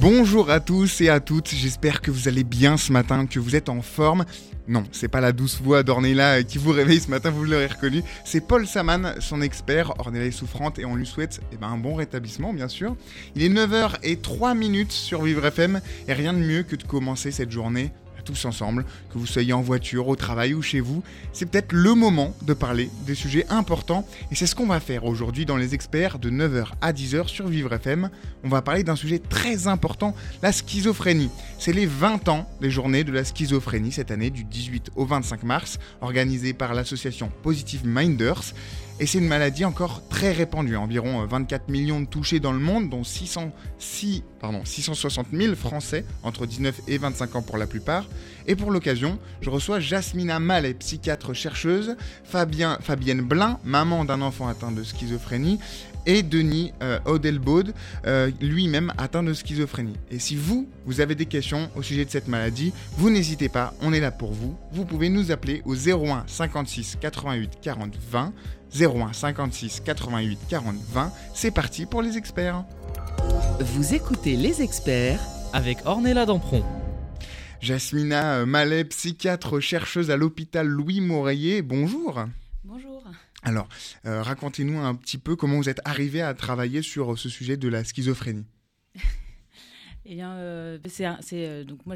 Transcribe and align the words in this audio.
Bonjour 0.00 0.48
à 0.48 0.60
tous 0.60 1.00
et 1.00 1.08
à 1.08 1.18
toutes, 1.18 1.48
j'espère 1.48 2.00
que 2.00 2.12
vous 2.12 2.28
allez 2.28 2.44
bien 2.44 2.76
ce 2.76 2.92
matin, 2.92 3.26
que 3.26 3.40
vous 3.40 3.56
êtes 3.56 3.68
en 3.68 3.82
forme. 3.82 4.24
Non, 4.68 4.84
c'est 4.92 5.08
pas 5.08 5.20
la 5.20 5.32
douce 5.32 5.60
voix 5.60 5.82
d'Ornella 5.82 6.44
qui 6.44 6.58
vous 6.58 6.70
réveille 6.70 7.00
ce 7.00 7.10
matin, 7.10 7.30
vous 7.30 7.42
l'aurez 7.42 7.66
reconnu. 7.66 8.04
C'est 8.24 8.40
Paul 8.40 8.64
Saman, 8.68 9.14
son 9.18 9.42
expert. 9.42 9.98
Ornella 9.98 10.26
est 10.26 10.30
souffrante 10.30 10.78
et 10.78 10.84
on 10.84 10.94
lui 10.94 11.04
souhaite 11.04 11.40
eh 11.52 11.56
ben, 11.56 11.66
un 11.66 11.78
bon 11.78 11.96
rétablissement, 11.96 12.52
bien 12.52 12.68
sûr. 12.68 12.94
Il 13.34 13.42
est 13.42 13.48
9h 13.48 13.96
et 14.04 14.18
3 14.18 14.54
minutes 14.54 14.92
sur 14.92 15.22
Vivre 15.22 15.44
FM 15.44 15.80
et 16.06 16.12
rien 16.12 16.32
de 16.32 16.38
mieux 16.38 16.62
que 16.62 16.76
de 16.76 16.84
commencer 16.84 17.32
cette 17.32 17.50
journée 17.50 17.90
tous 18.28 18.44
ensemble, 18.44 18.84
que 19.10 19.18
vous 19.18 19.26
soyez 19.26 19.54
en 19.54 19.62
voiture, 19.62 20.08
au 20.08 20.16
travail 20.16 20.52
ou 20.52 20.60
chez 20.60 20.80
vous. 20.80 21.02
C'est 21.32 21.46
peut-être 21.46 21.72
le 21.72 21.94
moment 21.94 22.34
de 22.42 22.52
parler 22.52 22.90
des 23.06 23.14
sujets 23.14 23.46
importants 23.48 24.06
et 24.30 24.34
c'est 24.34 24.46
ce 24.46 24.54
qu'on 24.54 24.66
va 24.66 24.80
faire 24.80 25.06
aujourd'hui 25.06 25.46
dans 25.46 25.56
les 25.56 25.74
experts 25.74 26.18
de 26.18 26.30
9h 26.30 26.66
à 26.82 26.92
10h 26.92 27.28
sur 27.28 27.48
Vivre 27.48 27.72
FM. 27.72 28.10
On 28.44 28.48
va 28.48 28.60
parler 28.60 28.84
d'un 28.84 28.96
sujet 28.96 29.18
très 29.18 29.66
important, 29.66 30.14
la 30.42 30.52
schizophrénie. 30.52 31.30
C'est 31.58 31.72
les 31.72 31.86
20 31.86 32.28
ans 32.28 32.46
des 32.60 32.70
journées 32.70 33.02
de 33.02 33.12
la 33.12 33.24
schizophrénie 33.24 33.92
cette 33.92 34.10
année 34.10 34.28
du 34.28 34.44
18 34.44 34.90
au 34.96 35.06
25 35.06 35.42
mars, 35.44 35.78
organisée 36.02 36.52
par 36.52 36.74
l'association 36.74 37.32
Positive 37.42 37.86
Minders. 37.86 38.52
Et 39.00 39.06
c'est 39.06 39.18
une 39.18 39.28
maladie 39.28 39.64
encore 39.64 40.02
très 40.08 40.32
répandue, 40.32 40.76
environ 40.76 41.22
euh, 41.22 41.26
24 41.26 41.68
millions 41.68 42.00
de 42.00 42.06
touchés 42.06 42.40
dans 42.40 42.50
le 42.50 42.58
monde, 42.58 42.90
dont 42.90 43.04
606, 43.04 44.24
pardon, 44.40 44.64
660 44.64 45.28
000 45.32 45.54
Français 45.54 46.04
entre 46.24 46.46
19 46.46 46.80
et 46.88 46.98
25 46.98 47.36
ans 47.36 47.42
pour 47.42 47.58
la 47.58 47.68
plupart. 47.68 48.06
Et 48.48 48.56
pour 48.56 48.72
l'occasion, 48.72 49.20
je 49.40 49.50
reçois 49.50 49.78
Jasmina 49.78 50.40
Mallet, 50.40 50.74
psychiatre 50.74 51.32
chercheuse, 51.32 51.96
Fabien, 52.24 52.78
Fabienne 52.80 53.20
Blin, 53.22 53.60
maman 53.62 54.04
d'un 54.04 54.20
enfant 54.20 54.48
atteint 54.48 54.72
de 54.72 54.82
schizophrénie, 54.82 55.60
et 56.06 56.22
Denis 56.22 56.72
euh, 56.82 56.98
Odelbaud, 57.04 57.64
euh, 58.06 58.30
lui-même 58.40 58.92
atteint 58.98 59.22
de 59.22 59.34
schizophrénie. 59.34 59.96
Et 60.10 60.18
si 60.18 60.34
vous, 60.34 60.66
vous 60.86 61.00
avez 61.00 61.14
des 61.14 61.26
questions 61.26 61.70
au 61.76 61.82
sujet 61.82 62.04
de 62.04 62.10
cette 62.10 62.28
maladie, 62.28 62.72
vous 62.96 63.10
n'hésitez 63.10 63.48
pas, 63.48 63.74
on 63.82 63.92
est 63.92 64.00
là 64.00 64.10
pour 64.10 64.32
vous. 64.32 64.56
Vous 64.72 64.86
pouvez 64.86 65.10
nous 65.10 65.30
appeler 65.30 65.62
au 65.66 65.76
01 65.76 66.24
56 66.26 66.96
88 67.00 67.58
40 67.60 67.94
20. 68.10 68.32
01 68.74 69.12
56 69.12 69.80
88 69.84 70.38
40 70.48 70.76
20. 70.92 71.12
C'est 71.34 71.50
parti 71.50 71.86
pour 71.86 72.02
les 72.02 72.16
experts. 72.16 72.64
Vous 73.60 73.94
écoutez 73.94 74.36
les 74.36 74.62
experts 74.62 75.20
Avec 75.52 75.78
Ornella 75.84 76.26
Dampron. 76.26 76.64
Jasmina 77.60 78.36
euh, 78.36 78.46
Mallet, 78.46 78.84
psychiatre 78.84 79.60
chercheuse 79.60 80.10
à 80.10 80.16
l'hôpital 80.16 80.66
Louis 80.66 81.00
Moreiller, 81.00 81.62
bonjour. 81.62 82.24
Bonjour. 82.64 83.02
Alors, 83.42 83.68
euh, 84.06 84.22
racontez-nous 84.22 84.78
un 84.78 84.94
petit 84.94 85.18
peu 85.18 85.34
comment 85.34 85.56
vous 85.56 85.68
êtes 85.68 85.80
arrivé 85.84 86.22
à 86.22 86.34
travailler 86.34 86.82
sur 86.82 87.18
ce 87.18 87.28
sujet 87.28 87.56
de 87.56 87.68
la 87.68 87.84
schizophrénie. 87.84 88.46
Eh 90.10 90.14
bien, 90.14 90.32
euh, 90.36 90.78
c'est, 90.86 91.06
euh, 91.46 91.64
donc 91.64 91.84
moi, 91.84 91.94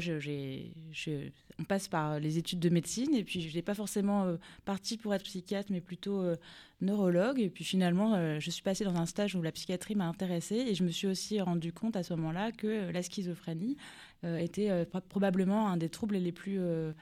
on 1.59 1.63
passe 1.63 1.87
par 1.87 2.19
les 2.19 2.37
études 2.37 2.59
de 2.59 2.69
médecine 2.69 3.15
et 3.15 3.23
puis 3.23 3.41
je 3.41 3.55
n'ai 3.55 3.63
pas 3.63 3.73
forcément 3.73 4.25
euh, 4.25 4.37
parti 4.65 4.97
pour 4.97 5.15
être 5.15 5.23
psychiatre, 5.23 5.71
mais 5.71 5.81
plutôt 5.81 6.21
euh, 6.21 6.35
neurologue. 6.81 7.39
Et 7.39 7.49
puis 7.49 7.63
finalement, 7.63 8.13
euh, 8.13 8.39
je 8.39 8.51
suis 8.51 8.61
passée 8.61 8.83
dans 8.83 8.95
un 8.97 9.07
stage 9.07 9.33
où 9.35 9.41
la 9.41 9.51
psychiatrie 9.51 9.95
m'a 9.95 10.05
intéressée 10.07 10.57
et 10.57 10.75
je 10.75 10.83
me 10.83 10.89
suis 10.89 11.07
aussi 11.07 11.41
rendu 11.41 11.73
compte 11.73 11.95
à 11.95 12.03
ce 12.03 12.13
moment-là 12.13 12.51
que 12.51 12.67
euh, 12.67 12.91
la 12.91 13.01
schizophrénie 13.01 13.77
euh, 14.25 14.37
était 14.37 14.69
euh, 14.69 14.85
pro- 14.85 15.01
probablement 15.01 15.67
un 15.69 15.77
des 15.77 15.89
troubles 15.89 16.17
les 16.17 16.31
plus 16.31 16.57
euh, 16.59 16.93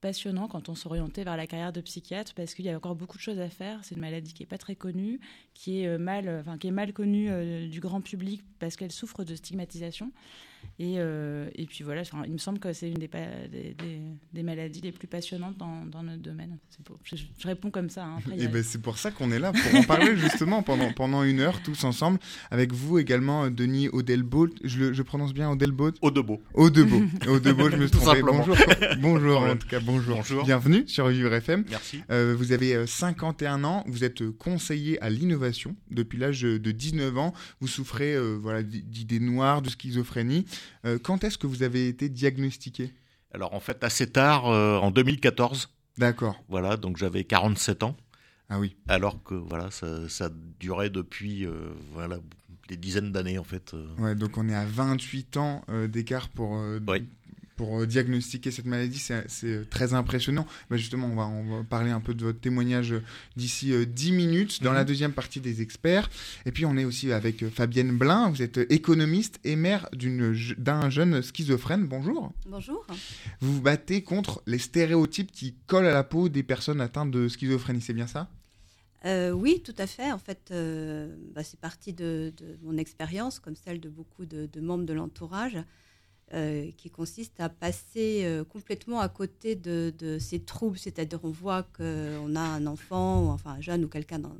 passionnants 0.00 0.46
quand 0.46 0.68
on 0.68 0.76
s'orientait 0.76 1.24
vers 1.24 1.36
la 1.36 1.48
carrière 1.48 1.72
de 1.72 1.80
psychiatre 1.80 2.32
parce 2.34 2.54
qu'il 2.54 2.64
y 2.64 2.70
a 2.70 2.76
encore 2.76 2.94
beaucoup 2.94 3.18
de 3.18 3.22
choses 3.22 3.40
à 3.40 3.48
faire. 3.48 3.80
C'est 3.82 3.96
une 3.96 4.00
maladie 4.02 4.34
qui 4.34 4.44
est 4.44 4.46
pas 4.46 4.58
très 4.58 4.76
connue, 4.76 5.18
qui 5.52 5.80
est 5.80 5.88
euh, 5.88 5.98
mal, 5.98 6.28
enfin 6.40 6.58
qui 6.58 6.68
est 6.68 6.72
mal 6.72 6.92
connue 6.92 7.28
euh, 7.28 7.68
du 7.68 7.80
grand 7.80 8.00
public 8.00 8.44
parce 8.60 8.76
qu'elle 8.76 8.92
souffre 8.92 9.24
de 9.24 9.34
stigmatisation. 9.34 10.12
Et, 10.78 10.94
euh, 10.96 11.48
et 11.56 11.66
puis 11.66 11.84
voilà, 11.84 12.00
enfin, 12.00 12.22
il 12.26 12.32
me 12.32 12.38
semble 12.38 12.58
que 12.58 12.72
c'est 12.72 12.88
une 12.88 12.94
des, 12.98 13.08
pa- 13.08 13.18
des, 13.52 13.74
des- 13.74 14.00
des 14.32 14.42
maladies 14.42 14.80
les 14.80 14.92
plus 14.92 15.06
passionnantes 15.06 15.58
dans, 15.58 15.84
dans 15.84 16.02
notre 16.02 16.22
domaine. 16.22 16.56
C'est 16.70 16.82
pour- 16.82 16.98
je, 17.04 17.16
je 17.16 17.46
réponds 17.46 17.70
comme 17.70 17.90
ça. 17.90 18.04
hein. 18.06 18.16
Après, 18.18 18.38
Et 18.38 18.46
a- 18.46 18.48
ben 18.48 18.62
c'est 18.62 18.80
pour 18.80 18.96
ça 18.96 19.10
qu'on 19.10 19.30
est 19.30 19.38
là, 19.38 19.52
pour 19.52 19.74
en 19.78 19.82
parler 19.82 20.16
justement 20.16 20.62
pendant, 20.62 20.90
pendant 20.92 21.22
une 21.22 21.40
heure 21.40 21.62
tous 21.62 21.84
ensemble. 21.84 22.18
Avec 22.50 22.72
vous 22.72 22.98
également, 22.98 23.44
euh, 23.44 23.50
Denis 23.50 23.88
Odelbaud. 23.92 24.48
Je, 24.64 24.92
je 24.94 25.02
prononce 25.02 25.34
bien 25.34 25.50
Odelbaud 25.50 25.92
Au 26.00 26.10
debout. 26.10 26.40
Odebaud. 26.54 27.02
Odebaud, 27.28 27.70
je 27.72 27.76
me 27.76 27.82
suis 27.86 27.90
Tout 27.90 27.98
trompé. 27.98 28.18
simplement. 28.20 28.38
Bonjour. 28.46 28.56
Bonjour, 29.00 29.42
en 29.42 29.56
tout 29.56 29.68
cas, 29.68 29.80
bonjour. 29.80 30.16
Bonjour. 30.16 30.44
Bienvenue 30.44 30.84
sur 30.86 31.08
Vivre 31.08 31.32
FM. 31.34 31.64
Merci. 31.68 32.00
Euh, 32.10 32.34
vous 32.36 32.52
avez 32.52 32.74
euh, 32.74 32.86
51 32.86 33.64
ans, 33.64 33.84
vous 33.86 34.02
êtes 34.04 34.28
conseiller 34.30 35.00
à 35.02 35.10
l'innovation 35.10 35.76
depuis 35.90 36.18
l'âge 36.18 36.40
de 36.42 36.70
19 36.70 37.18
ans. 37.18 37.34
Vous 37.60 37.68
souffrez 37.68 38.14
euh, 38.14 38.38
voilà, 38.40 38.62
d'idées 38.62 39.20
noires, 39.20 39.60
de 39.60 39.68
schizophrénie. 39.68 40.46
Euh, 40.84 40.98
quand 41.02 41.24
est-ce 41.24 41.38
que 41.38 41.46
vous 41.46 41.62
avez 41.62 41.88
été 41.88 42.08
diagnostiqué? 42.08 42.92
Alors 43.32 43.54
en 43.54 43.60
fait, 43.60 43.84
assez 43.84 44.10
tard, 44.10 44.46
euh, 44.48 44.78
en 44.78 44.90
2014, 44.90 45.68
D'accord. 45.98 46.42
voilà, 46.48 46.76
donc 46.76 46.96
j'avais 46.96 47.24
47 47.24 47.82
ans, 47.84 47.96
Ah 48.48 48.58
oui. 48.58 48.74
alors 48.88 49.22
que 49.22 49.34
voilà, 49.34 49.70
ça, 49.70 50.08
ça 50.08 50.30
durait 50.58 50.90
depuis 50.90 51.46
euh, 51.46 51.52
voilà, 51.92 52.18
des 52.68 52.76
dizaines 52.76 53.12
d'années 53.12 53.38
en 53.38 53.44
fait. 53.44 53.74
Ouais, 53.98 54.14
donc 54.14 54.36
on 54.38 54.48
est 54.48 54.54
à 54.54 54.64
28 54.64 55.36
ans 55.36 55.62
euh, 55.68 55.86
d'écart 55.88 56.28
pour, 56.28 56.56
euh, 56.56 56.80
Oui. 56.88 57.06
Pour 57.60 57.78
euh, 57.82 57.86
diagnostiquer 57.86 58.50
cette 58.50 58.64
maladie. 58.64 58.98
C'est 58.98 59.26
euh, 59.44 59.66
très 59.68 59.92
impressionnant. 59.92 60.46
Bah, 60.70 60.78
justement, 60.78 61.08
on 61.08 61.14
va, 61.14 61.26
on 61.26 61.58
va 61.58 61.62
parler 61.62 61.90
un 61.90 62.00
peu 62.00 62.14
de 62.14 62.24
votre 62.24 62.40
témoignage 62.40 62.92
euh, 62.94 63.02
d'ici 63.36 63.74
euh, 63.74 63.84
10 63.84 64.12
minutes 64.12 64.62
dans 64.62 64.70
Mhm. 64.70 64.76
la 64.76 64.84
deuxième 64.84 65.12
partie 65.12 65.40
des 65.40 65.60
experts. 65.60 66.08
Et 66.46 66.52
puis 66.52 66.64
on 66.64 66.78
est 66.78 66.86
aussi 66.86 67.12
avec 67.12 67.46
Fabienne 67.50 67.98
Blin. 67.98 68.30
Vous 68.30 68.40
êtes 68.40 68.56
économiste 68.72 69.40
et 69.44 69.56
mère 69.56 69.90
d'un 69.92 70.88
jeune 70.88 71.20
schizophrène. 71.20 71.86
Bonjour. 71.86 72.32
Bonjour. 72.46 72.86
Vous 73.40 73.56
vous 73.56 73.60
battez 73.60 74.02
contre 74.02 74.42
les 74.46 74.58
stéréotypes 74.58 75.30
qui 75.30 75.54
collent 75.66 75.84
à 75.86 75.92
la 75.92 76.02
peau 76.04 76.30
des 76.30 76.42
personnes 76.42 76.80
atteintes 76.80 77.10
de 77.10 77.28
schizophrénie. 77.28 77.82
C'est 77.82 77.92
bien 77.92 78.06
ça? 78.06 78.30
Euh, 79.04 79.32
oui, 79.32 79.62
tout 79.62 79.74
à 79.76 79.86
fait. 79.86 80.12
En 80.12 80.18
fait, 80.18 80.48
euh, 80.50 81.14
bah, 81.34 81.42
c'est 81.44 81.60
parti 81.60 81.92
de, 81.92 82.32
de 82.38 82.58
mon 82.62 82.78
expérience, 82.78 83.38
comme 83.38 83.56
celle 83.56 83.80
de 83.80 83.88
beaucoup 83.90 84.24
de, 84.24 84.46
de 84.50 84.60
membres 84.60 84.84
de 84.86 84.92
l'entourage, 84.94 85.58
euh, 86.32 86.70
qui 86.76 86.90
consiste 86.90 87.40
à 87.40 87.48
passer 87.48 88.22
euh, 88.22 88.44
complètement 88.44 89.00
à 89.00 89.08
côté 89.08 89.56
de, 89.56 90.16
ces 90.20 90.38
troubles. 90.38 90.78
C'est-à-dire, 90.78 91.18
on 91.24 91.30
voit 91.30 91.64
qu'on 91.64 92.36
a 92.36 92.40
un 92.40 92.66
enfant, 92.68 93.32
enfin 93.32 93.54
un 93.54 93.60
jeune 93.60 93.84
ou 93.84 93.88
quelqu'un 93.88 94.20
dans, 94.20 94.30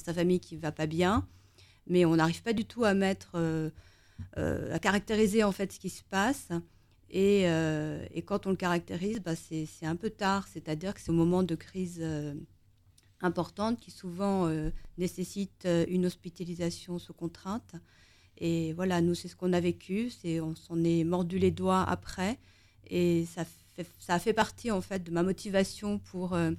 sa 0.00 0.12
famille 0.12 0.40
qui 0.40 0.56
va 0.56 0.72
pas 0.72 0.86
bien, 0.86 1.24
mais 1.86 2.04
on 2.04 2.16
n'arrive 2.16 2.42
pas 2.42 2.52
du 2.52 2.64
tout 2.64 2.82
à 2.82 2.94
mettre, 2.94 3.36
euh, 3.36 3.70
à 4.36 4.80
caractériser 4.80 5.44
en 5.44 5.52
fait 5.52 5.70
ce 5.70 5.78
qui 5.78 5.90
se 5.90 6.02
passe. 6.02 6.48
Et, 7.08 7.44
quand 8.26 8.48
on 8.48 8.50
le 8.50 8.56
caractérise, 8.56 9.20
bah, 9.20 9.36
c'est 9.36 9.68
un 9.86 9.94
peu 9.94 10.10
tard. 10.10 10.48
C'est-à-dire 10.48 10.92
que 10.92 11.00
c'est 11.00 11.10
au 11.10 11.14
moment 11.14 11.44
de 11.44 11.54
crise. 11.54 12.04
importante 13.20 13.78
qui 13.78 13.92
souvent 13.92 14.50
nécessite 14.98 15.68
une 15.86 16.04
hospitalisation 16.06 16.98
sous 16.98 17.12
contrainte. 17.12 17.76
Et 18.38 18.72
voilà, 18.72 19.00
nous, 19.00 19.14
c'est 19.14 19.28
ce 19.28 19.36
qu'on 19.36 19.52
a 19.52 19.60
vécu. 19.60 20.10
C'est, 20.10 20.40
on 20.40 20.54
s'en 20.54 20.82
est 20.84 21.04
mordu 21.04 21.38
les 21.38 21.50
doigts 21.50 21.82
après. 21.82 22.38
Et 22.88 23.26
ça, 23.26 23.44
fait, 23.44 23.86
ça 23.98 24.14
a 24.14 24.18
fait 24.18 24.32
partie, 24.32 24.70
en 24.70 24.80
fait, 24.80 25.02
de 25.02 25.10
ma 25.10 25.22
motivation 25.22 25.98
pour 25.98 26.34
euh, 26.34 26.52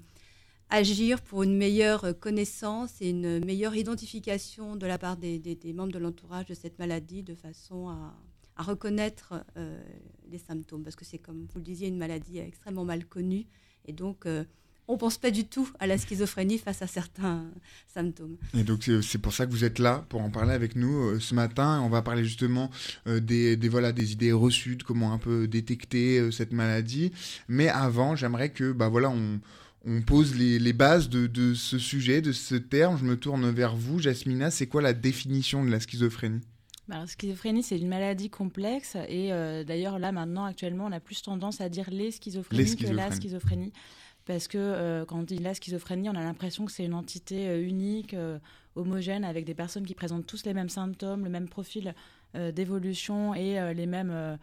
agir 0.69 1.21
pour 1.21 1.43
une 1.43 1.57
meilleure 1.57 2.05
euh, 2.05 2.13
connaissance 2.13 3.01
et 3.01 3.09
une 3.09 3.43
meilleure 3.43 3.75
identification 3.75 4.75
de 4.75 4.85
la 4.85 4.97
part 4.97 5.17
des, 5.17 5.57
membres 5.73 5.91
de 5.91 5.99
l'entourage 5.99 6.45
de 6.45 6.53
cette 6.53 6.79
maladie, 6.79 7.23
de 7.23 7.35
façon 7.35 7.89
à, 7.89 8.15
reconnaître 8.57 9.43
euh, 9.57 9.83
les 10.29 10.37
symptômes. 10.37 10.83
Parce 10.83 10.95
que 10.95 11.05
c'est, 11.05 11.17
comme 11.17 11.47
vous 11.51 11.59
le 11.59 11.65
disiez, 11.65 11.87
une 11.87 11.97
maladie 11.97 12.39
extrêmement 12.39 12.85
mal 12.85 13.05
connue. 13.05 13.45
Et 13.85 13.93
donc, 13.93 14.25
on 14.87 14.97
pense 14.97 15.17
pas 15.17 15.31
du 15.31 15.45
tout 15.45 15.69
à 15.79 15.87
la 15.87 15.97
schizophrénie 15.97 16.57
face 16.57 16.81
à 16.81 16.87
certains 16.87 17.45
symptômes. 17.93 18.37
Et 18.57 18.63
donc 18.63 18.89
c'est 19.01 19.17
pour 19.17 19.33
ça 19.33 19.45
que 19.45 19.51
vous 19.51 19.63
êtes 19.63 19.79
là 19.79 20.05
pour 20.09 20.21
en 20.21 20.29
parler 20.29 20.53
avec 20.53 20.75
nous 20.75 21.09
euh, 21.09 21.19
ce 21.19 21.33
matin. 21.35 21.81
On 21.81 21.89
va 21.89 22.01
parler 22.01 22.23
justement 22.23 22.69
euh, 23.07 23.19
des, 23.19 23.55
des 23.55 23.69
voilà 23.69 23.91
des 23.91 24.11
idées 24.11 24.31
reçues, 24.31 24.75
de 24.75 24.83
comment 24.83 25.13
un 25.13 25.17
peu 25.17 25.47
détecter 25.47 26.19
euh, 26.19 26.31
cette 26.31 26.51
maladie. 26.51 27.11
Mais 27.47 27.69
avant, 27.69 28.15
j'aimerais 28.15 28.49
que 28.49 28.71
bah 28.71 28.89
voilà 28.89 29.09
on 29.09 29.39
on 29.85 30.01
pose 30.01 30.35
les, 30.35 30.59
les 30.59 30.71
bases 30.71 31.09
de, 31.09 31.27
de 31.27 31.53
ce 31.53 31.77
sujet, 31.77 32.21
de 32.21 32.31
ce 32.31 32.55
terme. 32.55 32.97
Je 32.97 33.03
me 33.03 33.17
tourne 33.17 33.49
vers 33.51 33.75
vous, 33.75 33.99
Jasmina. 33.99 34.49
C'est 34.49 34.67
quoi 34.67 34.81
la 34.81 34.93
définition 34.93 35.65
de 35.65 35.69
la 35.69 35.81
schizophrénie? 35.81 36.39
Bah, 36.87 36.99
la 36.99 37.07
schizophrénie, 37.07 37.63
c'est 37.63 37.77
une 37.77 37.87
maladie 37.87 38.29
complexe 38.29 38.95
et 39.07 39.31
euh, 39.31 39.63
d'ailleurs 39.63 39.99
là 39.99 40.11
maintenant 40.11 40.43
actuellement 40.43 40.85
on 40.85 40.91
a 40.91 40.99
plus 40.99 41.21
tendance 41.21 41.61
à 41.61 41.69
dire 41.69 41.89
les 41.89 42.11
schizophrénies 42.11 42.75
que 42.75 42.87
la 42.87 43.09
schizophrénie 43.11 43.71
parce 44.25 44.47
que 44.47 44.57
euh, 44.57 45.05
quand 45.05 45.19
on 45.19 45.23
dit 45.23 45.37
la 45.37 45.53
schizophrénie, 45.53 46.09
on 46.09 46.15
a 46.15 46.23
l'impression 46.23 46.65
que 46.65 46.71
c'est 46.71 46.85
une 46.85 46.93
entité 46.93 47.47
euh, 47.47 47.61
unique, 47.61 48.15
homogène, 48.75 49.23
avec 49.23 49.45
des 49.45 49.53
personnes 49.53 49.85
qui 49.85 49.95
présentent 49.95 50.25
tous 50.25 50.45
les 50.45 50.53
mêmes 50.53 50.69
symptômes, 50.69 51.23
le 51.23 51.29
même 51.29 51.47
profil 51.47 51.93
d'évolution 52.33 53.35
et 53.35 53.75
les 53.75 53.85
mêmes 53.85 54.39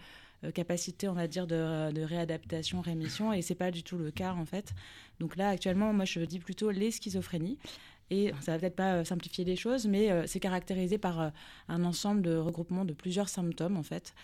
capacités, 0.55 1.09
on 1.09 1.13
va 1.13 1.27
dire, 1.27 1.49
de, 1.49 1.91
de, 1.91 2.03
réadaptation, 2.03 2.81
rémission, 2.81 3.33
et 3.33 3.43
c'est 3.43 3.57
pas 3.57 3.73
du 3.73 3.83
tout 3.83 3.99
le 3.99 4.13
cas 4.13 4.33
en 4.33 4.45
fait. 4.45 4.73
Donc 5.19 5.35
là 5.35 5.49
actuellement, 5.49 5.93
moi 5.93 6.05
je 6.05 6.21
dis 6.21 6.39
plutôt 6.39 6.71
les 6.71 6.93
schizophrénies. 6.93 7.59
Et 8.11 8.33
ça 8.41 8.53
va 8.53 8.59
peut-être 8.59 8.75
pas 8.75 8.95
euh, 8.95 9.05
simplifier 9.05 9.45
les 9.45 9.55
choses, 9.55 9.87
mais 9.87 10.11
euh, 10.11 10.27
c'est 10.27 10.41
caractérisé 10.41 10.99
par 10.99 11.21
euh, 11.21 11.31
un 11.69 11.85
ensemble 11.85 12.23
de 12.23 12.35
regroupements 12.35 12.85
de 12.85 12.93
plusieurs 12.93 13.29
symptômes, 13.29 13.77
en 13.77 13.85
fait, 13.85 14.15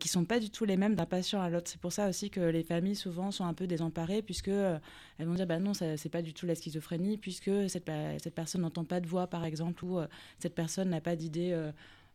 qui 0.00 0.08
sont 0.08 0.24
pas 0.24 0.40
du 0.40 0.48
tout 0.48 0.64
les 0.64 0.78
mêmes 0.78 0.94
d'un 0.94 1.04
patient 1.04 1.42
à 1.42 1.50
l'autre. 1.50 1.70
C'est 1.70 1.80
pour 1.80 1.92
ça 1.92 2.08
aussi 2.08 2.30
que 2.30 2.40
les 2.40 2.62
familles, 2.62 2.96
souvent, 2.96 3.30
sont 3.30 3.44
un 3.44 3.52
peu 3.52 3.66
désemparées, 3.66 4.22
puisque 4.22 4.48
elles 4.48 4.80
vont 5.20 5.34
dire, 5.34 5.46
bah 5.46 5.58
non, 5.58 5.74
c'est 5.74 6.08
pas 6.08 6.22
du 6.22 6.32
tout 6.32 6.46
la 6.46 6.54
schizophrénie, 6.54 7.18
puisque 7.18 7.50
cette, 7.68 7.90
cette 8.22 8.34
personne 8.34 8.62
n'entend 8.62 8.84
pas 8.84 9.00
de 9.00 9.06
voix, 9.06 9.26
par 9.26 9.44
exemple, 9.44 9.84
ou 9.84 10.00
cette 10.38 10.54
personne 10.54 10.88
n'a 10.88 11.00
pas 11.00 11.16
d'idée 11.16 11.54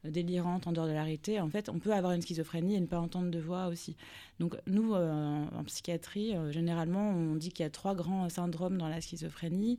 délirante 0.04 0.66
en 0.66 0.72
dehors 0.72 0.88
de 0.88 0.94
la. 0.94 1.44
En 1.44 1.50
fait, 1.50 1.70
on 1.70 1.78
peut 1.80 1.94
avoir 1.94 2.14
une 2.14 2.22
schizophrénie 2.22 2.76
et 2.76 2.80
ne 2.80 2.88
pas 2.88 3.00
entendre 3.00 3.30
de 3.30 3.40
voix 3.40 3.68
aussi. 3.68 3.96
Donc, 4.40 4.56
nous, 4.66 4.96
en 4.96 5.64
psychiatrie, 5.66 6.34
généralement, 6.50 7.12
on 7.12 7.36
dit 7.36 7.52
qu'il 7.52 7.64
y 7.64 7.68
a 7.68 7.70
trois 7.70 7.94
grands 7.94 8.30
syndromes 8.30 8.78
dans 8.78 8.90
la 8.90 9.02
schizophrénie. 9.02 9.78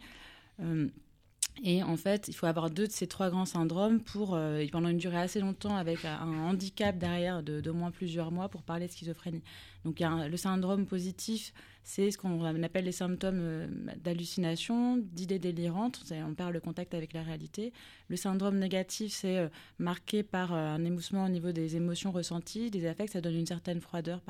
Et 1.63 1.83
en 1.83 1.97
fait, 1.97 2.29
il 2.29 2.35
faut 2.35 2.47
avoir 2.47 2.71
deux 2.71 2.87
de 2.87 2.93
ces 2.93 3.07
trois 3.07 3.29
grands 3.29 3.45
syndromes 3.45 4.01
pour, 4.01 4.35
euh, 4.35 4.65
pendant 4.73 4.89
une 4.89 4.97
durée 4.97 5.19
assez 5.21 5.41
longtemps, 5.41 5.77
avec 5.77 6.05
un 6.05 6.27
handicap 6.45 6.97
derrière 6.97 7.43
de 7.43 7.61
d'au 7.61 7.75
moins 7.75 7.91
plusieurs 7.91 8.31
mois 8.31 8.49
pour 8.49 8.63
parler 8.63 8.87
de 8.87 8.93
schizophrénie. 8.93 9.43
Donc, 9.85 10.01
le 10.01 10.37
syndrome 10.37 10.87
positif, 10.87 11.53
c'est 11.83 12.11
ce 12.11 12.19
qu'on 12.19 12.63
appelle 12.63 12.85
les 12.85 12.93
symptômes 12.93 13.41
euh, 13.41 13.67
d'hallucination, 14.03 14.97
d'idées 14.97 15.39
délirantes. 15.39 16.03
On 16.27 16.35
perd 16.35 16.53
le 16.53 16.61
contact 16.61 16.95
avec 16.95 17.13
la 17.13 17.23
réalité. 17.23 17.73
Le 18.09 18.17
syndrome 18.17 18.59
négatif, 18.59 19.13
c'est 19.13 19.39
euh, 19.39 19.49
marqué 19.79 20.23
par 20.23 20.53
un 20.53 20.83
émoussement 20.85 21.27
au 21.27 21.29
niveau 21.29 21.53
des 21.53 21.77
émotions 21.77 22.11
ressenties, 22.11 22.71
des 22.71 22.87
affects. 22.87 23.11
Ça 23.11 23.21
donne 23.21 23.37
une 23.37 23.47
certaine 23.47 23.81
froideur 23.81 24.21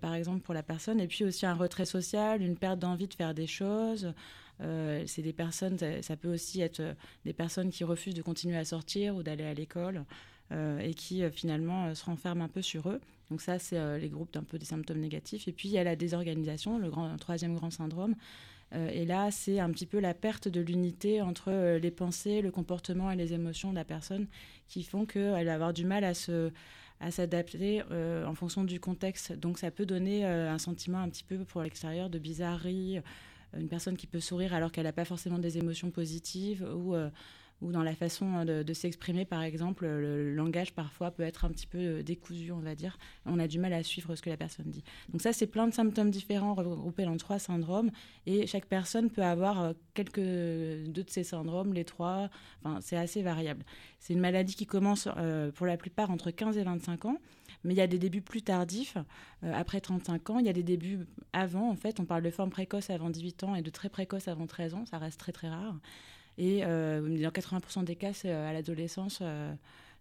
par 0.00 0.14
exemple 0.14 0.40
pour 0.40 0.52
la 0.52 0.62
personne. 0.62 1.00
Et 1.00 1.06
puis 1.06 1.24
aussi 1.24 1.46
un 1.46 1.54
retrait 1.54 1.86
social, 1.86 2.42
une 2.42 2.56
perte 2.56 2.78
d'envie 2.78 3.08
de 3.08 3.14
faire 3.14 3.32
des 3.32 3.46
choses 3.46 4.12
euh, 4.62 5.04
c'est 5.06 5.22
des 5.22 5.32
personnes, 5.32 5.78
ça, 5.78 6.16
peut 6.16 6.32
aussi 6.32 6.60
être 6.60 6.80
euh, 6.80 6.94
des 7.24 7.32
personnes 7.32 7.70
qui 7.70 7.84
refusent 7.84 8.14
de 8.14 8.22
continuer 8.22 8.56
à 8.56 8.64
sortir 8.64 9.16
ou 9.16 9.22
d'aller 9.22 9.44
à 9.44 9.54
l'école 9.54 10.04
euh, 10.52 10.78
et 10.80 10.94
qui 10.94 11.22
finalement 11.30 11.94
se 11.94 12.04
renferment 12.04 12.44
un 12.44 12.48
peu 12.48 12.62
sur 12.62 12.88
eux. 12.90 13.00
Donc 13.30 13.40
ça, 13.40 13.58
c'est 13.58 13.98
les 14.00 14.08
groupes 14.08 14.32
d'un 14.32 14.42
peu 14.42 14.58
des 14.58 14.66
symptômes 14.66 14.98
négatifs. 14.98 15.46
Et 15.46 15.52
puis 15.52 15.68
il 15.68 15.72
y 15.72 15.78
a 15.78 15.84
la 15.84 15.94
désorganisation, 15.94 16.78
le 16.78 16.90
grand, 16.90 17.16
troisième 17.16 17.54
grand 17.54 17.70
syndrome. 17.70 18.16
et 18.74 19.04
là, 19.04 19.30
c'est 19.30 19.60
un 19.60 19.70
petit 19.70 19.86
peu 19.86 20.00
la 20.00 20.14
perte 20.14 20.48
de 20.48 20.60
l'unité 20.60 21.22
entre 21.22 21.78
les 21.80 21.90
pensées, 21.92 22.42
le 22.42 22.50
comportement 22.50 23.08
et 23.12 23.14
les 23.14 23.32
émotions 23.32 23.70
de 23.70 23.76
la 23.76 23.84
personne 23.84 24.26
qui 24.66 24.82
font 24.82 25.06
qu'elle 25.06 25.46
va 25.46 25.54
avoir 25.54 25.72
du 25.72 25.84
mal 25.84 26.02
à 26.02 26.12
se 26.12 26.50
à 26.98 27.12
s'adapter 27.12 27.82
en 28.26 28.34
fonction 28.34 28.64
du 28.64 28.80
contexte. 28.80 29.32
Donc 29.32 29.58
ça 29.58 29.70
peut 29.70 29.86
donner 29.86 30.24
un 30.24 30.58
sentiment 30.58 30.98
un 30.98 31.08
petit 31.08 31.24
peu 31.24 31.38
pour 31.44 31.62
l'extérieur 31.62 32.10
de 32.10 32.18
bizarrerie, 32.18 33.00
une 33.58 33.68
personne 33.68 33.96
qui 33.96 34.06
peut 34.06 34.20
sourire 34.20 34.54
alors 34.54 34.72
qu'elle 34.72 34.84
n'a 34.84 34.92
pas 34.92 35.04
forcément 35.04 35.38
des 35.38 35.58
émotions 35.58 35.90
positives 35.90 36.66
ou, 36.74 36.94
euh, 36.94 37.10
ou 37.62 37.72
dans 37.72 37.82
la 37.82 37.94
façon 37.94 38.44
de, 38.44 38.72
s'exprimer, 38.72 39.24
par 39.24 39.42
exemple, 39.42 39.86
le, 39.86 40.34
langage 40.34 40.72
parfois 40.72 41.10
peut 41.10 41.22
être 41.22 41.44
un 41.44 41.50
petit 41.50 41.66
peu 41.66 41.78
euh, 41.78 42.02
décousu, 42.02 42.52
on 42.52 42.60
va 42.60 42.74
dire. 42.74 42.98
On 43.26 43.38
a 43.38 43.46
du 43.46 43.58
mal 43.58 43.72
à 43.72 43.82
suivre 43.82 44.14
ce 44.14 44.22
que 44.22 44.30
la 44.30 44.36
personne 44.36 44.66
dit. 44.70 44.82
Donc 45.10 45.20
ça, 45.20 45.32
c'est 45.32 45.46
plein 45.46 45.66
de 45.66 45.74
symptômes 45.74 46.10
différents 46.10 46.54
regroupés 46.54 47.04
dans 47.04 47.16
trois 47.16 47.38
syndromes 47.38 47.90
et 48.26 48.46
chaque 48.46 48.66
personne 48.66 49.10
peut 49.10 49.22
avoir 49.22 49.62
euh, 49.62 49.72
quelques 49.94 50.20
deux 50.20 51.04
de 51.04 51.10
ces 51.10 51.24
syndromes, 51.24 51.74
les 51.74 51.84
trois. 51.84 52.30
Enfin, 52.62 52.80
c'est 52.80 52.96
assez 52.96 53.22
variable. 53.22 53.64
C'est 53.98 54.14
une 54.14 54.20
maladie 54.20 54.54
qui 54.54 54.66
commence 54.66 55.08
pour 55.54 55.66
la 55.66 55.76
plupart 55.76 56.10
entre 56.10 56.30
15 56.30 56.56
et 56.56 56.62
25 56.62 57.04
ans. 57.04 57.18
Mais 57.64 57.74
il 57.74 57.76
y 57.76 57.82
a 57.82 57.86
des 57.86 57.98
débuts 57.98 58.22
plus 58.22 58.42
tardifs, 58.42 58.96
euh, 59.44 59.52
après 59.54 59.80
35 59.80 60.30
ans. 60.30 60.38
Il 60.38 60.46
y 60.46 60.48
a 60.48 60.52
des 60.52 60.62
débuts 60.62 61.06
avant, 61.32 61.70
en 61.70 61.76
fait. 61.76 62.00
On 62.00 62.04
parle 62.04 62.22
de 62.22 62.30
forme 62.30 62.50
précoce 62.50 62.90
avant 62.90 63.10
18 63.10 63.44
ans 63.44 63.54
et 63.54 63.62
de 63.62 63.70
très 63.70 63.88
précoce 63.88 64.28
avant 64.28 64.46
13 64.46 64.74
ans. 64.74 64.86
Ça 64.86 64.98
reste 64.98 65.20
très, 65.20 65.32
très 65.32 65.48
rare. 65.48 65.76
Et 66.38 66.60
euh, 66.64 67.00
dans 67.00 67.30
80% 67.30 67.84
des 67.84 67.96
cas, 67.96 68.12
c'est 68.12 68.30
euh, 68.30 68.48
à 68.48 68.52
l'adolescence 68.52 69.22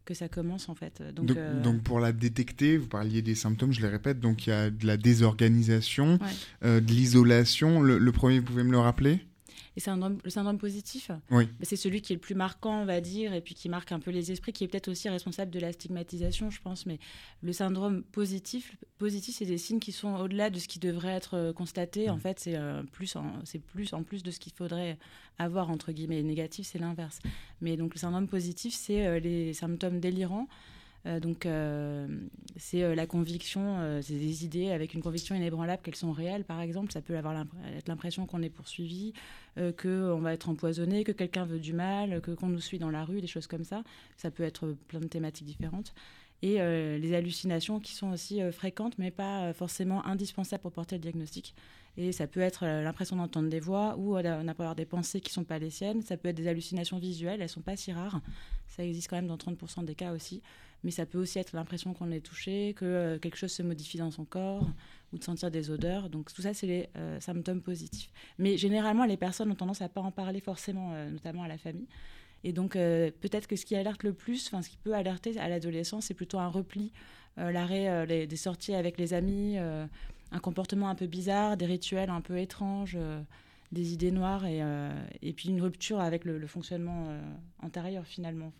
que 0.06 0.14
ça 0.14 0.28
commence 0.28 0.70
en 0.70 0.76
fait. 0.76 1.04
Donc, 1.14 1.38
donc, 1.62 1.84
pour 1.84 2.00
la 2.00 2.12
détecter, 2.12 2.78
vous 2.78 2.88
parliez 2.88 3.22
des 3.22 3.36
symptômes, 3.36 3.72
je 3.74 3.82
les 3.82 3.90
répète, 3.90 4.20
donc 4.20 4.48
il 4.48 4.50
y 4.50 4.54
a 4.54 4.70
de 4.70 4.88
la 4.88 4.98
désorganisation, 4.98 6.18
de 6.64 6.80
l'isolation. 6.80 7.82
Le, 7.82 7.98
le, 7.98 8.12
premier, 8.12 8.40
vous 8.40 8.46
pouvez 8.46 8.64
me 8.64 8.72
le 8.72 8.80
rappeler? 8.80 9.20
Le 9.86 10.30
syndrome 10.30 10.58
positif, 10.58 11.12
oui. 11.32 11.48
c'est 11.62 11.76
celui 11.76 12.02
qui 12.02 12.14
est 12.14 12.16
le 12.16 12.22
plus 12.22 12.36
marquant, 12.36 12.82
on 12.82 12.86
va 12.86 13.02
dire, 13.02 13.34
et 13.34 13.42
puis 13.42 13.56
qui 13.56 13.70
marque 13.70 13.92
un 13.92 14.00
peu 14.00 14.12
les 14.12 14.32
esprits, 14.32 14.54
qui 14.54 14.64
est 14.64 14.68
peut-être 14.68 14.90
aussi 14.90 15.10
responsable 15.10 15.52
de 15.52 15.60
la 15.60 15.72
stigmatisation, 15.72 16.50
je 16.50 16.62
pense. 16.62 16.86
Mais 16.86 17.00
le 17.42 17.54
syndrome 17.54 18.04
positif, 18.04 18.76
positif 18.98 19.36
c'est 19.38 19.46
des 19.46 19.58
signes 19.58 19.80
qui 19.80 19.92
sont 19.92 20.16
au-delà 20.16 20.50
de 20.50 20.60
ce 20.60 20.68
qui 20.68 20.80
devrait 20.80 21.14
être 21.14 21.36
euh, 21.36 21.54
constaté. 21.54 22.10
En 22.10 22.18
fait, 22.18 22.40
c'est 22.40 22.56
euh, 22.56 22.84
plus, 22.84 23.16
c'est 23.44 23.60
plus 23.60 23.94
en 23.94 24.04
plus 24.04 24.24
de 24.24 24.32
ce 24.32 24.40
qu'il 24.40 24.54
faudrait 24.54 24.98
avoir, 25.38 25.70
entre 25.70 25.92
guillemets. 25.92 26.22
Négatif, 26.22 26.68
c'est 26.68 26.80
l'inverse. 26.80 27.20
Mais 27.62 27.78
donc, 27.78 27.94
le 27.94 28.00
syndrome 28.00 28.28
positif, 28.28 28.74
c'est 28.74 29.06
euh, 29.06 29.20
les 29.20 29.54
symptômes 29.54 30.00
délirants. 30.00 30.48
Euh, 31.06 31.20
donc, 31.20 31.46
euh, 31.46 32.08
c'est 32.58 32.84
euh, 32.84 32.94
la 32.94 33.08
conviction, 33.08 34.00
c'est 34.02 34.18
des 34.18 34.46
idées 34.46 34.72
avec 34.72 34.94
une 34.94 35.02
conviction 35.02 35.36
inébranlable 35.36 35.82
qu'elles 35.82 35.96
sont 35.96 36.12
réelles, 36.12 36.44
par 36.44 36.62
exemple. 36.62 36.92
Ça 36.92 37.02
peut 37.02 37.18
avoir 37.18 37.46
être 37.76 37.88
l'impression 37.88 38.26
qu'on 38.26 38.42
est 38.42 38.50
poursuivi, 38.50 39.14
qu'on 39.56 40.20
va 40.20 40.34
être 40.34 40.50
empoisonné, 40.50 41.04
que 41.04 41.12
quelqu'un 41.12 41.46
veut 41.46 41.60
du 41.60 41.74
mal, 41.74 42.22
que 42.22 42.32
qu'on 42.32 42.48
nous 42.48 42.62
suit 42.62 42.80
dans 42.80 42.92
la 42.92 43.04
rue, 43.04 43.22
des 43.22 43.28
choses 43.28 43.48
comme 43.48 43.64
ça. 43.64 43.84
Ça 44.18 44.32
peut 44.32 44.44
être 44.44 44.76
plein 44.88 45.00
de 45.00 45.08
thématiques 45.08 45.48
différentes. 45.48 45.94
Et 46.42 46.58
les 46.60 47.14
hallucinations 47.16 47.80
qui 47.80 47.94
sont 47.94 48.12
aussi 48.12 48.40
fréquentes, 48.52 48.98
mais 48.98 49.12
pas 49.12 49.52
forcément 49.54 50.06
indispensables 50.06 50.62
pour 50.62 50.72
porter 50.72 50.96
le 50.96 51.02
diagnostic. 51.02 51.54
Et 51.98 52.14
ça 52.14 52.28
peut 52.28 52.40
être 52.40 52.66
l'impression 52.66 53.18
d'entendre 53.18 53.50
des 53.50 53.60
voix 53.60 53.98
ou 53.98 54.22
d'avoir 54.22 54.76
des 54.76 54.86
pensées 54.86 55.20
qui 55.20 55.32
ne 55.32 55.34
sont 55.34 55.44
pas 55.44 55.60
les 55.60 55.70
siennes. 55.70 56.02
Ça 56.02 56.16
peut 56.16 56.30
être 56.30 56.38
des 56.38 56.48
hallucinations 56.48 56.98
visuelles, 56.98 57.42
elles 57.42 57.44
ne 57.44 57.48
sont 57.48 57.62
pas 57.62 57.76
si 57.76 57.92
rares. 57.92 58.22
Ça 58.68 58.86
existe 58.86 59.10
quand 59.10 59.18
même 59.18 59.28
dans 59.28 59.38
30% 59.38 59.84
des 59.84 59.96
cas 59.96 60.14
aussi 60.14 60.42
mais 60.84 60.92
ça 60.92 61.06
peut 61.06 61.18
aussi 61.18 61.40
être 61.40 61.54
l'impression 61.54 61.94
qu'on 61.94 62.12
est 62.12 62.22
touché, 62.22 62.74
que 62.76 62.86
euh, 62.86 63.20
quelque 63.20 63.38
chose 63.38 63.52
se 63.52 63.64
modifie 63.64 63.98
dans 63.98 64.12
son 64.12 64.26
corps 64.26 64.68
ou 65.12 65.18
de 65.18 65.24
sentir 65.24 65.52
des 65.52 65.72
odeurs. 65.72 66.10
Donc 66.10 66.34
tout 66.34 66.42
ça, 66.42 66.54
c'est 66.54 66.68
les 66.68 66.90
euh, 66.96 67.20
symptômes 67.20 67.62
positifs. 67.62 68.12
Mais 68.38 68.58
généralement, 68.58 69.06
les 69.06 69.18
personnes 69.18 69.52
ont 69.52 69.56
tendance 69.56 69.82
à 69.82 69.90
pas 69.90 70.02
en 70.02 70.12
parler 70.12 70.40
forcément, 70.40 70.92
euh, 70.94 71.10
notamment 71.10 71.44
à 71.44 71.48
la 71.48 71.58
famille. 71.58 71.88
Et 72.46 72.54
donc 72.54 72.76
peut-être 72.76 73.48
que 73.48 73.58
ce 73.58 73.66
qui 73.66 73.76
alerte 73.76 74.04
le 74.04 74.14
plus, 74.14 74.48
enfin 74.48 74.62
ce 74.62 74.70
qui 74.70 74.78
peut 74.78 74.94
alerter 74.94 75.38
à 75.38 75.50
l'adolescence, 75.50 76.06
c'est 76.06 76.14
plutôt 76.14 76.40
un 76.40 76.48
repli, 76.48 76.94
l'arrêt 77.36 78.08
des 78.08 78.36
sorties 78.38 78.74
avec 78.74 78.98
les 78.98 79.14
amis, 79.14 79.58
un 79.58 80.40
comportement 80.42 80.88
un 80.88 80.96
peu 80.96 81.06
bizarre, 81.06 81.58
des 81.58 81.66
rituels 81.66 82.10
un 82.10 82.22
peu 82.22 82.38
étranges 82.38 82.98
des 83.74 83.92
idées 83.92 84.12
noires 84.12 84.46
et, 84.46 85.34
puis 85.36 85.50
une 85.50 85.62
rupture 85.62 86.00
avec 86.00 86.24
le, 86.24 86.48
fonctionnement 86.48 87.10
antérieur 87.62 88.06
finalement. 88.06 88.54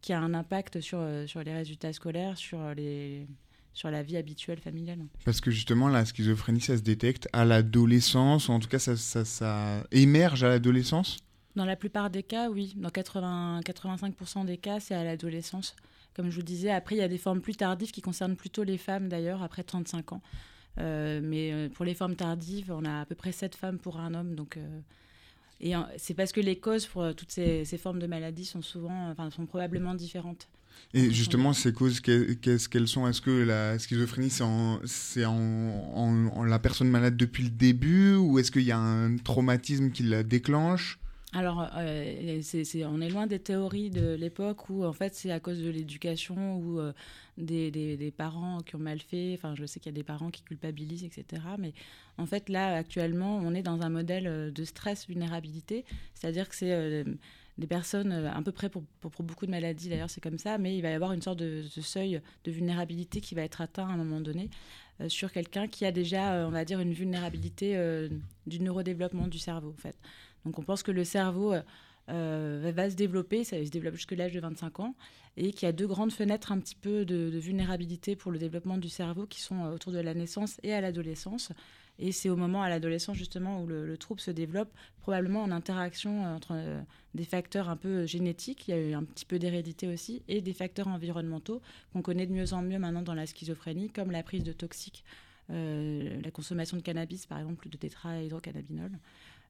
Qui 0.00 0.12
a 0.12 0.20
un 0.20 0.34
impact 0.34 0.80
sur, 0.80 0.98
euh, 1.00 1.26
sur 1.26 1.42
les 1.42 1.52
résultats 1.52 1.92
scolaires, 1.92 2.36
sur, 2.36 2.60
euh, 2.60 2.74
les, 2.74 3.26
sur 3.72 3.90
la 3.90 4.02
vie 4.02 4.16
habituelle 4.16 4.60
familiale. 4.60 5.00
Parce 5.24 5.40
que 5.40 5.50
justement, 5.50 5.88
la 5.88 6.04
schizophrénie, 6.04 6.60
ça 6.60 6.76
se 6.76 6.82
détecte 6.82 7.28
à 7.32 7.44
l'adolescence, 7.44 8.48
en 8.48 8.60
tout 8.60 8.68
cas, 8.68 8.78
ça, 8.78 8.96
ça, 8.96 9.24
ça 9.24 9.84
émerge 9.90 10.42
à 10.44 10.48
l'adolescence? 10.48 11.18
Dans 11.56 11.64
la 11.64 11.76
plupart 11.76 12.10
des 12.10 12.22
cas, 12.22 12.48
oui. 12.48 12.74
Dans 12.76 12.90
80, 12.90 13.60
85% 13.60 14.46
des 14.46 14.56
cas, 14.56 14.80
c'est 14.80 14.94
à 14.94 15.04
l'adolescence. 15.04 15.74
Comme 16.14 16.30
je 16.30 16.36
vous 16.36 16.42
disais, 16.42 16.70
après, 16.70 16.96
il 16.96 16.98
y 16.98 17.02
a 17.02 17.08
des 17.08 17.18
formes 17.18 17.40
plus 17.40 17.56
tardives 17.56 17.90
qui 17.90 18.00
concernent 18.00 18.36
plutôt 18.36 18.62
les 18.62 18.78
femmes, 18.78 19.08
d'ailleurs, 19.08 19.42
après 19.42 19.62
35 19.62 20.12
ans. 20.12 20.22
Euh, 20.78 21.20
mais 21.22 21.68
pour 21.70 21.84
les 21.84 21.94
formes 21.94 22.14
tardives, 22.14 22.72
on 22.72 22.84
a 22.84 23.00
à 23.00 23.04
peu 23.04 23.16
près 23.16 23.32
7 23.32 23.56
femmes 23.56 23.78
pour 23.78 23.98
un 23.98 24.14
homme, 24.14 24.36
donc 24.36 24.56
et 25.60 25.74
c'est 25.98 26.14
parce 26.14 26.32
que 26.32 26.40
les 26.40 26.56
causes 26.56 26.86
pour 26.86 27.02
euh, 27.02 27.12
toutes 27.12 27.30
ces, 27.30 27.64
formes 27.78 27.98
de 27.98 28.06
maladies 28.06 28.46
sont 28.46 28.62
souvent, 28.62 29.10
enfin, 29.10 29.30
sont 29.30 29.46
probablement 29.46 29.94
différentes. 29.94 30.48
Et 30.94 31.10
justement, 31.10 31.52
ces 31.52 31.72
causes, 31.72 32.00
qu'est-ce 32.00 32.68
qu'elles 32.68 32.88
sont? 32.88 33.06
Est-ce 33.06 33.20
que 33.20 33.30
la 33.30 33.78
schizophrénie, 33.78 34.30
c'est 34.30 35.24
en, 35.24 36.44
la 36.44 36.58
personne 36.58 36.88
malade 36.88 37.16
depuis 37.16 37.44
le 37.44 37.50
début 37.50 38.14
ou 38.14 38.38
est-ce 38.38 38.50
qu'il 38.50 38.62
y 38.62 38.72
a 38.72 38.78
un 38.78 39.16
traumatisme 39.18 39.90
qui 39.90 40.02
la 40.04 40.22
déclenche? 40.22 40.98
Alors, 41.32 41.68
euh, 41.76 42.42
on 42.86 43.00
est 43.00 43.08
loin 43.08 43.28
des 43.28 43.38
théories 43.38 43.90
de 43.90 44.14
l'époque 44.14 44.68
où, 44.68 44.84
en 44.84 44.92
fait, 44.92 45.14
c'est 45.14 45.30
à 45.30 45.38
cause 45.38 45.62
de 45.62 45.68
l'éducation 45.70 46.56
ou 46.56 46.80
euh, 46.80 46.92
des, 47.38 48.12
parents 48.16 48.58
qui 48.66 48.74
ont 48.74 48.80
mal 48.80 48.98
fait. 48.98 49.34
Enfin, 49.34 49.54
je 49.54 49.64
sais 49.64 49.78
qu'il 49.78 49.92
y 49.92 49.94
a 49.94 49.96
des 49.96 50.02
parents 50.02 50.30
qui 50.30 50.42
culpabilisent, 50.42 51.04
etc. 51.04 51.42
Mais 51.56 51.72
en 52.18 52.26
fait, 52.26 52.48
là, 52.48 52.74
actuellement, 52.74 53.36
on 53.36 53.54
est 53.54 53.62
dans 53.62 53.82
un 53.82 53.90
modèle 53.90 54.26
euh, 54.26 54.50
de 54.50 54.64
stress 54.64 55.06
vulnérabilité, 55.06 55.84
c'est-à-dire 56.14 56.48
que 56.48 56.56
c'est 56.56 57.04
des 57.58 57.66
personnes, 57.66 58.12
à 58.12 58.40
peu 58.42 58.52
près 58.52 58.68
pour, 58.68 58.82
pour, 59.00 59.12
beaucoup 59.22 59.46
de 59.46 59.50
maladies 59.50 59.88
d'ailleurs, 59.90 60.10
c'est 60.10 60.22
comme 60.22 60.38
ça, 60.38 60.58
mais 60.58 60.76
il 60.76 60.80
va 60.82 60.90
y 60.90 60.94
avoir 60.94 61.12
une 61.12 61.22
sorte 61.22 61.38
de, 61.38 61.62
seuil 61.62 62.20
de 62.44 62.50
vulnérabilité 62.50 63.20
qui 63.20 63.34
va 63.34 63.42
être 63.42 63.60
atteint 63.60 63.86
à 63.86 63.92
un 63.92 63.96
moment 63.98 64.20
donné 64.20 64.48
sur 65.08 65.30
quelqu'un 65.30 65.66
qui 65.66 65.84
a 65.84 65.92
déjà, 65.92 66.46
on 66.46 66.50
va 66.50 66.64
dire, 66.64 66.80
une 66.80 66.92
vulnérabilité 66.92 67.76
du 68.46 68.60
neurodéveloppement 68.60 69.28
du 69.28 69.38
cerveau, 69.38 69.74
en 69.76 69.80
fait. 69.80 69.96
Donc 70.44 70.58
on 70.58 70.62
pense 70.62 70.82
que 70.82 70.90
le 70.90 71.04
cerveau 71.04 71.54
euh, 72.10 72.72
va 72.74 72.90
se 72.90 72.96
développer, 72.96 73.44
ça 73.44 73.62
se 73.64 73.70
développe 73.70 73.94
jusqu'à 73.94 74.16
l'âge 74.16 74.32
de 74.32 74.40
25 74.40 74.80
ans, 74.80 74.94
et 75.36 75.52
qu'il 75.52 75.66
y 75.66 75.68
a 75.68 75.72
deux 75.72 75.86
grandes 75.86 76.12
fenêtres 76.12 76.50
un 76.50 76.58
petit 76.58 76.74
peu 76.74 77.04
de, 77.04 77.38
vulnérabilité 77.38 78.16
pour 78.16 78.32
le 78.32 78.38
développement 78.38 78.78
du 78.78 78.88
cerveau 78.88 79.26
qui 79.26 79.40
sont 79.40 79.64
euh, 79.64 79.74
autour 79.74 79.92
de 79.92 80.00
la 80.00 80.14
naissance 80.14 80.58
et 80.62 80.72
à 80.72 80.80
l'adolescence. 80.80 81.52
Et 82.00 82.12
c'est 82.12 82.30
au 82.30 82.36
moment 82.36 82.62
à 82.62 82.68
l'adolescence 82.68 83.16
justement 83.16 83.62
où 83.62 83.66
le, 83.66 83.96
trouble 83.96 84.20
se 84.20 84.30
développe, 84.30 84.70
probablement 85.00 85.42
en 85.42 85.50
interaction 85.52 86.24
euh, 86.24 86.34
entre 86.34 86.82
des 87.14 87.24
facteurs 87.24 87.68
un 87.68 87.76
peu 87.76 88.06
génétiques, 88.06 88.66
il 88.66 88.70
y 88.72 88.74
a 88.74 88.80
eu 88.80 88.94
un 88.94 89.04
petit 89.04 89.24
peu 89.26 89.38
d'hérédité 89.38 89.86
aussi, 89.86 90.22
et 90.26 90.40
des 90.40 90.54
facteurs 90.54 90.88
environnementaux 90.88 91.60
qu'on 91.92 92.02
connaît 92.02 92.26
de 92.26 92.32
mieux 92.32 92.52
en 92.54 92.62
mieux 92.62 92.78
maintenant 92.78 93.02
dans 93.02 93.14
la 93.14 93.26
schizophrénie, 93.26 93.90
comme 93.90 94.10
la 94.10 94.22
prise 94.22 94.42
de 94.42 94.52
toxiques, 94.52 95.04
la 95.48 96.30
consommation 96.30 96.76
de 96.76 96.82
cannabis 96.82 97.26
par 97.26 97.38
exemple, 97.38 97.68
de 97.68 97.76
tétrahydrocannabinol. 97.76 98.92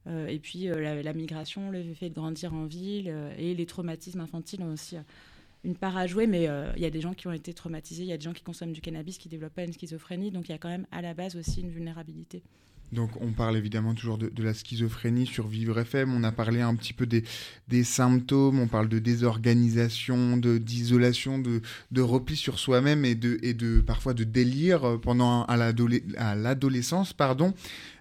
Euh, 0.06 0.26
et 0.28 0.38
puis 0.38 0.68
euh, 0.68 1.02
la, 1.02 1.12
migration, 1.12 1.70
le 1.70 1.82
fait 1.94 2.08
de 2.08 2.14
grandir 2.14 2.54
en 2.54 2.64
ville 2.64 3.08
euh, 3.08 3.34
et 3.38 3.54
les 3.54 3.66
traumatismes 3.66 4.20
infantiles 4.20 4.62
ont 4.62 4.72
aussi 4.72 4.96
une 5.62 5.76
part 5.76 5.96
à 5.96 6.06
jouer, 6.06 6.26
mais 6.26 6.48
il 6.76 6.82
y 6.82 6.86
a 6.86 6.90
des 6.90 7.02
gens 7.02 7.12
qui 7.12 7.26
ont 7.26 7.32
été 7.32 7.52
traumatisés, 7.52 8.04
il 8.04 8.08
y 8.08 8.12
a 8.12 8.16
des 8.16 8.24
gens 8.24 8.32
qui 8.32 8.42
consomment 8.42 8.72
du 8.72 8.80
cannabis, 8.80 9.18
qui 9.18 9.28
développent 9.28 9.54
pas 9.54 9.64
une 9.64 9.74
schizophrénie, 9.74 10.30
donc 10.30 10.48
il 10.48 10.52
y 10.52 10.54
a 10.54 10.58
quand 10.58 10.70
même 10.70 10.86
à 10.90 11.02
la 11.02 11.12
base 11.12 11.36
aussi 11.36 11.60
une 11.60 11.68
vulnérabilité. 11.68 12.42
Donc 12.92 13.10
on 13.20 13.30
parle 13.32 13.56
évidemment 13.56 13.94
toujours 13.94 14.18
de, 14.18 14.42
la 14.42 14.54
schizophrénie 14.54 15.26
sur 15.26 15.46
Vivre 15.46 15.78
FM, 15.78 16.14
on 16.14 16.24
a 16.24 16.32
parlé 16.32 16.60
un 16.60 16.74
petit 16.74 16.94
peu 16.94 17.06
des, 17.06 17.84
symptômes, 17.84 18.58
on 18.58 18.68
parle 18.68 18.88
de 18.88 18.98
désorganisation, 18.98 20.38
d'isolation, 20.38 21.38
de, 21.38 21.60
de, 21.92 22.00
repli 22.00 22.36
sur 22.36 22.58
soi-même 22.58 23.04
et 23.04 23.18
et 23.42 23.54
de 23.54 23.80
parfois 23.80 24.14
de 24.14 24.24
délire 24.24 24.98
pendant 25.02 25.44
à 25.44 25.56
l'adolescence. 26.34 27.12
pardon. 27.12 27.52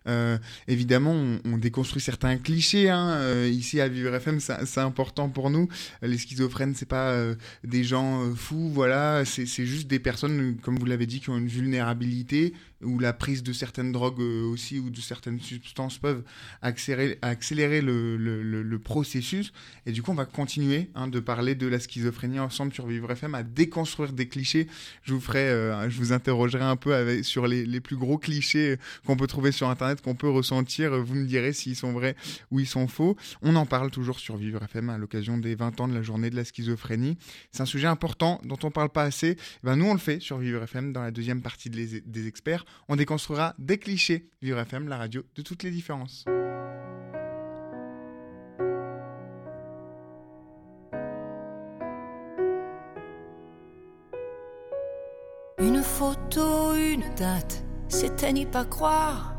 Euh, 0.10 0.38
évidemment, 0.68 1.16
on, 1.46 1.58
déconstruit 1.58 2.02
certains 2.02 2.38
clichés. 2.38 2.90
Hein. 2.90 3.10
Euh, 3.12 3.50
ici 3.52 3.80
à 3.80 3.88
Vivre 3.88 4.14
FM, 4.16 4.40
c'est 4.40 4.80
important 4.80 5.30
pour 5.30 5.50
nous. 5.50 5.68
Les 6.02 6.18
schizophrènes, 6.18 6.74
c'est 6.76 6.88
pas 6.88 7.12
euh, 7.12 7.36
des 7.64 7.84
gens 7.84 8.34
fous, 8.36 8.70
voilà. 8.74 9.24
C'est 9.26 9.46
juste 9.46 9.88
des 9.88 10.00
personnes, 10.00 10.58
comme 10.62 10.80
vous 10.80 10.86
l'avez 10.86 11.06
dit, 11.06 11.20
qui 11.20 11.30
ont 11.30 11.38
une 11.38 11.48
vulnérabilité 11.48 12.54
où 12.82 12.98
la 12.98 13.12
prise 13.12 13.44
de 13.44 13.52
certaines 13.52 13.92
drogues 13.92 14.22
aussi 14.22 14.80
ou 14.80 14.90
de 14.90 15.02
certaines 15.02 15.42
substances 15.42 15.98
peuvent 15.98 16.24
accélérer, 16.62 17.82
le, 17.82 18.78
processus. 18.82 19.52
Et 19.86 19.92
du 19.92 20.02
coup, 20.02 20.12
on 20.12 20.16
va 20.16 20.26
continuer 20.26 20.90
hein, 20.96 21.10
de 21.10 21.20
parler 21.20 21.56
de 21.56 21.68
la 21.68 21.80
schizophrénie 21.80 22.40
ensemble 22.40 22.74
sur 22.74 22.88
Vivre 22.88 23.12
FM, 23.12 23.36
à 23.36 23.44
déconstruire 23.44 24.14
des 24.14 24.30
clichés. 24.30 24.68
Je 25.04 25.14
vous 25.14 25.20
ferai, 25.20 25.50
je 25.90 25.98
vous 25.98 26.14
interrogerai 26.14 26.64
un 26.64 26.78
peu 26.78 27.22
sur 27.22 27.48
les 27.48 27.82
plus 27.82 27.98
gros 27.98 28.18
clichés 28.18 28.78
qu'on 29.06 29.18
peut 29.18 29.28
trouver 29.28 29.52
sur 29.52 29.70
Internet 29.70 29.99
qu'on 30.02 30.16
peut 30.16 30.30
ressentir. 30.30 30.92
Vous 31.00 31.16
me 31.16 31.26
direz 31.26 31.54
s'ils 31.54 31.76
sont 31.76 31.92
vrais 31.92 32.16
ou 32.52 32.60
ils 32.60 32.68
sont 32.68 32.88
faux. 32.88 33.16
On 33.42 33.56
en 33.56 33.66
parle 33.66 33.92
toujours 33.92 34.20
sur 34.20 34.38
Vivre 34.38 34.64
FM 34.64 34.90
à 34.90 34.98
l'occasion 34.98 35.38
des 35.38 35.56
20 35.56 35.82
ans 35.82 35.88
de 35.88 35.94
la 35.94 36.02
journée 36.02 36.30
de 36.30 36.36
la 36.36 36.46
schizophrénie. 36.46 37.18
C'est 37.52 37.62
un 37.62 37.66
sujet 37.66 37.88
important 37.88 38.40
dont 38.44 38.60
on 38.64 38.72
parle 38.72 38.90
pas 38.90 39.04
assez. 39.04 39.38
Ben, 39.64 39.76
nous, 39.76 39.86
on 39.86 39.94
le 39.94 40.00
fait 40.00 40.20
sur 40.20 40.38
Vivre 40.38 40.64
FM 40.64 40.94
dans 40.94 41.02
la 41.02 41.12
deuxième 41.12 41.42
partie 41.42 41.70
des 41.70 42.28
experts. 42.28 42.66
On 42.88 42.96
déconstruira 42.96 43.56
des 43.60 43.78
clichés. 43.78 44.30
Vivre 44.42 44.60
FM, 44.60 44.88
la 44.88 44.98
radio 44.98 45.24
de 45.36 45.42
toutes 45.42 45.64
les 45.64 45.72
différences. 45.72 46.26
Une 55.60 55.84
photo, 55.84 56.74
une 56.74 57.04
date, 57.18 57.66
c'était 57.90 58.32
n'y 58.32 58.46
pas 58.46 58.64
croire. 58.64 59.39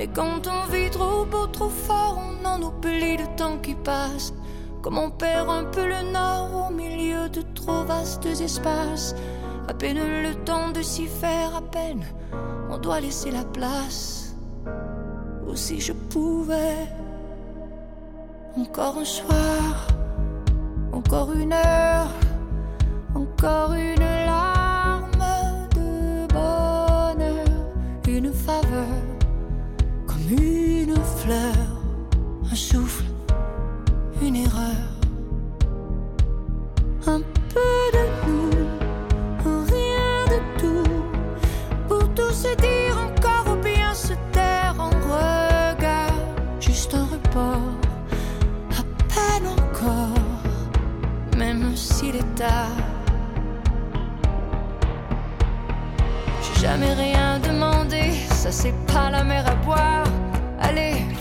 Mais 0.00 0.08
quand 0.08 0.46
on 0.46 0.72
vit 0.72 0.88
trop 0.88 1.26
beau, 1.26 1.46
trop 1.48 1.68
fort, 1.68 2.18
on 2.18 2.46
en 2.46 2.62
oublie 2.62 3.18
le 3.18 3.26
temps 3.36 3.58
qui 3.58 3.74
passe. 3.74 4.32
Comme 4.80 4.96
on 4.96 5.10
perd 5.10 5.50
un 5.50 5.64
peu 5.64 5.86
le 5.86 6.10
nord 6.10 6.68
au 6.70 6.72
milieu 6.72 7.28
de 7.28 7.42
trop 7.54 7.84
vastes 7.84 8.24
espaces. 8.24 9.14
À 9.68 9.74
peine 9.74 9.98
le 9.98 10.34
temps 10.36 10.70
de 10.70 10.80
s'y 10.80 11.06
faire, 11.06 11.54
à 11.54 11.60
peine 11.60 12.06
on 12.70 12.78
doit 12.78 13.00
laisser 13.00 13.30
la 13.30 13.44
place. 13.44 14.34
Ou 15.46 15.54
si 15.54 15.80
je 15.80 15.92
pouvais, 15.92 16.88
encore 18.56 18.96
un 18.96 19.04
soir, 19.04 19.86
encore 20.92 21.30
une 21.34 21.52
heure, 21.52 22.08
encore 23.14 23.74
une 23.74 24.00
larme 24.00 25.26
de 25.76 26.26
bonheur, 26.32 27.46
une 28.08 28.24
une 28.24 28.32
un 31.32 32.54
souffle, 32.54 33.04
une 34.20 34.36
erreur. 34.36 34.88
Un 37.06 37.20
peu 37.52 37.80
de 37.92 38.04
nous, 38.26 38.50
rien 39.66 40.24
de 40.32 40.60
tout. 40.60 40.90
Pour 41.88 42.08
tout 42.14 42.32
se 42.32 42.54
dire 42.56 42.96
encore 42.98 43.54
ou 43.54 43.62
bien 43.62 43.94
se 43.94 44.14
taire 44.32 44.74
en 44.78 44.90
regard. 44.90 46.12
Juste 46.58 46.94
un 46.94 47.04
report, 47.04 47.78
à 48.78 48.82
peine 49.08 49.48
encore, 49.48 50.18
même 51.36 51.76
s'il 51.76 52.16
est 52.16 52.34
tard. 52.34 52.76
J'ai 56.42 56.60
jamais 56.62 56.94
rien 56.94 57.38
demandé, 57.38 58.12
ça 58.30 58.50
c'est 58.50 58.74
pas 58.92 59.10
la 59.10 59.22
mer 59.22 59.46
à 59.46 59.54
boire 59.64 59.99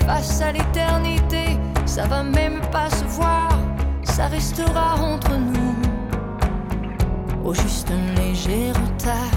face 0.10 0.42
à 0.42 0.52
l'éternité. 0.52 1.46
Ça 1.86 2.06
va 2.08 2.24
même 2.24 2.60
pas 2.72 2.90
se 2.90 3.04
voir, 3.18 3.52
ça 4.04 4.26
restera 4.28 4.96
entre 4.96 5.34
nous. 5.38 5.76
Au 7.46 7.54
juste 7.54 7.90
un 7.92 8.06
léger 8.20 8.72
retard. 8.82 9.36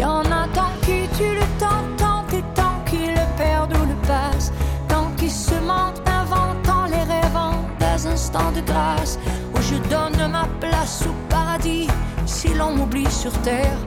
Y 0.00 0.04
en 0.04 0.24
a 0.40 0.46
tant 0.58 0.74
qui 0.82 0.98
tuent 1.16 1.38
le 1.42 1.48
temps, 1.62 1.84
tant 1.96 2.24
et 2.38 2.44
tant 2.54 2.76
qui 2.88 3.02
le 3.18 3.26
perdent 3.36 3.76
ou 3.80 3.84
le 3.92 3.98
passent. 4.06 4.52
Tant 4.88 5.08
qui 5.16 5.30
se 5.30 5.56
mentent, 5.70 6.02
inventant 6.20 6.84
les 6.94 7.04
rêvant 7.14 7.56
des 7.80 8.06
instants 8.06 8.52
de 8.58 8.60
grâce. 8.60 9.18
Où 9.52 9.58
je 9.70 9.76
donne 9.94 10.30
ma 10.30 10.46
place 10.60 11.04
au 11.10 11.14
paradis 11.28 11.88
si 12.26 12.48
l'on 12.54 12.70
m'oublie 12.76 13.10
sur 13.10 13.32
terre 13.42 13.78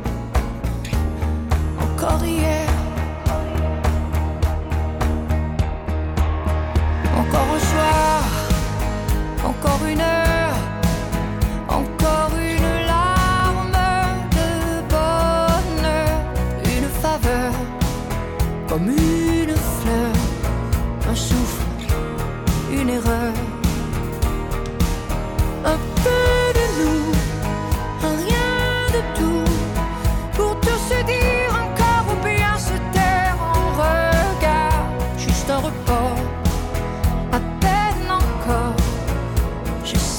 encore 1.97 2.23
hier. 2.23 2.76
Encore 7.29 7.53
un 7.55 7.59
soir, 7.59 8.23
encore 9.43 9.81
une 9.85 9.99
heure, 9.99 10.57
encore 11.67 12.31
une 12.39 12.85
larme 12.85 13.77
de 14.37 14.51
bonheur, 14.93 16.09
une 16.63 16.89
faveur, 17.01 17.51
comme 18.69 18.87
une 18.87 19.55
fleur, 19.55 20.13
un 21.11 21.15
souffle, 21.15 21.65
une 22.71 22.89
erreur. 22.89 23.36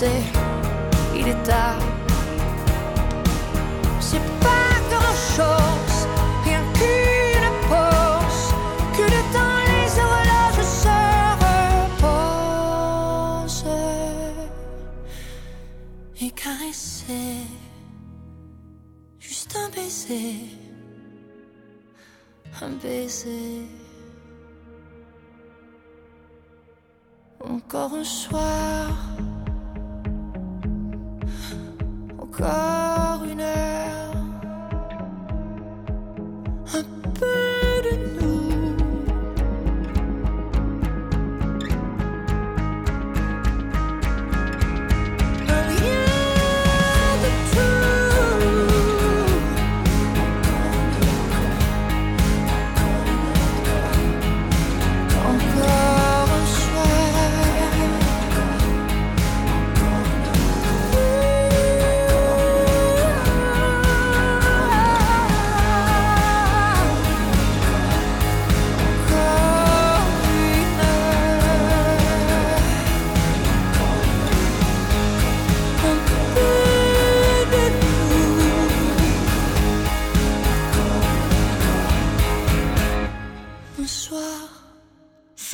il 0.01 1.27
est 1.27 1.43
tard. 1.43 1.81
C'est 4.01 4.23
pas 4.41 4.79
grand 4.91 5.17
chose, 5.37 6.07
rien 6.45 6.63
qu'une 6.73 7.51
pause, 7.69 8.55
que 8.97 9.03
le 9.03 9.23
temps 9.35 9.61
les 9.67 9.91
horloges 10.03 10.67
se 10.85 10.99
reposent 13.43 13.67
et 16.21 16.31
caresser, 16.31 17.47
juste 19.19 19.57
un 19.57 19.69
baiser, 19.75 20.37
un 22.63 22.71
baiser. 22.83 23.67
Encore 27.41 27.95
un 27.95 28.05
soir. 28.05 28.89
Encore 32.41 33.25
une 33.25 33.41
heure. 33.41 33.88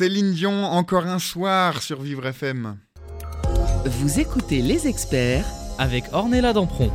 Céline 0.05 0.33
Dion, 0.33 0.65
encore 0.65 1.07
un 1.07 1.17
soir 1.17 1.81
sur 1.81 1.99
Vivre 1.99 2.27
FM. 2.27 2.77
Vous 3.85 4.19
écoutez 4.19 4.61
les 4.61 4.87
experts 4.87 5.47
Avec 5.79 6.03
Ornella 6.13 6.53
Dampron. 6.53 6.91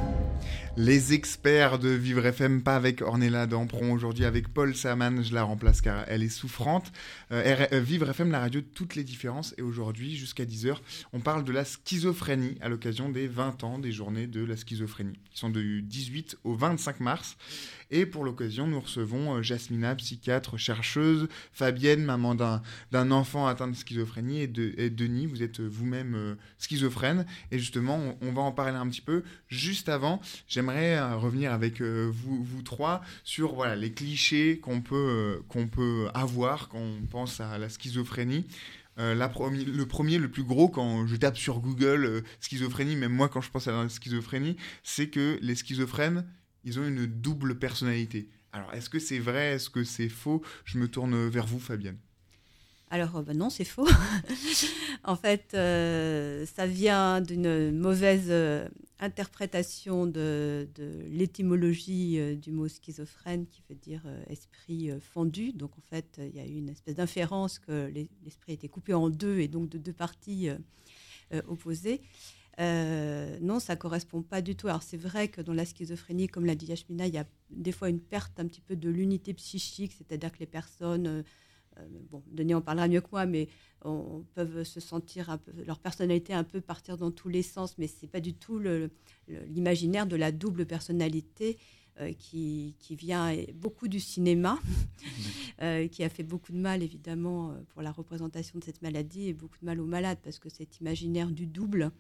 Les 0.77 1.13
experts 1.13 1.81
de 1.81 1.89
Vivre 1.89 2.25
FM, 2.25 2.63
pas 2.63 2.77
avec 2.77 3.03
Ornella 3.03 3.49
Dampron, 3.49 3.91
aujourd'hui 3.91 4.25
avec 4.25 4.47
Paul 4.47 4.77
Saman, 4.77 5.25
je 5.25 5.35
la 5.35 5.43
remplace 5.43 5.81
car 5.81 6.05
elle 6.07 6.23
est 6.23 6.29
souffrante. 6.29 6.93
Euh, 7.33 7.67
euh, 7.73 7.81
Vivre 7.81 8.09
FM, 8.09 8.31
la 8.31 8.39
radio 8.39 8.61
de 8.61 8.67
toutes 8.67 8.95
les 8.95 9.03
différences, 9.03 9.55
et 9.59 9.63
aujourd'hui, 9.63 10.17
jusqu'à 10.17 10.45
10h, 10.45 10.77
on 11.13 11.19
parle 11.19 11.43
de 11.43 11.51
la 11.51 11.65
schizophrénie 11.65 12.57
à 12.61 12.69
l'occasion 12.69 13.09
des 13.09 13.27
20 13.27 13.65
ans 13.65 13.79
des 13.81 13.91
journées 13.91 14.29
de 14.29 14.45
la 14.45 14.57
schizophrénie, 14.57 15.19
qui 15.33 15.41
sont 15.41 15.51
du 15.51 15.83
18 15.83 16.39
au 16.45 16.55
25 16.55 17.01
mars. 17.01 17.37
Et 17.91 18.07
pour 18.07 18.25
l'occasion, 18.25 18.67
nous 18.67 18.81
recevons 18.81 19.37
euh, 19.37 19.43
Jasmina, 19.43 19.95
psychiatre, 19.97 20.57
chercheuse, 20.57 21.29
Fabienne, 21.53 22.05
maman 22.05 22.35
d'un 22.35 23.11
enfant 23.11 23.47
atteint 23.47 23.69
de 23.69 23.75
schizophrénie, 23.75 24.43
et, 24.43 24.47
de, 24.47 24.75
et 24.77 24.91
Denis, 24.91 25.27
vous 25.27 25.43
êtes 25.43 25.61
vous-même 25.61 26.15
euh, 26.15 26.35
schizophrène. 26.59 27.27
Et 27.51 27.59
justement, 27.59 28.17
on, 28.21 28.33
va 28.33 28.43
en 28.43 28.53
parler 28.53 28.77
un 28.77 28.89
petit 28.89 29.01
peu. 29.01 29.23
Juste 29.49 29.89
avant, 29.89 30.21
j'aimerais 30.47 30.97
euh, 30.97 31.17
revenir 31.17 31.53
avec 31.53 31.81
euh, 31.81 32.11
vous, 32.13 32.43
vous 32.43 32.63
trois 32.63 33.03
sur 33.25 33.55
voilà, 33.55 33.77
les 33.77 33.93
clichés 33.93 34.59
qu'on 34.59 34.81
peut, 34.81 35.43
euh, 35.79 36.09
avoir 36.15 36.69
quand 36.69 36.79
on 36.79 37.07
pense 37.07 37.41
à 37.41 37.59
la 37.59 37.69
schizophrénie. 37.69 38.47
Euh, 38.99 39.15
le 39.15 39.87
premier, 39.87 40.19
le 40.19 40.31
plus 40.31 40.43
gros, 40.43 40.69
quand 40.69 41.07
je 41.07 41.17
tape 41.17 41.39
sur 41.39 41.61
Google 41.61 42.05
euh, 42.05 42.21
schizophrénie, 42.41 42.97
même 42.97 43.13
moi 43.13 43.29
quand 43.29 43.41
je 43.41 43.51
pense 43.51 43.67
à 43.67 43.73
la 43.73 43.89
schizophrénie, 43.89 44.57
c'est 44.83 45.09
que 45.09 45.39
les 45.41 45.55
schizophrènes, 45.55 46.25
ils 46.65 46.79
ont 46.79 46.87
une 46.87 47.07
double 47.07 47.59
personnalité. 47.59 48.29
Alors, 48.53 48.73
est-ce 48.75 48.91
que 48.91 48.99
c'est 48.99 49.19
vrai? 49.19 49.53
Est-ce 49.55 49.71
que 49.71 49.85
c'est 49.85 50.09
faux? 50.09 50.43
Je 50.65 50.79
me 50.79 50.89
tourne 50.89 51.29
vers 51.29 51.47
vous, 51.47 51.61
Fabienne. 51.61 51.99
Alors, 52.93 53.17
euh, 53.17 53.23
bah 53.23 53.35
non, 53.35 53.51
c'est 53.51 53.65
faux. 53.65 53.87
en 55.05 55.15
fait, 55.15 55.53
euh, 55.55 56.45
ça 56.47 56.67
vient 56.67 57.21
d'une 57.21 57.71
mauvaise 57.71 58.27
euh, 58.31 58.69
interprétation 58.99 60.07
de, 60.07 60.69
l'étymologie 61.09 62.37
du 62.37 62.51
mot 62.51 62.67
schizophrène, 62.67 63.47
qui 63.47 63.63
veut 63.69 63.77
dire 63.77 64.03
esprit 64.29 64.91
fendu. 65.01 65.53
Donc, 65.53 65.71
en 65.79 65.83
fait, 65.83 66.21
il 66.21 66.37
y 66.37 66.41
a 66.41 66.47
eu 66.47 66.57
une 66.57 66.69
espèce 66.69 66.97
d'inférence 66.97 67.61
que 67.61 67.87
l'es- 67.87 68.11
l'esprit 68.25 68.55
était 68.55 68.69
coupé 68.69 68.93
en 68.93 69.09
deux 69.09 69.39
et 69.39 69.49
donc 69.49 69.69
de 69.69 69.79
deux 69.79 69.93
parties 69.93 70.49
opposées. 71.47 72.03
Euh, 72.61 73.39
non, 73.41 73.59
ça 73.59 73.75
correspond 73.75 74.23
pas 74.23 74.43
du 74.43 74.55
tout. 74.55 74.69
Alors 74.69 74.83
c'est 74.83 74.99
vrai 74.99 75.29
que 75.29 75.41
dans 75.41 75.55
la 75.55 75.65
schizophrénie, 75.65 76.29
comme 76.29 76.45
l'a 76.45 76.55
dit 76.55 76.67
Yashmina, 76.67 77.07
il 77.07 77.15
y 77.15 77.19
a 77.19 77.27
des 77.51 77.73
fois 77.73 77.89
une 77.89 78.01
perte 78.01 78.39
un 78.39 78.47
petit 78.47 78.61
peu 78.61 78.77
de 78.77 78.91
l'unité 78.91 79.33
psychique, 79.35 79.93
c'est-à-dire 79.97 80.31
que 80.31 80.39
les 80.41 80.47
personnes 80.47 81.07
euh, 81.07 81.23
euh, 81.79 81.87
bon, 82.11 82.23
Denis 82.31 82.55
en 82.55 82.61
parlera 82.61 82.87
mieux 82.87 83.01
que 83.01 83.09
moi, 83.13 83.25
mais 83.25 83.49
on, 83.83 83.91
on 83.91 84.27
peuvent 84.35 84.63
se 84.65 84.79
sentir 84.79 85.31
un 85.31 85.39
peu, 85.39 85.53
leur 85.65 85.79
personnalité 85.79 86.35
un 86.35 86.45
peu 86.45 86.61
partir 86.61 86.99
dans 86.99 87.11
tous 87.11 87.31
les 87.31 87.43
sens, 87.43 87.79
mais 87.79 87.87
c'est 87.87 88.09
pas 88.09 88.21
du 88.21 88.35
tout 88.35 88.61
l'imaginaire 89.29 90.07
de 90.07 90.17
la 90.17 90.31
double 90.31 90.67
personnalité 90.67 91.57
euh, 92.01 92.13
qui, 92.13 92.75
vient 92.91 93.35
beaucoup 93.55 93.89
du 93.89 94.01
cinéma, 94.01 94.59
qui 95.93 96.05
a 96.05 96.09
fait 96.11 96.25
beaucoup 96.25 96.53
de 96.53 96.59
mal 96.59 96.83
évidemment 96.83 97.55
pour 97.69 97.81
la 97.81 97.93
représentation 97.93 98.59
de 98.59 98.65
cette 98.65 98.83
maladie 98.83 99.29
et 99.29 99.33
beaucoup 99.33 99.59
de 99.61 99.65
mal 99.65 99.81
aux 99.81 99.87
malades 99.87 100.19
parce 100.23 100.39
que 100.39 100.51
cet 100.51 100.81
imaginaire 100.81 101.31
du 101.31 101.47
double. 101.47 101.93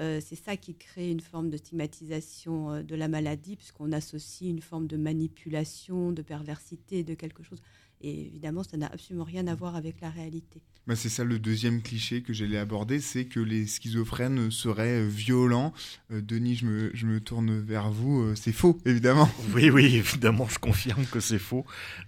Euh, 0.00 0.20
c'est 0.24 0.36
ça 0.36 0.56
qui 0.56 0.74
crée 0.74 1.10
une 1.10 1.20
forme 1.20 1.50
de 1.50 1.56
stigmatisation 1.56 2.70
euh, 2.72 2.82
de 2.82 2.94
la 2.94 3.08
maladie, 3.08 3.56
puisqu'on 3.56 3.92
associe 3.92 4.50
une 4.50 4.62
forme 4.62 4.86
de 4.86 4.96
manipulation, 4.96 6.12
de 6.12 6.22
perversité, 6.22 7.04
de 7.04 7.14
quelque 7.14 7.42
chose. 7.42 7.60
Et 8.00 8.26
évidemment, 8.26 8.64
ça 8.64 8.76
n'a 8.76 8.86
absolument 8.88 9.24
rien 9.24 9.46
à 9.46 9.54
voir 9.54 9.76
avec 9.76 10.00
la 10.00 10.10
réalité. 10.10 10.60
Bah, 10.88 10.96
c'est 10.96 11.08
ça 11.08 11.22
le 11.22 11.38
deuxième 11.38 11.80
cliché 11.82 12.22
que 12.22 12.32
j'allais 12.32 12.56
aborder, 12.58 12.98
c'est 13.00 13.26
que 13.26 13.38
les 13.38 13.68
schizophrènes 13.68 14.50
seraient 14.50 15.02
euh, 15.02 15.06
violents. 15.08 15.72
Euh, 16.10 16.20
Denis, 16.20 16.56
je 16.56 16.66
me, 16.66 16.90
je 16.94 17.06
me 17.06 17.20
tourne 17.20 17.60
vers 17.60 17.92
vous. 17.92 18.20
euh, 18.22 18.34
c'est 18.34 18.50
faux, 18.52 18.78
évidemment. 18.84 19.28
Oui, 19.54 19.70
oui, 19.70 19.84
évidemment, 19.94 20.48
je 20.48 20.58
confirme 20.58 21.06
que 21.06 21.20
c'est 21.20 21.38
faux. 21.38 21.64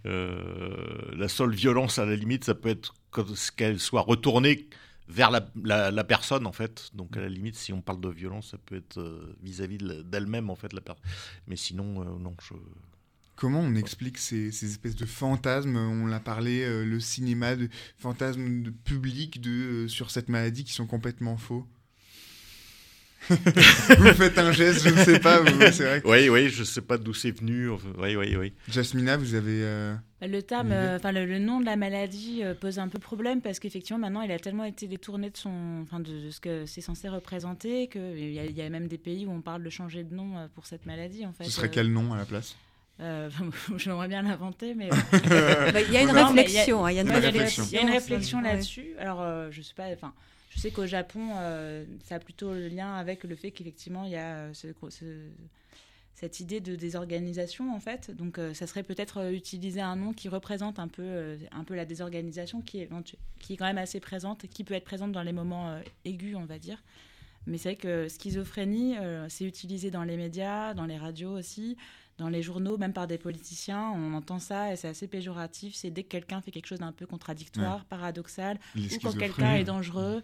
Euh, 0.06 1.14
la 1.16 1.28
seule 1.28 1.54
violence, 1.54 1.98
à 1.98 2.06
la 2.06 2.16
limite, 2.16 2.44
ça 2.44 2.54
peut 2.54 2.68
être 2.68 2.94
que- 3.12 3.54
qu'elle 3.56 3.78
soit 3.78 4.00
retournée 4.02 4.68
vers 5.08 5.30
la, 5.30 5.46
la- 5.62 5.90
la 5.90 6.04
personne, 6.04 6.46
en 6.46 6.52
fait. 6.52 6.90
Donc, 6.94 7.16
à 7.16 7.20
la 7.20 7.28
limite, 7.28 7.56
si 7.56 7.72
on 7.72 7.82
parle 7.82 8.00
de 8.00 8.08
violence, 8.08 8.50
ça 8.50 8.58
peut 8.58 8.76
être 8.76 8.98
euh, 8.98 9.36
vis-à-vis 9.42 9.78
d'elle-même, 10.04 10.50
en 10.50 10.56
fait. 10.56 10.72
La 10.72 10.80
Mais 11.46 11.56
sinon, 11.56 12.00
euh, 12.02 12.18
non, 12.18 12.34
je... 12.42 12.54
Comment 13.36 13.60
on 13.60 13.74
explique 13.74 14.18
ces, 14.18 14.52
ces 14.52 14.70
espèces 14.70 14.94
de 14.94 15.06
fantasmes? 15.06 15.76
On 15.76 16.06
l'a 16.06 16.20
parlé, 16.20 16.62
euh, 16.62 16.84
le 16.84 17.00
cinéma, 17.00 17.56
de 17.56 17.68
fantasmes 17.98 18.62
de 18.62 18.70
public 18.70 19.40
de, 19.40 19.86
sur 19.88 20.10
cette 20.12 20.28
maladie 20.28 20.62
qui 20.64 20.72
sont 20.72 20.86
complètement 20.86 21.36
faux. 21.36 21.66
vous 23.98 24.12
faites 24.14 24.38
un 24.38 24.52
geste, 24.52 24.82
je 24.84 24.90
ne 24.90 24.96
sais 25.04 25.18
pas. 25.18 25.40
vous- 25.40 25.60
C'est 25.72 25.84
vrai. 25.84 26.00
que- 26.02 26.08
Oui, 26.08 26.28
oui, 26.28 26.48
je 26.50 26.64
sais 26.64 26.80
pas 26.80 26.98
d'où 26.98 27.14
c'est 27.14 27.30
venu. 27.30 27.70
enfin, 27.70 27.88
Oui, 27.98 28.16
oui, 28.16 28.36
oui. 28.36 28.52
Jasmina, 28.68 29.16
vous 29.16 29.34
avez. 29.34 29.62
euh, 29.62 29.94
Le 30.22 30.40
terme, 30.42 30.72
euh, 30.72 30.96
enfin 30.96 31.12
le, 31.12 31.24
le 31.26 31.38
nom 31.38 31.60
de 31.60 31.66
la 31.66 31.76
maladie 31.76 32.40
euh, 32.42 32.54
pose 32.54 32.78
un 32.78 32.88
peu 32.88 32.98
problème 32.98 33.40
parce 33.42 33.58
qu'effectivement 33.58 33.98
maintenant 34.00 34.22
il 34.22 34.32
a 34.32 34.38
tellement 34.38 34.64
été 34.64 34.86
détourné 34.86 35.30
de 35.30 35.36
son, 35.36 35.80
enfin 35.82 36.00
de, 36.00 36.26
de 36.26 36.30
ce 36.30 36.40
que 36.40 36.64
c'est 36.66 36.80
censé 36.80 37.08
représenter 37.08 37.88
qu'il 37.88 38.32
y, 38.32 38.38
a- 38.38 38.44
il 38.46 38.56
y 38.56 38.62
a 38.62 38.68
même 38.70 38.88
des 38.88 38.98
pays 38.98 39.26
où 39.26 39.30
on 39.32 39.40
parle 39.42 39.62
de 39.62 39.70
changer 39.70 40.02
de 40.04 40.14
nom 40.14 40.36
euh, 40.38 40.46
pour 40.54 40.66
cette 40.66 40.86
maladie 40.86 41.26
en 41.26 41.32
fait. 41.32 41.44
ce 41.44 41.50
serait 41.50 41.66
Euh, 41.68 41.70
quel 41.72 41.92
nom 41.92 42.12
à 42.14 42.16
la 42.18 42.24
place? 42.24 42.56
euh, 43.00 43.28
J'aimerais 43.76 44.08
bien 44.08 44.22
l'inventer, 44.22 44.74
mais 44.76 44.88
Il 45.86 45.92
y 45.92 45.96
a 45.96 46.02
une 46.02 46.10
réflexion. 46.10 46.86
hein, 46.86 46.90
Il 46.92 46.96
y 46.96 46.98
a 46.98 47.02
une 47.02 47.10
réflexion. 47.10 47.64
il 47.70 47.74
y 47.74 47.78
a 47.78 47.82
une 47.82 47.90
réflexion 47.90 48.38
Ouais. 48.38 48.44
là-dessus. 48.52 48.86
Alors, 48.98 49.20
euh, 49.20 49.48
je 49.50 49.62
sais 49.62 49.74
pas, 49.74 49.84
enfin, 49.92 50.12
je 50.54 50.60
sais 50.60 50.70
qu'au 50.70 50.86
Japon, 50.86 51.30
euh, 51.36 51.84
ça 52.04 52.16
a 52.16 52.18
plutôt 52.18 52.52
le 52.54 52.68
lien 52.68 52.94
avec 52.94 53.24
le 53.24 53.34
fait 53.36 53.50
qu'effectivement, 53.50 54.04
il 54.04 54.12
y 54.12 54.16
a 54.16 54.36
euh, 54.36 54.54
ce- 54.54 54.68
ce- 54.90 55.28
cette 56.14 56.38
idée 56.38 56.60
de 56.60 56.76
désorganisation, 56.76 57.74
en 57.74 57.80
fait. 57.80 58.10
Donc, 58.12 58.38
euh, 58.38 58.54
ça 58.54 58.66
serait 58.68 58.84
peut-être 58.84 59.32
utiliser 59.32 59.80
un 59.80 59.96
nom 59.96 60.12
qui 60.12 60.28
représente 60.28 60.78
un 60.78 60.86
peu, 60.88 61.02
euh, 61.02 61.36
un 61.50 61.64
peu 61.64 61.74
la 61.74 61.84
désorganisation 61.84 62.60
qui 62.60 62.78
est, 62.80 62.84
éventu- 62.86 63.16
qui 63.40 63.54
est 63.54 63.56
quand 63.56 63.66
même 63.66 63.78
assez 63.78 63.98
présente, 64.00 64.46
qui 64.46 64.62
peut 64.62 64.74
être 64.74 64.84
présente 64.84 65.10
dans 65.12 65.22
les 65.22 65.32
moments 65.32 65.76
aigus, 66.04 66.36
on 66.36 66.44
va 66.44 66.58
dire. 66.58 66.82
Mais 67.46 67.58
c'est 67.58 67.70
vrai 67.70 67.76
que 67.76 68.08
schizophrénie, 68.08 68.94
c'est 69.28 69.44
utilisé 69.44 69.90
dans 69.90 70.04
les 70.04 70.16
médias, 70.16 70.72
dans 70.72 70.86
les 70.86 70.96
radios 70.96 71.36
aussi, 71.36 71.76
dans 72.16 72.28
les 72.28 72.42
journaux, 72.42 72.78
même 72.78 72.92
par 72.94 73.06
des 73.06 73.18
politiciens. 73.18 73.90
On 73.94 74.14
entend 74.14 74.38
ça 74.38 74.72
et 74.72 74.76
c'est 74.76 74.88
assez 74.88 75.08
péjoratif. 75.08 75.74
C'est 75.74 75.90
dès 75.90 76.04
que 76.04 76.08
quelqu'un 76.08 76.40
fait 76.40 76.52
quelque 76.52 76.66
chose 76.68 76.78
d'un 76.78 76.92
peu 76.92 77.06
contradictoire, 77.06 77.84
paradoxal, 77.86 78.58
ou 78.86 78.98
quand 79.02 79.10
quelqu'un 79.18 79.54
est 79.56 79.64
dangereux. 79.64 80.22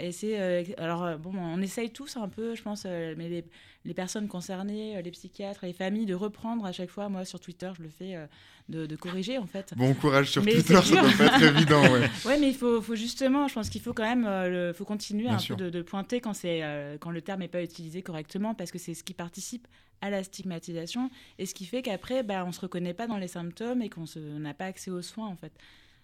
Et 0.00 0.10
c'est 0.12 0.40
euh, 0.40 0.64
alors 0.76 1.04
euh, 1.04 1.16
bon, 1.16 1.32
on 1.36 1.60
essaye 1.62 1.90
tous 1.90 2.16
un 2.16 2.28
peu, 2.28 2.54
je 2.56 2.62
pense, 2.62 2.82
euh, 2.86 3.14
mais 3.16 3.28
les, 3.28 3.44
les 3.84 3.94
personnes 3.94 4.26
concernées, 4.26 4.96
euh, 4.96 5.02
les 5.02 5.10
psychiatres, 5.12 5.60
les 5.64 5.72
familles, 5.72 6.06
de 6.06 6.14
reprendre 6.14 6.64
à 6.66 6.72
chaque 6.72 6.90
fois. 6.90 7.08
Moi, 7.08 7.24
sur 7.24 7.38
Twitter, 7.38 7.70
je 7.78 7.82
le 7.84 7.88
fais, 7.88 8.16
euh, 8.16 8.26
de, 8.68 8.86
de 8.86 8.96
corriger 8.96 9.38
en 9.38 9.46
fait. 9.46 9.72
Bon 9.76 9.94
courage 9.94 10.30
sur 10.30 10.42
Mais 10.42 10.52
Twitter, 10.52 10.78
c'est 10.82 10.94
ça 10.94 11.00
doit 11.02 11.10
pas 11.16 11.26
être 11.36 11.42
évident. 11.56 11.82
Ouais. 11.92 12.10
Ouais, 12.26 12.38
mais 12.40 12.48
il 12.48 12.54
faut, 12.56 12.82
faut 12.82 12.96
justement, 12.96 13.46
je 13.48 13.54
pense 13.54 13.70
qu'il 13.70 13.80
faut 13.80 13.92
quand 13.94 14.02
même, 14.04 14.26
euh, 14.26 14.68
le- 14.68 14.72
faut 14.72 14.84
continuer 14.84 15.24
Bien 15.26 15.34
un 15.36 15.38
sûr. 15.38 15.56
peu 15.56 15.64
de, 15.64 15.70
de 15.70 15.82
pointer 15.82 16.20
quand 16.20 16.34
c'est, 16.34 16.60
euh, 16.62 16.98
quand 16.98 17.10
le 17.10 17.22
terme 17.22 17.40
n'est 17.40 17.48
pas 17.48 17.62
utilisé 17.62 18.02
correctement, 18.02 18.54
parce 18.54 18.70
que 18.72 18.78
c'est 18.78 18.94
ce 18.94 19.04
qui 19.04 19.14
participe 19.14 19.68
à 20.00 20.10
la 20.10 20.22
stigmatisation 20.24 21.10
et 21.38 21.46
ce 21.46 21.54
qui 21.54 21.64
fait 21.66 21.82
qu'après, 21.82 22.22
bah, 22.22 22.44
on 22.46 22.52
se 22.52 22.60
reconnaît 22.60 22.94
pas 22.94 23.06
dans 23.06 23.16
les 23.16 23.28
symptômes 23.28 23.80
et 23.82 23.88
qu'on 23.88 24.04
n'a 24.16 24.54
pas 24.54 24.66
accès 24.66 24.90
aux 24.90 25.02
soins 25.02 25.28
en 25.28 25.36
fait. 25.36 25.52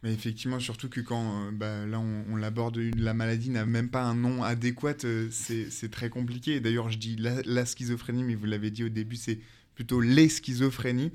Mais 0.05 0.13
effectivement, 0.13 0.61
surtout 0.61 0.91
que 0.91 1.01
quand 1.01 1.47
euh, 1.47 1.51
bah, 1.51 1.99
on, 2.31 2.37
l'aborde, 2.37 2.77
la 2.77 3.15
maladie 3.15 3.49
n'a 3.49 3.65
même 3.65 3.89
pas 3.89 4.03
un 4.03 4.15
nom 4.15 4.43
adéquat, 4.43 4.97
euh, 5.05 5.29
c'est 5.31 5.91
très 5.91 6.11
compliqué. 6.11 6.61
D'ailleurs, 6.61 6.91
je 6.91 6.99
dis 6.99 7.17
la, 7.17 7.41
la 7.47 7.65
schizophrénie, 7.65 8.23
mais 8.23 8.35
vous 8.35 8.45
l'avez 8.45 8.71
dit 8.71 8.85
au 8.85 8.91
début, 8.91 9.17
c'est 9.17 9.39
plutôt 9.75 10.03
les 10.03 10.29
schizophrénies. 10.29 11.11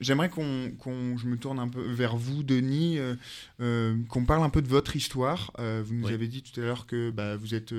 J'aimerais 0.00 0.28
qu'on, 0.30 0.70
qu'on- 0.78 1.16
je 1.18 1.26
me 1.26 1.36
tourne 1.36 1.58
un 1.58 1.68
peu 1.68 1.82
vers 1.82 2.16
vous, 2.16 2.42
Denis, 2.42 2.98
euh, 2.98 3.14
euh, 3.60 3.94
qu'on 4.08 4.24
parle 4.24 4.42
un 4.42 4.48
peu 4.50 4.62
de 4.62 4.68
votre 4.68 4.96
histoire. 4.96 5.50
Euh, 5.58 5.82
vous 5.84 5.94
nous 5.94 6.06
Oui. 6.06 6.12
avez 6.14 6.26
dit 6.26 6.42
tout 6.42 6.58
à 6.60 6.64
l'heure 6.64 6.86
que 6.86 7.10
bah, 7.10 7.36
vous, 7.36 7.54
êtes, 7.54 7.74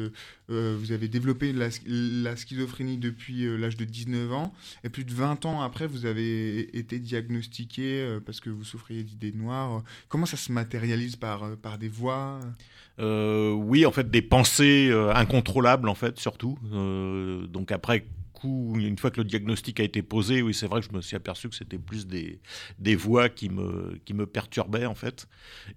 vous 0.50 0.92
avez 0.92 1.08
développé 1.08 1.52
la, 1.54 1.70
la 1.88 2.36
schizophrénie 2.36 2.98
depuis 2.98 3.46
l'âge 3.58 3.76
de 3.78 3.86
19 3.86 4.32
ans. 4.34 4.54
Et 4.84 4.90
plus 4.90 5.04
de 5.04 5.12
20 5.14 5.46
ans 5.46 5.62
après, 5.62 5.88
vous 5.88 6.06
avez 6.06 6.78
été 6.78 7.00
diagnostiqué 7.00 8.18
parce 8.26 8.40
que 8.40 8.50
vous 8.50 8.64
souffriez 8.64 9.04
d'idées 9.04 9.32
noires. 9.32 9.84
Comment 10.10 10.26
ça 10.26 10.38
se 10.38 10.52
matérialise 10.52 11.16
par, 11.16 11.56
par 11.58 11.78
des 11.78 11.90
voix? 11.90 12.40
Oui, 13.00 13.86
en 13.86 13.92
fait, 13.92 14.12
des 14.12 14.22
pensées 14.22 14.92
incontrôlables, 15.16 15.90
en 15.90 15.96
fait, 15.96 16.20
surtout. 16.20 16.58
Donc 17.52 17.72
après 17.72 18.06
une 18.44 18.98
fois 18.98 19.12
que 19.12 19.22
le 19.22 19.26
diagnostic 19.26 19.80
a 19.80 19.84
été 19.84 20.02
posé, 20.02 20.42
oui, 20.42 20.54
c'est 20.54 20.68
vrai 20.68 20.82
que 20.82 20.88
je 20.88 20.96
me 20.96 21.02
suis 21.02 21.16
aperçu 21.16 21.50
que 21.50 21.56
c'était 21.56 21.78
plus 21.78 22.08
des, 22.08 22.40
des 22.80 22.96
voix 22.96 23.30
qui 23.30 23.50
me, 23.50 24.00
qui 24.06 24.14
me 24.14 24.26
perturbaient, 24.26 24.86
en 24.86 24.96
fait. 24.96 25.28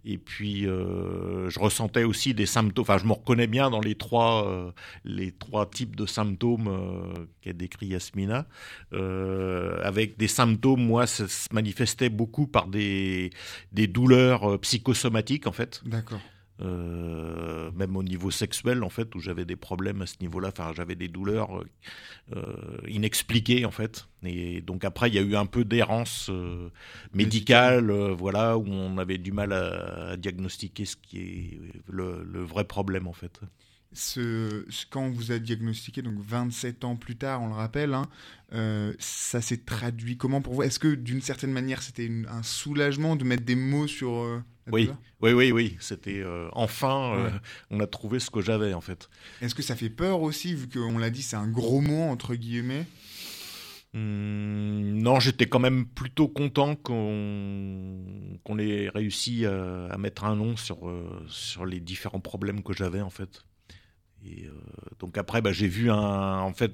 Et 0.04 0.18
puis, 0.18 0.66
euh, 0.66 1.48
je 1.50 1.58
ressentais 1.58 2.04
aussi 2.04 2.34
des 2.34 2.46
symptômes, 2.46 2.82
enfin, 2.82 2.98
je 2.98 3.06
me 3.06 3.12
reconnais 3.12 3.46
bien 3.46 3.70
dans 3.70 3.80
les 3.80 3.94
trois, 3.94 4.48
euh, 4.48 4.70
les 5.04 5.32
trois 5.32 5.68
types 5.68 5.96
de 5.96 6.06
symptômes 6.06 6.68
euh, 6.68 7.26
qu'a 7.42 7.52
décrit 7.52 7.88
Yasmina. 7.88 8.46
Avec 8.92 10.16
des 10.16 10.28
symptômes, 10.28 10.84
moi, 10.84 11.06
ça 11.06 11.28
se 11.28 11.48
manifestait 11.52 12.08
beaucoup 12.08 12.46
par 12.46 12.68
des, 12.68 13.30
des 13.72 13.86
douleurs 13.86 14.58
psychosomatiques, 14.60 15.46
en 15.46 15.52
fait. 15.52 15.82
D'accord. 15.84 16.20
Euh, 16.60 17.72
même 17.72 17.96
au 17.96 18.04
niveau 18.04 18.30
sexuel 18.30 18.84
en 18.84 18.88
fait 18.88 19.12
où 19.16 19.18
j'avais 19.18 19.44
des 19.44 19.56
problèmes 19.56 20.02
à 20.02 20.06
ce 20.06 20.14
niveau-là 20.20 20.50
enfin 20.52 20.72
j'avais 20.72 20.94
des 20.94 21.08
douleurs 21.08 21.64
euh, 22.36 22.76
inexpliquées 22.86 23.64
en 23.64 23.72
fait. 23.72 24.06
Et 24.22 24.60
donc 24.60 24.84
après 24.84 25.08
il 25.08 25.14
y 25.14 25.18
a 25.18 25.22
eu 25.22 25.34
un 25.34 25.46
peu 25.46 25.64
d'errance 25.64 26.30
euh, 26.30 26.70
médicale. 27.12 27.90
voilà 28.12 28.56
où 28.56 28.66
on 28.68 28.98
avait 28.98 29.18
du 29.18 29.32
mal 29.32 29.52
à, 29.52 30.10
à 30.12 30.16
diagnostiquer 30.16 30.84
ce 30.84 30.94
qui 30.94 31.18
est 31.18 31.60
le, 31.88 32.22
le 32.22 32.42
vrai 32.44 32.64
problème 32.64 33.08
en 33.08 33.12
fait 33.12 33.40
Ce, 33.94 34.64
ce- 34.68 34.86
quand 34.90 35.02
on 35.04 35.10
vous 35.10 35.30
a 35.32 35.38
diagnostiqué, 35.38 36.02
donc 36.02 36.14
27 36.18 36.84
ans 36.84 36.96
plus 36.96 37.16
tard, 37.16 37.42
on 37.42 37.46
le 37.48 37.54
rappelle, 37.54 37.94
hein, 37.94 38.06
euh, 38.52 38.92
ça 38.98 39.40
s'est 39.40 39.58
traduit 39.64 40.16
comment 40.16 40.42
pour 40.42 40.54
vous? 40.54 40.62
Est-ce 40.62 40.78
que 40.80 40.94
d'une 40.94 41.20
certaine 41.22 41.52
manière 41.52 41.80
c'était 41.82 42.10
un 42.28 42.42
soulagement 42.42 43.16
de 43.16 43.24
mettre 43.24 43.44
des 43.44 43.54
mots 43.56 43.86
sur 43.86 44.10
euh, 44.16 44.42
oui. 44.72 44.90
oui 45.22 45.32
oui 45.32 45.52
oui. 45.52 45.76
C'était 45.80 46.20
euh, 46.22 46.48
enfin 46.52 47.22
Ouais. 47.24 47.30
on 47.70 47.80
a 47.80 47.86
trouvé 47.86 48.18
ce 48.18 48.30
que 48.30 48.40
j'avais 48.40 48.74
en 48.74 48.80
fait. 48.80 49.08
Est-ce 49.40 49.54
que 49.54 49.62
ça 49.62 49.76
fait 49.76 49.90
peur 49.90 50.22
aussi, 50.22 50.54
vu 50.54 50.68
qu'on 50.68 50.98
l'a 50.98 51.10
dit, 51.10 51.22
c'est 51.22 51.36
un 51.36 51.48
gros 51.48 51.80
mot 51.80 52.02
entre 52.02 52.34
guillemets? 52.34 52.86
Hum, 53.94 54.98
non, 54.98 55.20
j'étais 55.20 55.46
quand 55.46 55.60
même 55.60 55.86
plutôt 55.86 56.26
content 56.26 56.74
qu'on 56.74 58.58
ait 58.58 58.88
réussi 58.88 59.46
à, 59.46 59.86
à 59.86 59.98
mettre 59.98 60.24
un 60.24 60.34
nom 60.34 60.56
sur, 60.56 60.78
sur 61.28 61.64
les 61.64 61.78
différents 61.80 62.18
problèmes 62.20 62.62
que 62.64 62.72
j'avais 62.72 63.00
en 63.02 63.10
fait. 63.10 63.44
Et 64.26 64.46
euh, 64.46 64.52
donc 65.00 65.18
après, 65.18 65.42
bah, 65.42 65.52
j'ai 65.52 65.68
vu 65.68 65.90
un, 65.90 66.38
en 66.38 66.54
fait, 66.54 66.72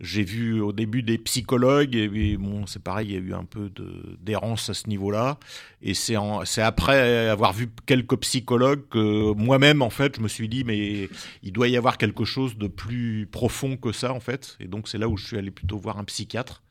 j'ai 0.00 0.24
vu 0.24 0.60
au 0.60 0.72
début 0.72 1.02
des 1.02 1.18
psychologues 1.18 1.94
et 1.94 2.36
bon, 2.36 2.66
c'est 2.66 2.82
pareil, 2.82 3.08
il 3.08 3.12
y 3.12 3.16
a 3.16 3.20
eu 3.20 3.34
un 3.34 3.44
peu 3.44 3.68
de 3.68 4.16
d'errance 4.20 4.70
à 4.70 4.74
ce 4.74 4.88
niveau-là. 4.88 5.38
Et 5.82 5.94
c'est 5.94 6.16
après 6.62 7.28
avoir 7.28 7.52
vu 7.52 7.68
quelques 7.86 8.16
psychologues 8.18 8.88
que 8.88 9.32
moi-même, 9.34 9.82
en 9.82 9.90
fait, 9.90 10.16
je 10.16 10.22
me 10.22 10.28
suis 10.28 10.48
dit, 10.48 10.64
mais 10.64 11.08
il 11.42 11.52
doit 11.52 11.68
y 11.68 11.76
avoir 11.76 11.98
quelque 11.98 12.24
chose 12.24 12.56
de 12.56 12.68
plus 12.68 13.26
profond 13.30 13.76
que 13.76 13.92
ça, 13.92 14.12
en 14.12 14.20
fait. 14.20 14.56
Et 14.60 14.66
donc 14.66 14.88
c'est 14.88 14.98
là 14.98 15.08
où 15.08 15.16
je 15.16 15.26
suis 15.26 15.38
allé 15.38 15.50
plutôt 15.50 15.78
voir 15.78 15.98
un 15.98 16.04
psychiatre. 16.04 16.62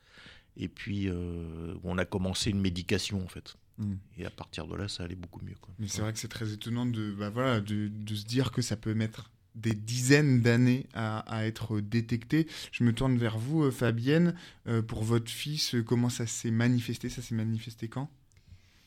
Et 0.56 0.68
puis 0.68 1.08
euh, 1.08 1.74
on 1.84 1.96
a 1.96 2.04
commencé 2.04 2.50
une 2.50 2.60
médication, 2.60 3.22
en 3.22 3.28
fait. 3.28 3.54
Mm. 3.78 3.94
Et 4.18 4.26
à 4.26 4.30
partir 4.30 4.66
de 4.66 4.74
là, 4.74 4.88
ça 4.88 5.04
allait 5.04 5.14
beaucoup 5.14 5.40
mieux. 5.44 5.56
Quoi. 5.60 5.72
Mais 5.78 5.88
c'est 5.88 6.02
vrai 6.02 6.12
que 6.12 6.18
c'est 6.18 6.28
très 6.28 6.52
étonnant 6.52 6.86
de, 6.86 7.12
bah 7.12 7.30
voilà, 7.30 7.60
de, 7.60 7.88
de 7.88 8.14
se 8.14 8.24
dire 8.24 8.50
que 8.52 8.62
ça 8.62 8.76
peut 8.76 8.94
mettre 8.94 9.30
des 9.54 9.74
dizaines 9.74 10.40
d'années 10.40 10.86
à, 10.94 11.46
être 11.46 11.80
détecté. 11.80 12.46
Je 12.70 12.84
me 12.84 12.92
tourne 12.92 13.18
vers 13.18 13.38
vous, 13.38 13.64
euh, 13.64 13.70
Fabienne. 13.70 14.34
Euh, 14.66 14.82
pour 14.82 15.02
votre 15.02 15.30
fils, 15.30 15.74
euh, 15.74 15.82
comment 15.82 16.08
ça 16.08 16.26
s'est 16.26 16.50
manifesté? 16.50 17.08
Ça 17.08 17.22
s'est 17.22 17.34
manifesté 17.34 17.88
quand? 17.88 18.08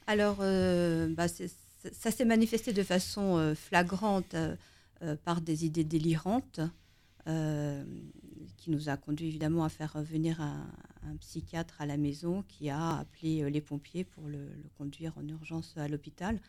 Alors, 0.07 0.37
bah, 0.37 1.27
ça 1.27 2.11
s'est 2.11 2.25
manifesté 2.25 2.73
de 2.73 2.83
façon 2.83 3.55
flagrante 3.55 4.35
par 5.23 5.41
des 5.41 5.65
idées 5.65 5.83
délirantes, 5.83 6.59
qui 7.25 8.69
nous 8.69 8.87
a 8.87 8.97
conduit 8.97 9.25
évidemment 9.25 9.63
à 9.63 9.69
faire 9.69 9.99
venir 10.03 10.41
un, 10.41 10.67
psychiatre 11.21 11.81
à 11.81 11.87
la 11.87 11.97
maison 11.97 12.43
qui 12.47 12.69
a 12.69 12.97
appelé 12.97 13.49
les 13.49 13.61
pompiers 13.61 14.03
pour 14.03 14.27
le, 14.27 14.47
conduire 14.77 15.17
en 15.17 15.27
urgence 15.27 15.73
à 15.75 15.87
l'hôpital, 15.87 16.39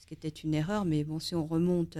ce 0.00 0.06
qui 0.06 0.14
était 0.14 0.28
une 0.28 0.54
erreur. 0.54 0.84
Mais 0.84 1.04
bon, 1.04 1.20
si 1.20 1.36
on 1.36 1.46
remonte, 1.46 1.96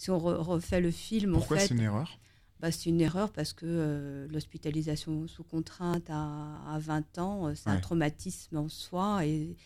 si 0.00 0.10
on 0.10 0.18
re- 0.18 0.36
refait 0.36 0.80
le 0.80 0.90
film, 0.90 1.32
Pourquoi 1.32 1.56
en 1.56 1.60
fait, 1.60 1.68
c'est 1.68 1.74
une 1.74 1.80
erreur? 1.82 2.18
Bah, 2.58 2.72
c'est 2.72 2.88
une 2.88 3.00
erreur 3.00 3.30
parce 3.32 3.52
que 3.52 3.66
euh, 3.66 4.26
l'hospitalisation 4.28 5.26
sous 5.28 5.44
contrainte 5.44 6.08
à, 6.08 6.56
à 6.74 6.78
20 6.78 7.18
ans, 7.18 7.48
euh, 7.48 7.54
c'est 7.54 7.68
un 7.68 7.80
traumatisme 7.80 8.56
en 8.56 8.68
soi 8.68 9.26
et, 9.26 9.56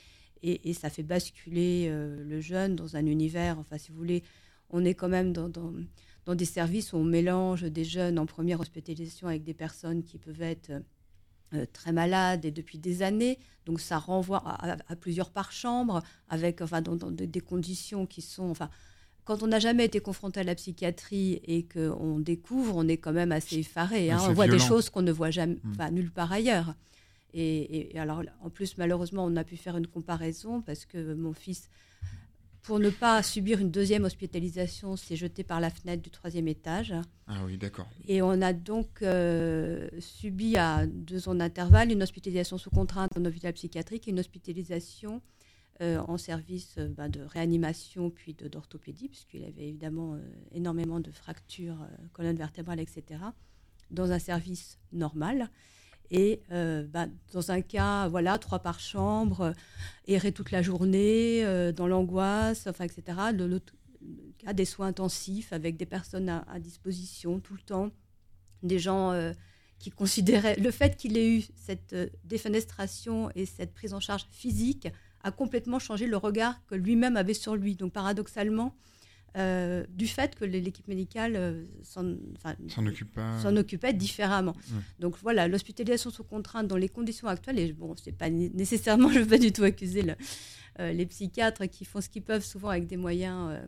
et, 0.42 0.70
et 0.70 0.74
ça 0.74 0.90
fait 0.90 1.02
basculer 1.04 1.86
euh, 1.88 2.22
le 2.24 2.40
jeune 2.40 2.74
dans 2.74 2.96
un 2.96 3.06
univers. 3.06 3.58
Enfin, 3.60 3.78
si 3.78 3.90
vous 3.92 3.96
voulez, 3.98 4.22
on 4.70 4.84
est 4.84 4.94
quand 4.94 5.08
même 5.08 5.32
dans, 5.32 5.48
dans, 5.48 5.72
dans 6.24 6.34
des 6.34 6.44
services 6.44 6.92
où 6.92 6.96
on 6.96 7.04
mélange 7.04 7.62
des 7.62 7.84
jeunes 7.84 8.18
en 8.18 8.26
première 8.26 8.58
hospitalisation 8.60 9.28
avec 9.28 9.44
des 9.44 9.54
personnes 9.54 10.02
qui 10.02 10.18
peuvent 10.18 10.42
être 10.42 10.70
euh, 11.52 11.66
très 11.72 11.92
malades 11.92 12.44
et 12.44 12.50
depuis 12.50 12.78
des 12.78 13.02
années. 13.02 13.38
Donc 13.66 13.80
ça 13.80 13.98
renvoie 13.98 14.38
à, 14.38 14.72
à- 14.72 14.76
à 14.88 14.96
plusieurs 14.96 15.30
par 15.30 15.52
chambre 15.52 16.02
avec 16.28 16.60
enfin, 16.60 16.80
dans, 16.82 16.96
des 17.10 17.40
conditions 17.40 18.06
qui 18.06 18.20
sont... 18.22 18.50
Enfin, 18.50 18.70
quand 19.24 19.42
on 19.42 19.46
n'a 19.46 19.58
jamais 19.58 19.84
été 19.86 20.00
confronté 20.00 20.40
à 20.40 20.42
la 20.44 20.54
psychiatrie 20.54 21.40
et 21.44 21.64
qu'on 21.64 22.18
découvre, 22.18 22.76
on 22.76 22.86
est 22.88 22.98
quand 22.98 23.12
même 23.12 23.32
assez 23.32 23.56
effaré. 23.58 24.10
Hein. 24.10 24.18
On 24.28 24.32
voit 24.32 24.48
des 24.48 24.58
choses 24.58 24.90
qu'on 24.90 25.02
ne 25.02 25.12
voit 25.12 25.30
jamais, 25.30 25.56
Mm. 25.64 25.90
nulle 25.92 26.10
part 26.10 26.32
ailleurs. 26.32 26.74
Et 27.36 27.90
alors, 27.98 28.22
en 28.42 28.50
plus, 28.50 28.78
malheureusement, 28.78 29.24
on 29.24 29.34
a 29.36 29.42
pu 29.44 29.56
faire 29.56 29.76
une 29.76 29.86
comparaison 29.88 30.60
parce 30.62 30.84
que 30.86 31.14
mon 31.14 31.32
fils, 31.32 31.68
pour 32.62 32.78
ne 32.78 32.90
pas 32.90 33.22
subir 33.24 33.58
une 33.60 33.70
deuxième 33.70 34.04
hospitalisation, 34.04 34.96
s'est 34.96 35.16
jeté 35.16 35.42
par 35.42 35.58
la 35.60 35.68
fenêtre 35.70 36.02
du 36.02 36.10
troisième 36.10 36.46
étage. 36.48 36.94
Ah 37.26 37.38
oui, 37.44 37.58
d'accord. 37.58 37.86
Et 38.06 38.22
on 38.22 38.40
a 38.40 38.52
donc 38.52 39.02
euh, 39.02 39.88
subi 39.98 40.56
à 40.56 40.86
deux 40.86 41.28
ans 41.28 41.34
d'intervalle 41.34 41.90
une 41.90 42.02
hospitalisation 42.02 42.56
sous 42.56 42.70
contrainte 42.70 43.16
en 43.18 43.24
hôpital 43.24 43.52
psychiatrique 43.52 44.06
et 44.06 44.12
une 44.12 44.20
hospitalisation 44.20 45.20
euh, 45.80 45.98
en 46.06 46.18
service 46.18 46.76
euh, 46.78 46.86
bah, 46.86 47.08
de 47.08 47.20
réanimation 47.20 48.08
puis 48.08 48.32
d'orthopédie, 48.32 49.08
puisqu'il 49.08 49.42
avait 49.42 49.66
évidemment 49.66 50.14
euh, 50.14 50.20
énormément 50.52 51.00
de 51.00 51.10
fractures, 51.10 51.84
colonne 52.12 52.36
vertébrale, 52.36 52.78
etc., 52.78 53.20
dans 53.90 54.12
un 54.12 54.20
service 54.20 54.78
normal. 54.92 55.50
Et 56.12 56.42
bah, 56.92 57.06
dans 57.32 57.50
un 57.50 57.60
cas, 57.60 58.06
voilà, 58.08 58.38
trois 58.38 58.60
par 58.60 58.78
chambre, 58.78 59.52
errer 60.06 60.30
toute 60.30 60.52
la 60.52 60.62
journée, 60.62 61.42
dans 61.72 61.88
l'angoisse, 61.88 62.68
enfin, 62.68 62.84
etc. 62.84 63.32
De 63.36 63.44
l'autre 63.44 63.72
cas 64.38 64.52
des 64.52 64.66
soins 64.66 64.88
intensifs 64.88 65.52
avec 65.52 65.76
des 65.76 65.86
personnes 65.86 66.28
à, 66.28 66.60
disposition 66.60 67.40
tout 67.40 67.54
le 67.54 67.62
temps, 67.62 67.90
des 68.62 68.78
gens 68.78 69.12
qui 69.80 69.90
considéraient 69.90 70.56
le 70.56 70.70
fait 70.70 70.96
qu'il 70.96 71.16
ait 71.16 71.38
eu 71.38 71.44
cette 71.56 71.96
défenestration 72.22 73.30
et 73.34 73.46
cette 73.46 73.72
prise 73.72 73.92
en 73.92 74.00
charge 74.00 74.26
physique 74.30 74.88
a 75.24 75.32
complètement 75.32 75.80
changé 75.80 76.06
le 76.06 76.16
regard 76.16 76.64
que 76.66 76.76
lui-même 76.76 77.16
avait 77.16 77.34
sur 77.34 77.56
lui. 77.56 77.74
Donc 77.74 77.92
paradoxalement, 77.92 78.76
euh, 79.36 79.84
du 79.88 80.06
fait 80.06 80.36
que 80.36 80.44
l'équipe 80.44 80.86
médicale 80.86 81.34
euh, 81.34 81.64
s'en 83.40 83.56
occupait 83.56 83.92
différemment. 83.92 84.52
Ouais. 84.52 84.80
Donc 85.00 85.16
voilà, 85.20 85.48
l'hospitalisation 85.48 86.10
sous 86.10 86.22
contrainte 86.22 86.68
dans 86.68 86.76
les 86.76 86.88
conditions 86.88 87.26
actuelles, 87.26 87.58
et 87.58 87.72
bon, 87.72 87.96
c'est 87.96 88.16
pas 88.16 88.30
né- 88.30 88.52
nécessairement, 88.54 89.08
je 89.12 89.18
ne 89.18 89.24
veux 89.24 89.30
pas 89.30 89.38
du 89.38 89.50
tout 89.50 89.64
accuser 89.64 90.02
le, 90.02 90.14
euh, 90.80 90.92
les 90.92 91.06
psychiatres 91.06 91.66
qui 91.66 91.84
font 91.84 92.00
ce 92.00 92.08
qu'ils 92.08 92.22
peuvent 92.22 92.44
souvent 92.44 92.68
avec 92.70 92.86
des 92.86 92.96
moyens 92.96 93.50
euh, 93.52 93.66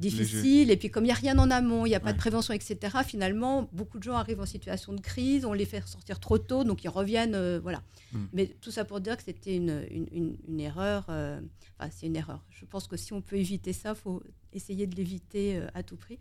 difficiles. 0.00 0.70
Et 0.70 0.76
puis 0.76 0.90
comme 0.90 1.04
il 1.04 1.08
n'y 1.08 1.12
a 1.12 1.16
rien 1.16 1.38
en 1.38 1.50
amont, 1.50 1.86
il 1.86 1.90
n'y 1.90 1.94
a 1.94 2.00
pas 2.00 2.08
Ouais. 2.08 2.12
de 2.12 2.18
prévention, 2.18 2.52
etc., 2.54 2.76
finalement, 3.06 3.68
beaucoup 3.72 3.98
de 3.98 4.02
gens 4.02 4.14
arrivent 4.14 4.40
en 4.40 4.46
situation 4.46 4.92
de 4.92 5.00
crise, 5.00 5.44
on 5.44 5.52
les 5.52 5.64
fait 5.64 5.86
sortir 5.86 6.20
trop 6.20 6.38
tôt, 6.38 6.64
donc 6.64 6.84
ils 6.84 6.88
reviennent. 6.88 7.34
euh, 7.34 7.58
voilà. 7.62 7.82
Mm. 8.12 8.18
Mais 8.32 8.46
tout 8.60 8.70
ça 8.70 8.84
pour 8.84 9.00
dire 9.00 9.16
que 9.16 9.22
c'était 9.22 9.56
une, 9.56 9.84
une, 9.90 10.06
une- 10.12 10.36
une 10.48 10.60
erreur. 10.60 11.04
Enfin, 11.08 11.90
c'est 11.90 12.06
une 12.06 12.16
erreur. 12.16 12.44
Je 12.50 12.64
pense 12.64 12.86
que 12.88 12.96
si 12.96 13.12
on 13.12 13.22
peut 13.22 13.36
éviter 13.36 13.72
ça, 13.72 13.90
il 13.96 14.00
faut 14.00 14.22
essayer 14.52 14.86
de 14.86 14.96
l'éviter 14.96 15.60
à 15.74 15.82
tout 15.82 15.96
prix. 15.96 16.18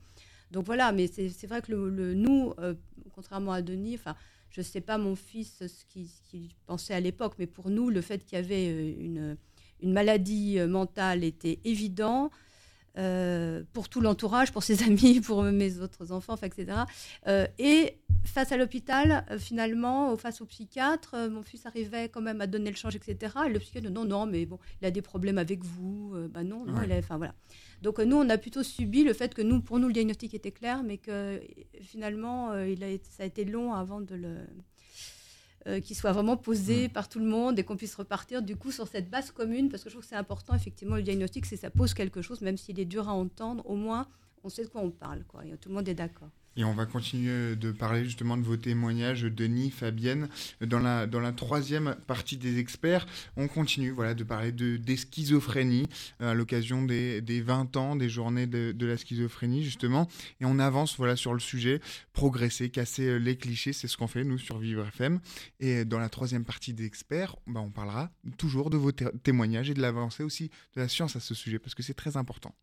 Donc 0.52 0.66
voilà, 0.66 0.92
mais 0.94 1.08
c'est 1.08 1.30
c'est 1.30 1.48
vrai 1.48 1.62
que 1.62 1.72
le, 1.72 1.90
le- 1.90 2.14
nous, 2.14 2.54
contrairement 3.14 3.52
à 3.52 3.62
Denis, 3.62 3.96
enfin, 3.96 4.16
je 4.50 4.62
ne 4.62 4.66
sais 4.66 4.80
pas 4.82 4.98
mon 4.98 5.16
fils 5.16 5.64
ce 5.68 5.86
qu'il 5.86 6.50
pensait 6.66 6.94
à 6.94 7.00
l'époque, 7.02 7.34
mais 7.40 7.48
pour 7.48 7.70
nous, 7.70 7.90
le 7.90 8.00
fait 8.02 8.24
qu'il 8.24 8.38
y 8.38 8.40
avait 8.40 8.94
une, 8.94 9.36
une 9.82 9.94
maladie 9.94 10.60
euh, 10.60 10.68
mentale 10.68 11.24
était 11.24 11.60
évident. 11.66 12.30
euh, 12.98 13.64
pour 13.74 13.90
tout 13.90 14.02
l'entourage, 14.02 14.52
pour 14.52 14.64
ses 14.64 14.82
amis, 14.90 15.22
pour 15.22 15.44
mes 15.44 15.78
autres 15.82 16.12
enfants, 16.12 16.36
etc. 16.42 16.80
Euh, 17.28 17.46
et 17.60 18.00
face 18.26 18.52
à 18.52 18.58
l'hôpital, 18.58 19.24
euh, 19.30 19.38
finalement, 19.38 20.18
face 20.18 20.42
au 20.42 20.46
psychiatre, 20.48 21.16
mon 21.30 21.44
fils 21.44 21.68
arrivait 21.68 22.10
quand 22.10 22.22
même 22.22 22.42
à 22.42 22.48
donner 22.48 22.72
le 22.72 22.76
change, 22.76 22.96
etc. 22.96 23.36
Et 23.46 23.50
le 23.54 23.60
psychiatre, 23.60 23.92
non, 23.92 24.04
non, 24.04 24.26
mais 24.26 24.48
bon, 24.48 24.58
il 24.82 24.88
a 24.88 24.90
des 24.90 25.04
problèmes 25.04 25.38
avec 25.38 25.64
vous. 25.64 26.16
Bah 26.34 26.44
non, 26.44 26.66
non, 26.66 26.74
Ouais. 26.80 26.86
il 26.88 26.92
a- 26.92 26.98
enfin 26.98 27.18
voilà. 27.18 27.36
Donc 27.84 28.00
nous, 28.00 28.16
on 28.18 28.28
a 28.32 28.38
plutôt 28.40 28.64
subi 28.64 29.04
le 29.04 29.14
fait 29.14 29.36
que 29.36 29.44
nous, 29.44 29.62
pour 29.62 29.78
nous, 29.78 29.86
le 29.90 29.94
diagnostic 29.94 30.34
était 30.34 30.52
clair, 30.52 30.82
mais 30.82 30.98
que 30.98 31.40
finalement, 31.82 32.58
il 32.64 32.84
a 32.84 32.88
été- 32.90 33.10
ça 33.16 33.22
a 33.22 33.26
été 33.28 33.46
long 33.46 33.74
avant 33.76 34.02
de 34.02 34.16
le 34.16 34.38
euh, 35.68 35.80
qu'il 35.80 35.96
soit 35.96 36.14
vraiment 36.14 36.38
posé 36.38 36.88
par 36.88 37.10
tout 37.10 37.20
le 37.20 37.26
monde 37.26 37.60
et 37.60 37.64
qu'on 37.64 37.76
puisse 37.76 37.96
repartir 37.96 38.42
du 38.42 38.56
coup 38.56 38.72
sur 38.72 38.88
cette 38.88 39.10
base 39.10 39.32
commune 39.32 39.70
parce 39.70 39.84
que 39.84 39.90
je 39.90 39.96
trouve 39.96 40.04
que 40.04 40.10
c'est 40.10 40.16
important 40.16 40.56
effectivement 40.56 40.96
le 40.96 41.04
diagnostic 41.04 41.46
c'est 41.46 41.58
ça 41.58 41.70
pose 41.70 41.94
quelque 41.94 42.22
chose 42.22 42.42
même 42.42 42.58
s'il 42.58 42.80
est 42.80 42.86
dur 42.86 43.10
à 43.10 43.14
entendre 43.14 43.70
au 43.70 43.76
moins 43.76 44.08
on 44.44 44.50
sait 44.50 44.64
de 44.64 44.70
quoi 44.70 44.82
on 44.82 44.92
parle 44.92 45.24
quoi 45.26 45.46
et 45.46 45.58
tout 45.58 45.70
le 45.70 45.76
monde 45.76 45.90
est 45.90 45.94
d'accord 45.94 46.30
Et 46.58 46.64
on 46.64 46.74
va 46.74 46.88
continuer 46.88 47.56
de 47.56 47.72
parler 47.72 48.04
justement 48.04 48.36
de 48.36 48.42
vos 48.44 48.58
témoignages, 48.58 49.22
Denis, 49.22 49.70
Fabienne. 49.70 50.28
Dans 50.60 50.80
la, 50.80 51.06
dans 51.06 51.20
la 51.20 51.32
troisième 51.32 51.96
partie 52.08 52.36
des 52.36 52.58
experts, 52.58 53.06
on 53.36 53.48
continue 53.48 53.92
voilà, 53.92 54.16
de 54.16 54.24
parler 54.24 54.52
de, 54.52 54.76
des 54.76 54.98
schizophrénies 54.98 55.88
euh, 56.22 56.32
à 56.32 56.34
l'occasion 56.34 56.84
des, 56.84 57.22
des 57.22 57.42
20 57.42 57.78
ans 57.78 57.96
des 57.96 58.10
journées 58.10 58.48
de, 58.48 58.86
la 58.86 58.98
schizophrénie, 58.98 59.64
justement. 59.64 60.08
Et 60.42 60.46
on 60.46 60.58
avance 60.58 60.98
voilà, 60.98 61.16
sur 61.16 61.34
le 61.34 61.40
sujet, 61.40 61.80
progresser, 62.14 62.70
casser 62.72 63.04
euh, 63.08 63.18
les 63.18 63.38
clichés, 63.38 63.72
c'est 63.72 63.88
ce 63.88 63.96
qu'on 63.96 64.08
fait, 64.08 64.24
nous, 64.24 64.40
sur 64.40 64.58
Vivre 64.58 64.88
FM. 64.88 65.20
Et 65.60 65.86
dans 65.86 66.00
la 66.00 66.10
troisième 66.10 66.44
partie 66.44 66.74
des 66.74 66.86
experts, 66.86 67.36
bah, 67.46 67.60
on 67.60 67.70
parlera 67.70 68.10
toujours 68.38 68.72
de 68.72 68.78
vos 68.78 68.92
té- 68.92 69.06
témoignages 69.22 69.70
et 69.70 69.76
de 69.76 69.82
l'avancée 69.82 70.24
aussi 70.24 70.50
de 70.76 70.82
la 70.82 70.88
science 70.88 71.16
à 71.16 71.20
ce 71.20 71.36
sujet, 71.36 71.60
parce 71.60 71.76
que 71.76 71.84
c'est 71.84 71.94
très 71.94 72.18
important. 72.18 72.56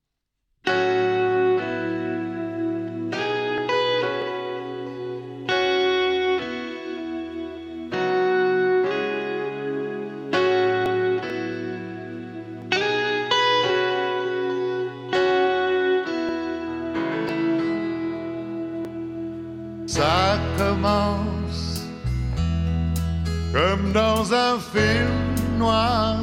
Un 24.54 24.60
film 24.60 25.58
noir. 25.58 26.16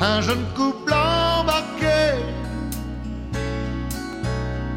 Un 0.00 0.20
jeune 0.22 0.44
couple 0.56 0.92
embarqué 0.92 2.00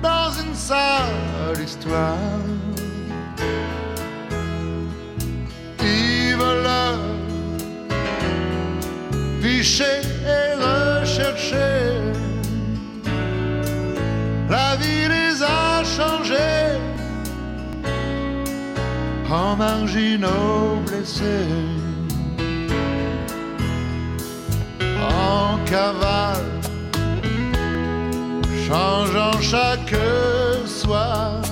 dans 0.01 0.31
une 0.43 0.53
sale 0.53 1.61
histoire. 1.63 2.17
Voleur, 6.39 6.99
fiché 9.41 10.06
en 19.47 19.55
marginaux 19.55 20.81
blessés. 20.85 21.47
En 24.99 25.57
cavale, 25.65 26.51
changeant 28.67 29.39
chaque 29.41 29.95
soir 30.65 31.46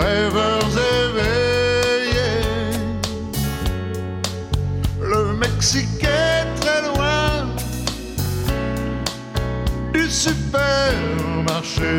rêveurs 0.00 0.74
éveillés. 1.02 2.44
Le 5.00 5.22
Mexique 5.34 6.02
est 6.02 6.44
très 6.60 6.82
loin 6.88 7.28
du 9.92 10.04
supermarché. 10.10 11.94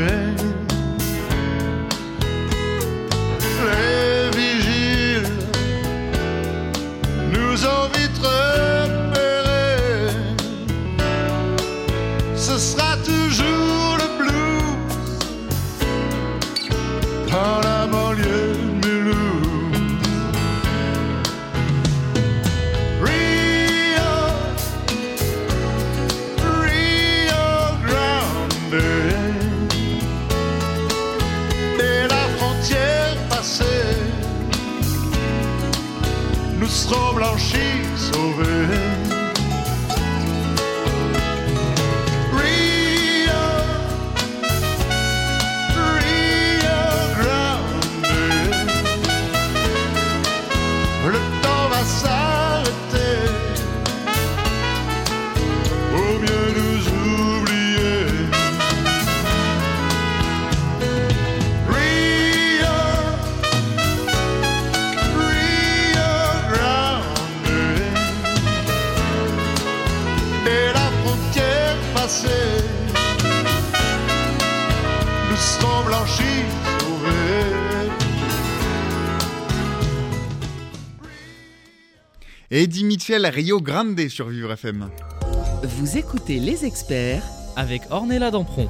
Eddie 82.52 82.84
Mitchell, 82.84 83.26
Rio 83.28 83.62
Grande 83.62 84.08
sur 84.10 84.28
Vivre 84.30 84.52
FM. 84.52 84.90
Vous 85.64 85.98
écoutez 85.98 86.40
les 86.40 86.66
experts 86.66 87.24
Avec 87.56 87.84
Ornella 87.90 88.32
Dampron. 88.32 88.70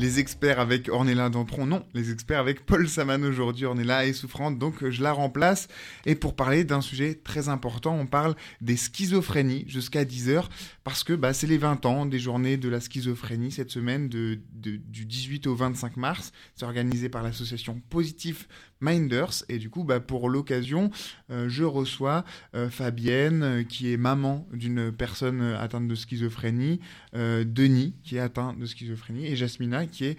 Les 0.00 0.20
experts 0.20 0.60
avec 0.60 0.88
Ornella 0.88 1.28
Dampron, 1.28 1.66
non, 1.66 1.84
les 1.92 2.12
experts 2.12 2.38
avec 2.38 2.64
Paul 2.64 2.88
Saman 2.88 3.24
aujourd'hui. 3.24 3.64
Ornella 3.64 4.06
est 4.06 4.12
souffrante, 4.12 4.56
donc 4.56 4.88
je 4.88 5.02
la 5.02 5.10
remplace. 5.12 5.66
Et 6.06 6.14
pour 6.14 6.36
parler 6.36 6.62
d'un 6.62 6.80
sujet 6.80 7.14
très 7.16 7.48
important, 7.48 7.96
on 7.98 8.06
parle 8.06 8.36
des 8.60 8.76
schizophrénies 8.76 9.64
jusqu'à 9.66 10.04
10h, 10.04 10.44
parce 10.84 11.02
que 11.02 11.14
bah, 11.14 11.32
c'est 11.32 11.48
les 11.48 11.58
20 11.58 11.84
ans 11.84 12.06
des 12.06 12.20
journées 12.20 12.56
de 12.58 12.68
la 12.68 12.78
schizophrénie 12.80 13.50
cette 13.50 13.72
semaine 13.72 14.08
de, 14.08 14.38
de- 14.52 14.76
du 14.76 15.04
18 15.04 15.48
au 15.48 15.56
25 15.56 15.96
mars. 15.96 16.30
C'est 16.54 16.64
organisé 16.64 17.08
par 17.08 17.24
l'association 17.24 17.80
Positive 17.90 18.46
Minders. 18.80 19.44
Et 19.48 19.58
du 19.58 19.70
coup, 19.70 19.84
bah, 19.84 20.00
pour 20.00 20.28
l'occasion, 20.28 20.90
euh, 21.30 21.48
je 21.48 21.64
reçois 21.64 22.24
euh, 22.54 22.70
Fabienne, 22.70 23.42
euh, 23.42 23.62
qui 23.62 23.92
est 23.92 23.96
maman 23.96 24.46
d'une 24.52 24.92
personne 24.92 25.42
atteinte 25.42 25.88
de 25.88 25.94
schizophrénie, 25.94 26.80
Denis, 27.14 27.94
qui 28.04 28.16
est 28.16 28.20
atteint 28.20 28.54
de 28.54 28.66
schizophrénie, 28.66 29.26
et 29.26 29.36
Jasmina, 29.36 29.86
qui 29.86 30.04
est 30.04 30.18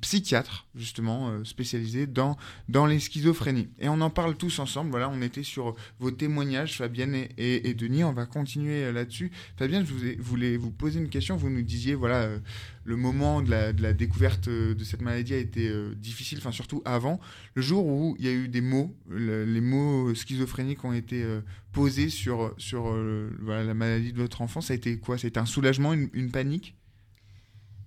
psychiatre, 0.00 0.66
justement, 0.74 1.44
spécialisée 1.44 2.06
dans, 2.06 2.36
les 2.86 3.00
schizophrénies. 3.00 3.68
Et 3.78 3.88
on 3.88 4.00
en 4.00 4.10
parle 4.10 4.36
tous 4.36 4.58
ensemble. 4.58 4.90
Voilà, 4.90 5.08
on 5.10 5.20
était 5.22 5.42
sur 5.42 5.74
vos 5.98 6.10
témoignages, 6.10 6.76
Fabienne 6.76 7.14
et, 7.14 7.68
et- 7.68 7.74
Denis. 7.74 8.04
On 8.04 8.12
va 8.12 8.26
continuer 8.26 8.90
là-dessus. 8.92 9.32
Fabienne, 9.56 9.84
je 9.86 10.22
voulais 10.22 10.56
vous 10.56 10.70
poser 10.70 11.00
une 11.00 11.08
question. 11.08 11.36
Vous 11.36 11.50
nous 11.50 11.62
disiez, 11.62 11.94
voilà, 11.94 12.28
le 12.84 12.96
moment 12.96 13.40
de 13.42 13.50
la, 13.50 13.72
découverte 13.92 14.48
euh, 14.48 14.74
de 14.74 14.84
cette 14.84 15.00
maladie 15.00 15.34
a 15.34 15.38
été 15.38 15.68
euh, 15.68 15.94
difficile, 15.94 16.38
enfin 16.38 16.52
surtout 16.52 16.82
avant, 16.84 17.18
le 17.54 17.62
jour 17.62 17.86
où 17.86 18.14
il 18.18 18.24
y 18.26 18.28
a 18.28 18.32
eu 18.32 18.48
des 18.48 18.60
mots, 18.60 18.94
le- 19.08 19.44
les 19.44 19.60
mots 19.62 20.14
schizophréniques 20.14 20.84
ont 20.84 20.92
été 20.92 21.22
euh, 21.22 21.40
posés 21.72 22.10
sur, 22.10 22.54
sur 22.58 22.88
euh, 22.88 23.30
la 23.46 23.74
maladie 23.74 24.12
de 24.12 24.18
votre 24.18 24.42
enfant. 24.42 24.60
Ça 24.60 24.72
a 24.74 24.76
été 24.76 24.98
quoi? 24.98 25.16
Ça 25.18 25.26
a 25.26 25.28
été 25.28 25.40
un 25.40 25.46
soulagement, 25.46 25.92
une, 25.94 26.30
panique? 26.30 26.76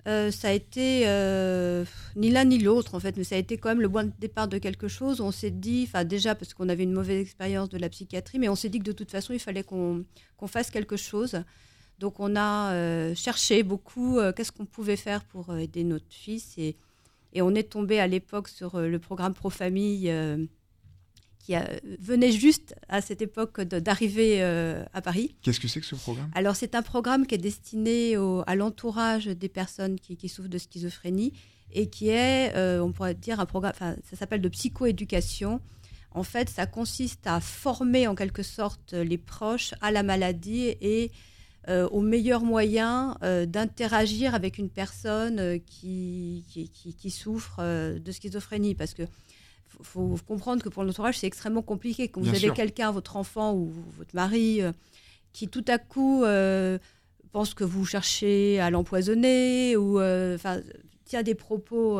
Euh, 0.07 0.31
ça 0.31 0.47
a 0.49 0.51
été 0.53 1.03
euh, 1.07 1.83
ni 2.15 2.29
l'un 2.31 2.45
ni 2.45 2.59
l'autre 2.59 2.95
en 2.95 2.99
fait, 3.01 3.17
mais 3.17 3.25
ça 3.25 3.35
a 3.35 3.39
été 3.39 3.57
quand 3.57 3.67
même 3.69 3.81
le 3.81 3.89
point 3.89 4.05
de 4.05 4.11
départ 4.19 4.47
de 4.47 4.57
quelque 4.57 4.87
chose. 4.87 5.19
On 5.19 5.31
s'est 5.31 5.51
dit, 5.51 5.83
enfin 5.85 6.05
déjà 6.05 6.33
parce 6.33 6.53
qu'on 6.53 6.69
avait 6.69 6.83
une 6.83 6.93
mauvaise 6.93 7.19
expérience 7.21 7.67
de 7.69 7.77
la 7.77 7.89
psychiatrie, 7.89 8.39
mais 8.39 8.47
on 8.47 8.55
s'est 8.55 8.69
dit 8.69 8.79
que 8.79 8.85
de 8.85 8.93
toute 8.93 9.11
façon 9.11 9.33
il 9.33 9.39
fallait 9.39 9.63
qu'on 9.63 10.05
qu'on 10.37 10.47
fasse 10.47 10.71
quelque 10.71 10.95
chose. 10.95 11.43
Donc 11.99 12.19
on 12.19 12.35
a 12.35 12.73
euh, 12.73 13.15
cherché 13.15 13.63
beaucoup 13.63 14.19
euh, 14.19 14.31
qu'est-ce 14.31 14.51
qu'on 14.51 14.65
pouvait 14.65 14.97
faire 14.97 15.23
pour 15.23 15.49
euh, 15.49 15.57
aider 15.57 15.83
notre 15.83 16.05
fils 16.09 16.53
et, 16.57 16.75
et 17.33 17.41
on 17.41 17.55
est 17.55 17.69
tombé 17.69 17.99
à 17.99 18.07
l'époque 18.07 18.47
sur 18.49 18.79
le 18.79 18.99
programme 18.99 19.33
Pro 19.33 19.49
Famille 19.49 20.11
qui 21.39 21.55
a- 21.55 21.69
venait 21.99 22.31
juste 22.31 22.75
à 22.89 23.01
cette 23.01 23.21
époque 23.21 23.61
d'arriver 23.61 24.41
à 24.41 25.01
Paris. 25.01 25.35
Qu'est-ce 25.41 25.59
que 25.59 25.67
c'est 25.67 25.79
que 25.79 25.85
ce 25.85 25.95
programme? 25.95 26.29
Alors, 26.35 26.55
c'est 26.55 26.75
un 26.75 26.81
programme 26.81 27.25
qui 27.25 27.35
est 27.35 27.39
destiné 27.39 28.17
au- 28.17 28.43
à 28.47 28.55
l'entourage 28.55 29.25
des 29.27 29.49
personnes 29.49 29.99
qui, 29.99 30.17
qui 30.17 30.29
souffrent 30.29 30.49
de 30.49 30.57
schizophrénie 30.57 31.33
et 31.71 31.89
qui 31.89 32.09
est, 32.09 32.55
euh, 32.55 32.81
on 32.81 32.91
pourrait 32.91 33.13
dire, 33.13 33.39
un 33.39 33.45
programme, 33.45 33.73
enfin, 33.75 33.95
ça 34.09 34.15
s'appelle 34.15 34.41
de 34.41 34.49
psychoéducation. 34.49 35.61
En 36.11 36.23
fait, 36.23 36.49
ça 36.49 36.65
consiste 36.65 37.27
à 37.27 37.39
former 37.39 38.07
en 38.07 38.15
quelque 38.15 38.43
sorte 38.43 38.93
les 38.93 39.17
proches 39.17 39.73
à 39.81 39.91
la 39.91 40.03
maladie 40.03 40.75
et 40.81 41.11
euh, 41.69 41.87
aux 41.89 42.01
meilleurs 42.01 42.43
moyens 42.43 43.15
euh, 43.23 43.45
d'interagir 43.45 44.33
avec 44.35 44.57
une 44.57 44.69
personne 44.69 45.39
euh, 45.39 45.57
qui, 45.65 46.45
qui, 46.49 46.69
qui- 46.69 46.93
qui 46.95 47.11
souffre 47.11 47.57
euh, 47.59 47.99
de 47.99 48.11
schizophrénie. 48.11 48.73
Parce 48.75 48.93
que 48.93 49.03
faut, 49.67 50.15
faut 50.15 50.25
comprendre 50.25 50.63
que 50.63 50.69
pour 50.69 50.83
l'entourage, 50.83 51.17
c'est 51.19 51.27
extrêmement 51.27 51.61
compliqué. 51.61 52.07
Quand 52.07 52.21
Bien 52.21 52.31
vous 52.31 52.35
avez 52.37 52.47
quelqu'un, 52.55 52.91
votre 52.91 53.15
enfant 53.17 53.53
ou 53.53 53.71
votre 53.97 54.15
mari, 54.15 54.61
qui 55.33 55.47
tout 55.49 55.65
à 55.67 55.77
coup 55.77 56.23
pense 57.31 57.53
que 57.53 57.63
vous 57.65 57.85
cherchez 57.85 58.59
à 58.59 58.69
l'empoisonner 58.69 59.75
ou 59.75 59.99
tient 61.05 61.21
des 61.23 61.35
propos 61.35 61.99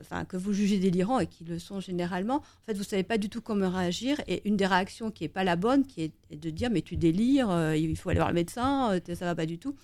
enfin 0.00 0.24
que 0.24 0.36
vous 0.36 0.52
jugez 0.52 0.78
délirants 0.78 1.18
et 1.18 1.26
qui 1.26 1.44
le 1.44 1.58
sont 1.58 1.80
généralement, 1.80 2.36
en 2.36 2.64
fait, 2.66 2.74
vous 2.74 2.84
savez 2.84 3.02
pas 3.02 3.18
du 3.18 3.28
tout 3.28 3.40
comment 3.40 3.70
réagir. 3.70 4.20
Et 4.26 4.46
une 4.48 4.56
des 4.56 4.66
réactions 4.66 5.10
qui 5.10 5.24
est 5.24 5.28
pas 5.28 5.44
la 5.44 5.56
bonne, 5.56 5.86
qui 5.86 6.02
est, 6.02 6.36
de 6.36 6.50
dire 6.50 6.70
mais 6.70 6.82
tu 6.82 6.96
délires, 6.96 7.50
euh, 7.50 7.76
il 7.76 7.96
faut 7.96 8.10
aller 8.10 8.18
voir 8.18 8.30
le 8.30 8.34
médecin, 8.34 8.92
euh, 8.92 9.14
ça 9.14 9.24
va 9.24 9.34
pas 9.34 9.46
du 9.46 9.58
tout. 9.58 9.74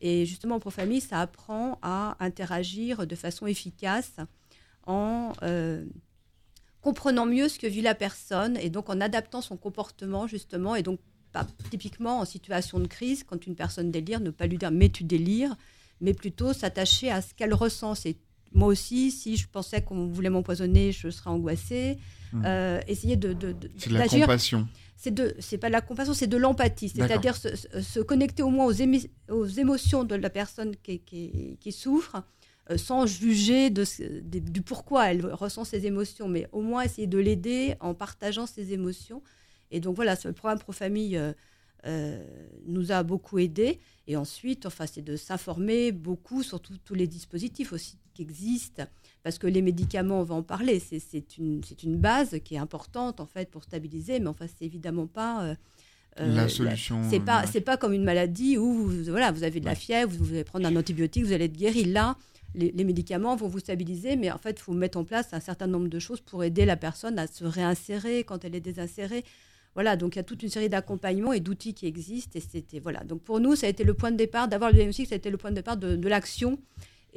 Et 0.00 0.26
justement, 0.26 0.60
pour 0.60 0.72
famille, 0.72 1.00
ça 1.00 1.20
apprend 1.20 1.78
à 1.82 2.16
interagir 2.20 3.06
de 3.06 3.14
façon 3.14 3.46
efficace 3.46 4.16
en 4.86 5.32
euh, 5.42 5.84
comprenant 6.80 7.26
mieux 7.26 7.48
ce 7.48 7.58
que 7.58 7.66
vit 7.66 7.82
la 7.82 7.94
personne 7.94 8.56
et 8.58 8.70
donc 8.70 8.88
en 8.90 9.00
adaptant 9.00 9.40
son 9.40 9.56
comportement 9.56 10.26
justement 10.26 10.76
et 10.76 10.82
donc 10.82 11.00
pas 11.32 11.46
typiquement 11.70 12.20
en 12.20 12.24
situation 12.24 12.78
de 12.78 12.86
crise 12.86 13.24
quand 13.24 13.46
une 13.46 13.56
personne 13.56 13.90
délire 13.90 14.20
ne 14.20 14.30
pas 14.30 14.46
lui 14.46 14.56
dire 14.56 14.70
mais 14.70 14.88
tu 14.88 15.02
délires 15.02 15.56
mais 16.00 16.14
plutôt 16.14 16.52
s'attacher 16.52 17.10
à 17.10 17.22
ce 17.22 17.34
qu'elle 17.34 17.54
ressent 17.54 17.94
moi 18.52 18.68
aussi 18.68 19.10
si 19.10 19.36
je 19.36 19.46
pensais 19.48 19.82
qu'on 19.82 20.06
voulait 20.06 20.30
m'empoisonner 20.30 20.92
je 20.92 21.10
serais 21.10 21.30
angoissée. 21.30 21.98
Euh, 22.44 22.80
essayer 22.86 23.16
de, 23.16 23.32
de- 23.32 23.52
de- 23.52 23.70
C'est 23.78 23.88
de 23.88 23.94
la 23.94 24.00
d'agir. 24.00 24.26
compassion. 24.26 24.68
c'est 24.96 25.14
de 25.14 25.34
c'est 25.38 25.56
pas 25.58 25.68
de 25.68 25.72
la 25.72 25.80
compassion 25.80 26.12
c'est 26.12 26.26
de 26.26 26.36
l'empathie. 26.36 26.88
C'est-à-dire 26.90 27.36
se, 27.36 28.00
connecter 28.00 28.42
au 28.42 28.50
moins 28.50 28.66
aux, 28.66 28.72
émi- 28.74 29.08
aux 29.30 29.46
émotions 29.46 30.04
de 30.04 30.14
la 30.16 30.28
personne 30.28 30.74
qui, 30.82 30.98
qui- 30.98 31.56
qui 31.60 31.72
souffre 31.72 32.24
euh, 32.70 32.76
sans 32.76 33.06
juger 33.06 33.70
de, 33.70 33.84
du 34.40 34.60
pourquoi 34.60 35.10
elle 35.10 35.24
ressent 35.24 35.64
ces 35.64 35.86
émotions 35.86 36.28
mais 36.28 36.46
au 36.52 36.60
moins 36.62 36.82
essayer 36.82 37.06
de 37.06 37.16
l'aider 37.18 37.74
en 37.80 37.94
partageant 37.94 38.46
ses 38.46 38.72
émotions. 38.72 39.22
Et 39.70 39.80
donc 39.80 39.94
voilà 39.96 40.14
ce 40.16 40.28
programme 40.28 40.58
Pro 40.58 40.72
Famille 40.72 41.16
euh, 41.16 41.32
euh, 41.86 42.22
nous 42.66 42.90
a 42.92 43.02
beaucoup 43.04 43.38
aidé 43.38 43.78
et 44.08 44.16
ensuite 44.16 44.66
enfin 44.66 44.86
c'est 44.86 45.02
de 45.02 45.16
s'informer 45.16 45.92
beaucoup 45.92 46.42
sur 46.42 46.60
tous 46.60 46.94
les 46.94 47.06
dispositifs 47.06 47.72
aussi 47.72 47.96
qui 48.16 48.22
existent 48.22 48.84
parce 49.22 49.38
que 49.38 49.46
les 49.46 49.62
médicaments, 49.62 50.20
on 50.20 50.24
va 50.24 50.34
en 50.36 50.42
parler, 50.42 50.78
c'est- 50.80 51.38
une, 51.38 51.60
une 51.84 51.96
base 51.98 52.38
qui 52.44 52.54
est 52.54 52.58
importante 52.58 53.20
en 53.20 53.26
fait 53.26 53.50
pour 53.50 53.62
stabiliser, 53.64 54.20
mais 54.20 54.28
enfin 54.28 54.46
c'est 54.48 54.64
évidemment 54.64 55.06
pas 55.06 55.44
euh, 55.44 55.54
euh, 56.20 56.34
la 56.34 56.48
solution. 56.48 57.02
c'est 57.10 57.20
pas 57.20 57.46
c'est 57.52 57.60
pas 57.60 57.76
comme 57.76 57.92
une 57.92 58.04
maladie 58.04 58.56
où 58.56 58.68
vous, 58.72 59.04
voilà 59.16 59.30
vous 59.32 59.42
avez 59.42 59.60
de 59.60 59.66
la 59.66 59.74
fièvre, 59.74 60.10
vous, 60.16 60.24
vous 60.24 60.34
allez 60.34 60.44
prendre 60.44 60.66
un 60.66 60.76
antibiotique, 60.76 61.24
vous 61.24 61.32
allez 61.32 61.46
être 61.46 61.56
guéri. 61.64 61.84
Là, 61.84 62.16
les, 62.54 62.72
les 62.72 62.84
médicaments 62.84 63.36
vont 63.36 63.48
vous 63.48 63.58
stabiliser, 63.58 64.16
mais 64.16 64.30
en 64.30 64.38
fait, 64.38 64.56
il 64.58 64.62
faut 64.62 64.72
mettre 64.72 64.96
en 64.98 65.04
place 65.04 65.28
un 65.32 65.40
certain 65.40 65.66
nombre 65.66 65.88
de 65.88 65.98
choses 65.98 66.20
pour 66.22 66.42
aider 66.42 66.64
la 66.64 66.76
personne 66.76 67.18
à 67.18 67.26
se 67.26 67.44
réinsérer 67.44 68.24
quand 68.24 68.44
elle 68.44 68.54
est 68.54 68.60
désinsérée. 68.70 69.24
Voilà, 69.74 69.94
donc 69.96 70.14
il 70.14 70.18
y 70.18 70.20
a 70.20 70.22
toute 70.30 70.42
une 70.42 70.48
série 70.48 70.70
d'accompagnements 70.70 71.34
et 71.34 71.40
d'outils 71.40 71.74
qui 71.74 71.86
existent. 71.86 72.38
Et 72.38 72.40
c'était 72.40 72.78
voilà. 72.78 73.00
Donc 73.04 73.20
pour 73.20 73.40
nous, 73.40 73.54
ça 73.56 73.66
a 73.66 73.68
été 73.68 73.84
le 73.84 73.92
point 73.92 74.10
de 74.10 74.16
départ 74.16 74.48
d'avoir 74.48 74.70
le 74.70 74.76
diagnostic, 74.76 75.06
ça 75.08 75.16
a 75.16 75.18
été 75.18 75.28
le 75.30 75.36
point 75.36 75.50
de 75.50 75.56
départ 75.56 75.76
de, 75.76 75.96
de 75.96 76.08
l'action. 76.08 76.58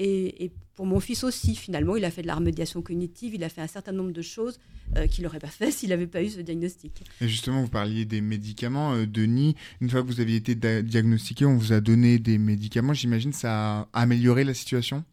Et, 0.02 0.46
et 0.46 0.52
pour 0.76 0.86
mon 0.86 1.02
fils 1.02 1.26
aussi, 1.26 1.56
finalement, 1.56 1.98
il 1.98 2.06
a 2.06 2.10
fait 2.12 2.22
de 2.22 2.28
la 2.28 2.36
remédiation 2.36 2.82
cognitive, 2.82 3.36
il 3.36 3.44
a 3.44 3.50
fait 3.50 3.60
un 3.60 3.68
certain 3.68 3.92
nombre 3.92 4.12
de 4.12 4.22
choses 4.22 4.58
euh, 4.96 5.08
qu'il 5.08 5.26
n'aurait 5.26 5.40
pas 5.40 5.48
fait 5.48 5.72
s'il 5.78 5.90
n'avait 5.90 6.08
pas 6.08 6.24
eu 6.24 6.30
ce 6.30 6.40
diagnostic. 6.40 7.04
Et 7.20 7.28
justement, 7.28 7.62
vous 7.62 7.68
parliez 7.68 8.06
des 8.06 8.22
médicaments. 8.22 8.94
euh, 8.94 9.06
Denis, 9.06 9.56
une 9.82 9.90
fois 9.90 10.02
que 10.02 10.08
vous 10.08 10.22
aviez 10.22 10.38
été 10.38 10.56
diagnostiqué, 10.56 11.44
on 11.46 11.58
vous 11.58 11.74
a 11.74 11.82
donné 11.82 12.18
des 12.18 12.38
médicaments. 12.38 12.94
J'imagine 12.94 13.34
ça 13.34 13.82
a 13.82 13.90
amélioré 13.92 14.46
la 14.46 14.54
situation? 14.54 15.04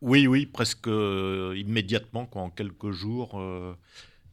Oui, 0.00 0.26
oui, 0.26 0.46
presque 0.46 0.88
euh, 0.88 1.54
immédiatement, 1.58 2.24
quoi, 2.24 2.40
en 2.40 2.48
quelques 2.50 2.90
jours. 2.92 3.38
euh, 3.38 3.74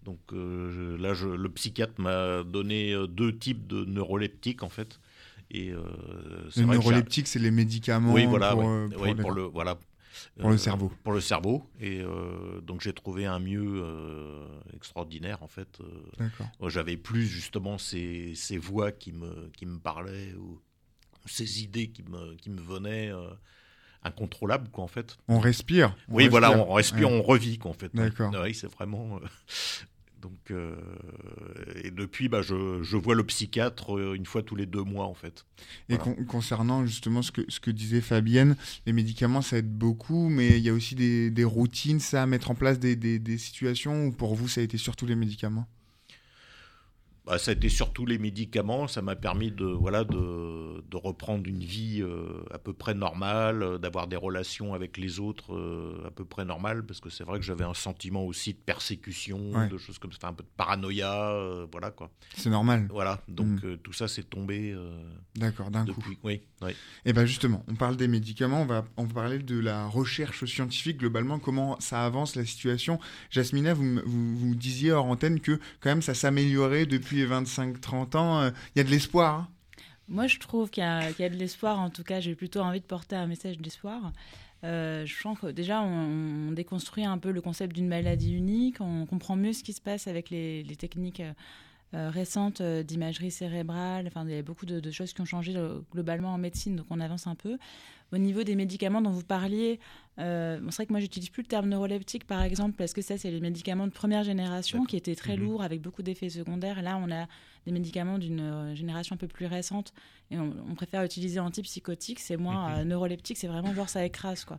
donc 0.05 0.19
euh, 0.31 0.71
je- 0.71 1.01
là, 1.03 1.13
je- 1.13 1.27
le 1.27 1.49
psychiatre 1.49 1.99
m'a 1.99 2.43
donné 2.45 2.95
deux 3.09 3.37
types 3.37 3.67
de 3.67 3.83
neuroleptiques, 3.83 4.63
en 4.63 4.69
fait. 4.69 5.01
Et, 5.51 5.71
euh, 5.71 5.81
c'est 6.49 6.61
Le 6.61 6.67
neuroleptique, 6.67 7.27
c'est 7.27 7.39
les 7.39 7.51
médicaments 7.51 8.13
Oui, 8.13 8.25
voilà, 8.25 8.51
pour, 8.53 8.63
euh, 8.69 8.87
Oui, 8.97 9.13
le, 9.35 9.41
voilà. 9.43 9.77
Pour 10.39 10.49
le 10.49 10.57
cerveau. 10.57 10.91
Pour 11.03 11.13
le 11.13 11.21
cerveau. 11.21 11.69
Et 11.79 12.01
euh, 12.01 12.61
donc 12.61 12.81
j'ai 12.81 12.93
trouvé 12.93 13.25
un 13.25 13.39
mieux 13.39 13.81
euh, 13.83 14.47
extraordinaire 14.75 15.43
en 15.43 15.47
fait. 15.47 15.79
D'accord. 16.17 16.47
J'avais 16.69 16.97
plus 16.97 17.25
justement 17.25 17.77
ces, 17.77 18.33
ces, 18.35 18.57
voix 18.57 18.91
qui 18.91 19.11
me, 19.11 19.49
qui 19.55 19.65
me 19.65 19.79
parlaient 19.79 20.33
ou 20.33 20.61
ces 21.25 21.63
idées 21.63 21.89
qui 21.89 22.03
me, 22.03 22.35
qui 22.35 22.49
me 22.49 22.61
venaient 22.61 23.11
incontrôlables 24.03 24.69
quoi 24.69 24.83
en 24.83 24.87
fait. 24.87 25.17
On 25.27 25.39
respire. 25.39 25.95
oui 26.07 26.27
voilà, 26.27 26.51
on 26.51 26.73
respire, 26.73 27.09
on 27.09 27.21
revit 27.21 27.57
quoi 27.57 27.71
en 27.71 27.75
fait. 27.75 27.93
D'accord. 27.93 28.33
Oui, 28.43 28.53
c'est 28.53 28.71
vraiment. 28.71 29.19
Donc, 30.21 30.51
euh, 30.51 30.75
et 31.83 31.91
depuis, 31.91 32.27
bah, 32.27 32.41
je, 32.41 32.81
je, 32.81 32.97
vois 32.97 33.15
le 33.15 33.23
psychiatre 33.23 33.97
euh, 33.97 34.15
une 34.15 34.25
fois 34.25 34.41
tous 34.41 34.55
les 34.55 34.65
deux 34.65 34.83
mois, 34.83 35.05
en 35.05 35.13
fait. 35.13 35.45
Et 35.89 35.97
concernant 36.27 36.85
justement 36.85 37.21
ce 37.21 37.31
que, 37.31 37.41
ce 37.49 37.59
que 37.59 37.71
disait 37.71 38.01
Fabienne, 38.01 38.55
les 38.85 38.93
médicaments, 38.93 39.41
ça 39.41 39.57
aide 39.57 39.71
beaucoup, 39.71 40.29
mais 40.29 40.57
il 40.57 40.63
y 40.63 40.69
a 40.69 40.73
aussi 40.73 40.95
des, 40.95 41.29
des 41.29 41.43
routines, 41.43 41.99
ça, 41.99 42.23
à 42.23 42.25
mettre 42.25 42.51
en 42.51 42.55
place 42.55 42.79
des, 42.79 42.95
des, 42.95 43.19
des 43.19 43.37
situations 43.37 44.07
où 44.07 44.11
pour 44.11 44.35
vous, 44.35 44.47
ça 44.47 44.61
a 44.61 44.63
été 44.63 44.77
surtout 44.77 45.05
les 45.05 45.15
médicaments? 45.15 45.67
Bah, 47.27 47.37
ça 47.37 47.51
a 47.51 47.53
été 47.53 47.67
surtout 47.67 48.05
les 48.05 48.17
médicaments. 48.17 48.87
Ça 48.87 49.01
m'a 49.01 49.15
permis 49.15 49.51
de, 49.51 49.65
voilà, 49.65 50.05
de, 50.05 50.81
de 50.89 50.97
reprendre 50.97 51.47
une 51.47 51.59
vie 51.59 52.01
euh, 52.01 52.41
à 52.51 52.57
peu 52.57 52.71
près 52.71 52.93
normale, 52.93 53.63
euh, 53.63 53.77
d'avoir 53.77 54.07
des 54.07 54.15
relations 54.15 54.73
avec 54.73 54.97
les 54.97 55.19
autres 55.19 55.53
euh, 55.53 56.07
à 56.07 56.11
peu 56.11 56.23
près 56.23 56.45
normales, 56.45 56.85
parce 56.85 57.01
que 57.01 57.09
c'est 57.09 57.25
vrai 57.25 57.37
que 57.39 57.45
j'avais 57.45 57.65
un 57.65 57.73
sentiment 57.73 58.23
aussi 58.23 58.53
de 58.53 58.59
persécution, 58.59 59.67
de 59.67 59.77
choses 59.77 59.99
comme 59.99 60.13
ça, 60.13 60.29
un 60.29 60.33
peu 60.33 60.43
de 60.43 60.49
paranoïa, 60.55 61.65
voilà 61.71 61.91
quoi. 61.91 62.11
C'est 62.35 62.49
normal. 62.49 62.87
Voilà, 62.89 63.21
donc 63.27 63.63
mm. 63.63 63.77
tout 63.77 63.93
ça 63.93 64.07
s'est 64.07 64.23
tombé. 64.23 64.75
D'accord, 65.35 65.69
d'un 65.69 65.85
coup. 65.85 66.01
Oui, 66.23 66.41
oui. 66.61 66.71
Et 67.05 67.13
bien 67.13 67.25
justement, 67.25 67.63
on 67.67 67.75
parle 67.75 67.97
des 67.97 68.07
médicaments, 68.07 68.61
on 68.61 68.65
va, 68.65 68.85
on 68.95 69.03
va 69.03 69.13
parler 69.13 69.39
de 69.39 69.59
la 69.59 69.87
recherche 69.87 70.45
scientifique 70.45 70.97
globalement, 70.97 71.39
comment 71.39 71.77
ça 71.79 72.05
avance 72.05 72.35
la 72.35 72.45
situation? 72.45 72.99
Jasmina, 73.29 73.73
vous, 73.73 73.99
vous, 74.05 74.37
vous 74.37 74.55
disiez 74.55 74.91
hors 74.91 75.05
antenne 75.05 75.39
que 75.39 75.59
quand 75.81 75.89
même 75.89 76.01
ça 76.01 76.13
s'améliorait 76.13 76.85
depuis 76.85 77.16
25-30 77.25 78.17
ans, 78.17 78.41
il 78.41 78.47
euh, 78.47 78.51
y 78.75 78.79
a 78.79 78.83
de 78.83 78.89
l'espoir. 78.89 79.33
Hein. 79.33 79.47
Moi, 80.07 80.27
je 80.27 80.39
trouve 80.39 80.69
qu'il 80.69 80.83
y, 80.83 80.85
a 80.85 81.29
de 81.29 81.35
l'espoir. 81.35 81.79
En 81.79 81.89
tout 81.89 82.03
cas, 82.03 82.19
j'ai 82.19 82.35
plutôt 82.35 82.61
envie 82.61 82.79
de 82.79 82.85
porter 82.85 83.15
un 83.15 83.27
message 83.27 83.57
d'espoir. 83.57 84.13
Euh, 84.63 85.05
je 85.05 85.21
pense 85.21 85.39
que 85.39 85.47
déjà, 85.47 85.81
on, 85.81 86.51
déconstruit 86.51 87.05
un 87.05 87.17
peu 87.17 87.31
le 87.31 87.41
concept 87.41 87.75
d'une 87.75 87.87
maladie 87.87 88.33
unique. 88.33 88.79
On 88.79 89.05
comprend 89.05 89.35
mieux 89.35 89.53
ce 89.53 89.63
qui 89.63 89.73
se 89.73 89.81
passe 89.81 90.07
avec 90.07 90.29
les, 90.29 90.63
techniques 90.79 91.21
euh, 91.93 92.09
récentes 92.09 92.61
d'imagerie 92.61 93.31
cérébrale. 93.31 94.07
Enfin, 94.07 94.25
il 94.25 94.33
y 94.33 94.37
a 94.37 94.41
beaucoup 94.41 94.65
de, 94.65 94.91
choses 94.91 95.11
qui 95.11 95.19
ont 95.19 95.25
changé 95.25 95.53
globalement 95.91 96.33
en 96.33 96.37
médecine, 96.37 96.77
donc 96.77 96.87
on 96.89 97.01
avance 97.01 97.27
un 97.27 97.35
peu. 97.35 97.57
Au 98.13 98.17
niveau 98.17 98.43
des 98.43 98.55
médicaments 98.55 99.01
dont 99.01 99.11
vous 99.11 99.23
parliez, 99.23 99.79
euh, 100.19 100.59
c'est 100.69 100.75
vrai 100.77 100.85
que 100.87 100.93
moi 100.93 100.99
j'utilise 100.99 101.29
plus 101.29 101.43
le 101.43 101.47
terme 101.47 101.69
neuroleptique 101.69 102.25
par 102.25 102.41
exemple 102.41 102.73
parce 102.75 102.93
que 102.93 103.03
ça 103.03 103.17
c'est 103.17 103.29
les 103.29 103.39
médicaments 103.39 103.85
de 103.85 103.91
première 103.91 104.23
génération 104.23 104.83
qui 104.83 104.97
étaient 104.97 105.13
très 105.13 105.35
lourds 105.35 105.61
avec 105.61 105.81
beaucoup 105.81 106.01
d'effets 106.01 106.29
secondaires. 106.29 106.81
Là 106.81 106.99
on 106.99 107.11
a 107.11 107.27
des 107.67 107.71
médicaments 107.71 108.17
d'une 108.17 108.39
euh, 108.39 108.75
génération 108.75 109.13
un 109.13 109.17
peu 109.17 109.27
plus 109.27 109.45
récente 109.45 109.93
et 110.31 110.37
on, 110.39 110.75
préfère 110.75 111.03
utiliser 111.03 111.39
antipsychotique, 111.39 112.19
c'est 112.19 112.35
moins 112.35 112.71
euh, 112.71 112.83
neuroleptique, 112.83 113.37
c'est 113.37 113.47
vraiment 113.47 113.73
genre 113.73 113.89
ça 113.89 114.03
écrase 114.03 114.43
quoi. 114.43 114.57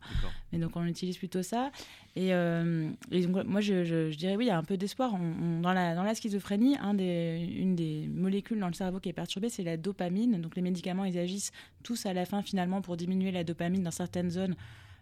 Mais 0.53 0.59
donc 0.59 0.77
on 0.77 0.85
utilise 0.85 1.19
plutôt 1.19 1.43
ça. 1.43 1.73
Et, 2.17 2.31
donc 2.31 3.45
moi 3.45 3.61
je, 3.61 4.15
dirais 4.15 4.37
oui 4.37 4.47
il 4.47 4.49
y 4.49 4.51
a 4.51 4.59
un 4.59 4.65
peu 4.65 4.77
d'espoir. 4.77 5.13
dans, 5.13 5.73
la, 5.73 5.95
dans 5.95 6.03
la 6.03 6.15
schizophrénie, 6.15 6.77
un 6.79 6.95
des, 6.95 7.49
une 7.57 7.75
des 7.77 8.09
molécules 8.09 8.59
dans 8.59 8.69
le 8.69 8.75
cerveau 8.75 9.01
qui 9.01 9.09
est 9.09 9.13
perturbée 9.13 9.49
c'est 9.49 9.65
la 9.65 9.77
dopamine. 9.77 10.41
Donc 10.41 10.55
les 10.55 10.63
médicaments 10.63 11.05
ils 11.05 11.19
agissent 11.19 11.53
tous 11.83 12.07
à 12.07 12.13
la 12.13 12.25
fin 12.25 12.43
finalement 12.43 12.81
pour 12.81 12.97
diminuer 12.97 13.33
la 13.33 13.38
dopamine 13.45 13.83
dans 13.83 13.91
certaines 13.91 14.31
zones 14.31 14.57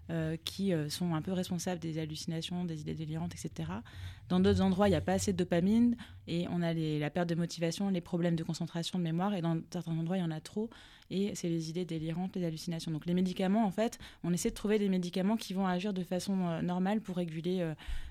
euh, 0.08 0.36
qui 0.44 0.72
euh, 0.72 0.88
sont 0.88 1.16
un 1.16 1.22
peu 1.22 1.32
responsables 1.32 1.80
des 1.80 1.98
hallucinations, 1.98 2.64
des 2.64 2.80
idées 2.80 2.94
délirantes, 2.94 3.34
etc. 3.34 3.68
Dans 4.28 4.38
d'autres 4.38 4.60
endroits, 4.60 4.86
il 4.86 4.92
n'y 4.92 4.96
a 4.96 5.00
pas 5.00 5.14
assez 5.14 5.32
de 5.32 5.36
dopamine 5.36 5.96
et 6.28 6.46
on 6.52 6.62
a 6.62 6.72
la 6.72 7.10
perte 7.10 7.28
de 7.28 7.34
motivation, 7.34 7.90
les 7.90 8.00
problèmes 8.00 8.36
de 8.36 8.44
concentration, 8.44 9.00
de 9.00 9.04
mémoire. 9.04 9.34
Et 9.34 9.42
dans 9.42 9.58
certains 9.72 9.98
endroits, 9.98 10.16
il 10.16 10.20
y 10.20 10.24
en 10.24 10.30
a 10.30 10.38
trop 10.40 10.70
et 11.10 11.34
c'est 11.34 11.48
les 11.48 11.70
idées 11.70 11.84
délirantes, 11.84 12.36
les 12.36 12.44
hallucinations. 12.44 12.92
Donc 12.92 13.04
les 13.06 13.14
médicaments, 13.14 13.66
en 13.66 13.72
fait, 13.72 13.98
on 14.22 14.32
essaie 14.32 14.50
de 14.50 14.54
trouver 14.54 14.78
des 14.78 14.88
médicaments 14.88 15.36
qui 15.36 15.54
vont 15.54 15.66
agir 15.66 15.92
de 15.92 16.04
façon 16.04 16.38
euh, 16.46 16.62
normale 16.62 17.00
pour 17.00 17.16
réguler 17.16 17.68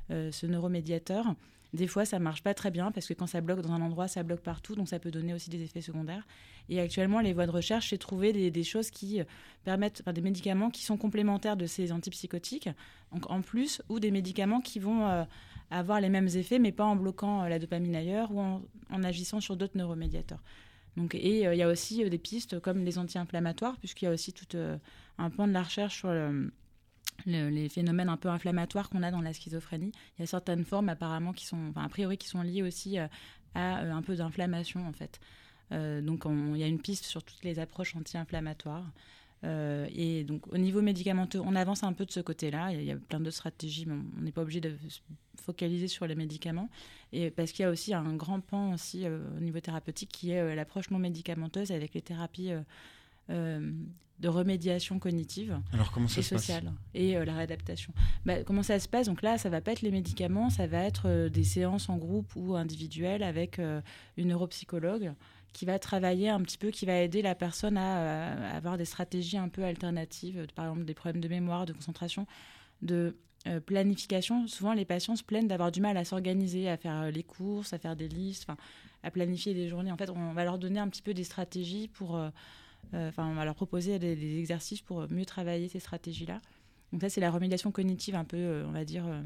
ce 0.09 0.45
neuromédiateur. 0.45 1.33
Des 1.75 1.87
fois, 1.87 2.05
ça 2.05 2.19
marche 2.19 2.41
pas 2.41 2.53
très 2.53 2.71
bien 2.71 2.89
parce 2.91 3.05
que 3.05 3.13
quand 3.13 3.27
ça 3.27 3.41
bloque 3.41 3.61
dans 3.61 3.73
un 3.73 3.81
endroit, 3.81 4.07
ça 4.07 4.23
bloque 4.23 4.39
partout, 4.39 4.75
donc 4.75 4.87
ça 4.87 4.97
peut 4.97 5.11
donner 5.11 5.33
aussi 5.33 5.49
des 5.49 5.61
effets 5.61 5.81
secondaires. 5.81 6.25
Et 6.69 6.79
actuellement, 6.79 7.19
les 7.19 7.33
voies 7.33 7.47
de 7.47 7.51
recherche, 7.51 7.89
c'est 7.89 7.97
trouver 7.97 8.31
des, 8.49 8.63
choses 8.63 8.89
qui 8.89 9.19
euh, 9.19 9.25
permettent, 9.65 10.07
des 10.09 10.21
médicaments 10.21 10.69
qui 10.69 10.83
sont 10.83 10.95
complémentaires 10.95 11.57
de 11.57 11.65
ces 11.65 11.91
antipsychotiques, 11.91 12.69
donc 13.11 13.29
en 13.29 13.41
plus, 13.41 13.81
ou 13.89 13.99
des 13.99 14.09
médicaments 14.09 14.61
qui 14.61 14.79
vont 14.79 15.05
euh, 15.05 15.25
avoir 15.69 15.99
les 15.99 16.07
mêmes 16.07 16.29
effets, 16.29 16.59
mais 16.59 16.71
pas 16.71 16.85
en 16.85 16.95
bloquant 16.95 17.43
euh, 17.43 17.49
la 17.49 17.59
dopamine 17.59 17.95
ailleurs 17.95 18.31
ou 18.31 18.39
en, 18.39 19.03
agissant 19.03 19.41
sur 19.41 19.57
d'autres 19.57 19.77
neuromédiateurs. 19.77 20.41
Donc, 20.95 21.13
et 21.13 21.41
il 21.41 21.57
y 21.57 21.61
a 21.61 21.67
aussi 21.67 22.09
des 22.09 22.17
pistes 22.17 22.61
comme 22.61 22.85
les 22.85 22.97
anti-inflammatoires, 22.97 23.75
puisqu'il 23.79 24.05
y 24.05 24.07
a 24.07 24.11
aussi 24.11 24.31
tout 24.31 24.57
un 25.17 25.29
point 25.29 25.45
de 25.45 25.51
la 25.51 25.61
recherche 25.61 25.97
sur 25.97 26.07
le 26.07 26.53
les 27.25 27.69
phénomènes 27.69 28.09
un 28.09 28.17
peu 28.17 28.29
inflammatoires 28.29 28.89
qu'on 28.89 29.03
a 29.03 29.11
dans 29.11 29.21
la 29.21 29.33
schizophrénie. 29.33 29.91
Il 30.17 30.21
y 30.21 30.23
a 30.23 30.27
certaines 30.27 30.65
formes 30.65 30.89
apparemment 30.89 31.33
qui 31.33 31.45
sont, 31.45 31.69
enfin, 31.69 31.83
a 31.83 31.89
priori, 31.89 32.17
qui 32.17 32.27
sont 32.27 32.41
liées 32.41 32.63
aussi 32.63 32.99
euh, 32.99 33.07
à 33.55 33.83
euh, 33.83 33.91
un 33.91 34.01
peu 34.01 34.15
d'inflammation 34.15 34.87
en 34.87 34.93
fait. 34.93 35.19
Euh, 35.71 36.01
donc 36.01 36.25
il 36.25 36.57
y 36.57 36.63
a 36.63 36.67
une 36.67 36.79
piste 36.79 37.05
sur 37.05 37.23
toutes 37.23 37.43
les 37.43 37.59
approches 37.59 37.95
anti-inflammatoires. 37.95 38.91
et 39.43 40.23
donc 40.23 40.47
au 40.53 40.57
niveau 40.57 40.81
médicamenteux, 40.81 41.39
on 41.39 41.55
avance 41.55 41.83
un 41.83 41.93
peu 41.93 42.05
de 42.05 42.11
ce 42.11 42.19
côté-là. 42.19 42.71
Il 42.73 42.83
y, 42.83 42.91
a 42.91 42.95
plein 42.95 43.19
d'autres 43.19 43.35
stratégies, 43.35 43.85
mais 43.85 43.95
on 44.17 44.21
n'est 44.21 44.31
pas 44.31 44.41
obligé 44.41 44.61
de 44.61 44.75
se 44.87 44.99
focaliser 45.41 45.87
sur 45.87 46.07
les 46.07 46.15
médicaments. 46.15 46.69
Et 47.11 47.31
parce 47.31 47.51
qu'il 47.51 47.63
y 47.63 47.65
a 47.67 47.71
aussi 47.71 47.93
un 47.93 48.15
grand 48.15 48.41
pan 48.41 48.73
aussi 48.73 49.07
au 49.07 49.39
niveau 49.39 49.59
thérapeutique 49.59 50.09
qui 50.09 50.31
est 50.31 50.55
l'approche 50.55 50.89
non 50.91 50.99
médicamenteuse 50.99 51.71
avec 51.71 51.93
les 51.93 52.01
thérapies 52.01 52.51
de 54.19 54.29
remédiation 54.29 54.97
cognitive 54.99 55.59
Alors, 55.73 55.91
comment 55.91 56.07
ça 56.07 56.19
et 56.19 56.23
sociale 56.23 56.71
et 56.93 57.17
euh, 57.17 57.25
la 57.25 57.33
réadaptation. 57.33 57.93
Bah, 58.25 58.43
comment 58.43 58.63
ça 58.63 58.79
se 58.79 58.87
passe? 58.87 59.07
Donc 59.07 59.21
là, 59.21 59.37
ça 59.37 59.49
va 59.49 59.61
pas 59.61 59.73
être 59.73 59.81
les 59.81 59.91
médicaments, 59.91 60.49
ça 60.49 60.67
va 60.67 60.83
être 60.83 61.07
euh, 61.07 61.29
des 61.29 61.43
séances 61.43 61.89
en 61.89 61.97
groupe 61.97 62.31
ou 62.35 62.55
individuelles 62.55 63.23
avec 63.23 63.59
euh, 63.59 63.81
une 64.15 64.29
neuropsychologue 64.29 65.13
qui 65.51 65.65
va 65.65 65.79
travailler 65.79 66.29
un 66.29 66.41
petit 66.41 66.57
peu, 66.57 66.69
qui 66.69 66.85
va 66.85 66.99
aider 67.01 67.21
la 67.21 67.35
personne 67.35 67.77
à, 67.77 68.55
avoir 68.55 68.77
des 68.77 68.85
stratégies 68.85 69.37
un 69.37 69.47
peu 69.47 69.63
alternatives, 69.63 70.47
par 70.53 70.65
exemple 70.65 70.85
des 70.85 70.93
problèmes 70.93 71.21
de 71.21 71.29
mémoire, 71.29 71.65
de 71.65 71.71
concentration, 71.71 72.27
de 72.81 73.15
planification. 73.65 74.47
Souvent, 74.47 74.73
les 74.73 74.83
patients 74.83 75.15
se 75.15 75.23
plaignent 75.23 75.47
d'avoir 75.47 75.71
du 75.71 75.79
mal 75.79 75.95
à 75.95 76.03
s'organiser, 76.03 76.67
à 76.67 76.75
faire 76.75 77.09
les 77.09 77.23
courses, 77.23 77.71
à 77.71 77.77
faire 77.77 77.95
des 77.95 78.09
listes, 78.09 78.49
à 79.05 79.11
planifier 79.11 79.53
des 79.53 79.69
journées. 79.69 79.93
En 79.93 79.97
fait, 79.97 80.09
on 80.09 80.33
va 80.33 80.43
leur 80.43 80.57
donner 80.57 80.79
un 80.79 80.89
petit 80.89 81.03
peu 81.03 81.13
des 81.13 81.23
stratégies 81.23 81.87
pour 81.87 82.17
euh, 82.17 82.29
enfin, 82.93 83.27
on 83.27 83.35
va 83.35 83.45
leur 83.45 83.55
proposer 83.55 83.99
des, 83.99 84.39
exercices 84.39 84.81
pour 84.81 85.09
mieux 85.11 85.25
travailler 85.25 85.67
ces 85.67 85.79
stratégies-là. 85.79 86.41
Donc 86.91 87.01
ça, 87.01 87.09
c'est 87.09 87.21
la 87.21 87.31
remédiation 87.31 87.71
cognitive 87.71 88.15
un 88.15 88.23
peu, 88.23 88.37
euh, 88.37 88.65
on 88.67 88.71
va 88.71 88.85
dire, 88.85 89.05
euh, 89.07 89.21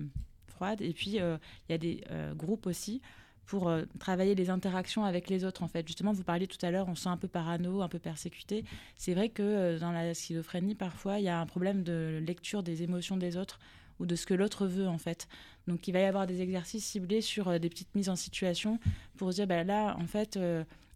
froide. 0.47 0.81
Et 0.81 0.93
puis, 0.93 1.11
il 1.11 1.39
y 1.69 1.73
a 1.73 1.77
des 1.77 2.03
groupes 2.35 2.65
aussi 2.65 3.01
pour 3.45 3.71
travailler 3.97 4.35
les 4.35 4.49
interactions 4.51 5.05
avec 5.05 5.29
les 5.29 5.43
autres. 5.43 5.63
En 5.63 5.67
fait, 5.67 5.87
justement, 5.87 6.11
vous 6.11 6.23
parliez 6.23 6.47
tout 6.47 6.63
à 6.63 6.69
l'heure, 6.69 6.87
on 6.87 6.95
se 6.95 7.03
sent 7.03 7.09
un 7.09 7.17
peu 7.17 7.27
parano, 7.27 7.81
un 7.81 7.87
peu 7.87 7.97
persécuté. 7.97 8.63
C'est 8.95 9.13
vrai 9.13 9.29
que 9.29 9.79
dans 9.79 9.91
la 9.91 10.13
schizophrénie, 10.13 10.75
parfois, 10.75 11.19
il 11.19 11.23
y 11.23 11.29
a 11.29 11.39
un 11.39 11.45
problème 11.45 11.81
de 11.81 12.21
lecture 12.25 12.61
des 12.61 12.83
émotions 12.83 13.17
des 13.17 13.37
autres 13.37 13.59
ou 13.99 14.05
de 14.05 14.15
ce 14.15 14.25
que 14.25 14.33
l'autre 14.33 14.67
veut, 14.67 14.87
en 14.87 14.97
fait. 14.97 15.27
Donc, 15.67 15.87
il 15.87 15.93
va 15.93 15.99
y 15.99 16.05
avoir 16.05 16.27
des 16.27 16.41
exercices 16.41 16.85
ciblés 16.85 17.21
sur 17.21 17.59
des 17.59 17.69
petites 17.69 17.95
mises 17.95 18.09
en 18.09 18.15
situation 18.15 18.79
pour 19.17 19.31
se 19.31 19.37
dire, 19.37 19.47
bah, 19.47 19.63
là, 19.63 19.95
en 19.97 20.05
fait, 20.05 20.37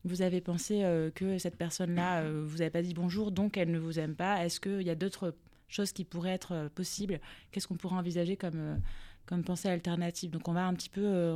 vous 0.05 0.21
avez 0.21 0.41
pensé 0.41 0.83
euh, 0.83 1.11
que 1.11 1.37
cette 1.37 1.55
personne-là, 1.55 2.21
euh, 2.21 2.43
vous 2.45 2.57
n'avez 2.57 2.69
pas 2.69 2.81
dit 2.81 2.93
bonjour, 2.93 3.31
donc 3.31 3.57
elle 3.57 3.71
ne 3.71 3.79
vous 3.79 3.99
aime 3.99 4.15
pas. 4.15 4.45
Est-ce 4.45 4.59
qu'il 4.59 4.81
y 4.81 4.89
a 4.89 4.95
d'autres 4.95 5.35
choses 5.67 5.91
qui 5.91 6.03
pourraient 6.03 6.31
être 6.31 6.53
euh, 6.53 6.69
possibles? 6.69 7.19
Qu'est-ce 7.51 7.67
qu'on 7.67 7.77
pourrait 7.77 7.95
envisager 7.95 8.35
comme, 8.35 8.81
comme 9.25 9.43
pensée 9.43 9.69
alternative? 9.69 10.31
Donc 10.31 10.47
on 10.47 10.53
va 10.53 10.65
un 10.65 10.73
petit 10.73 10.89
peu 10.89 11.35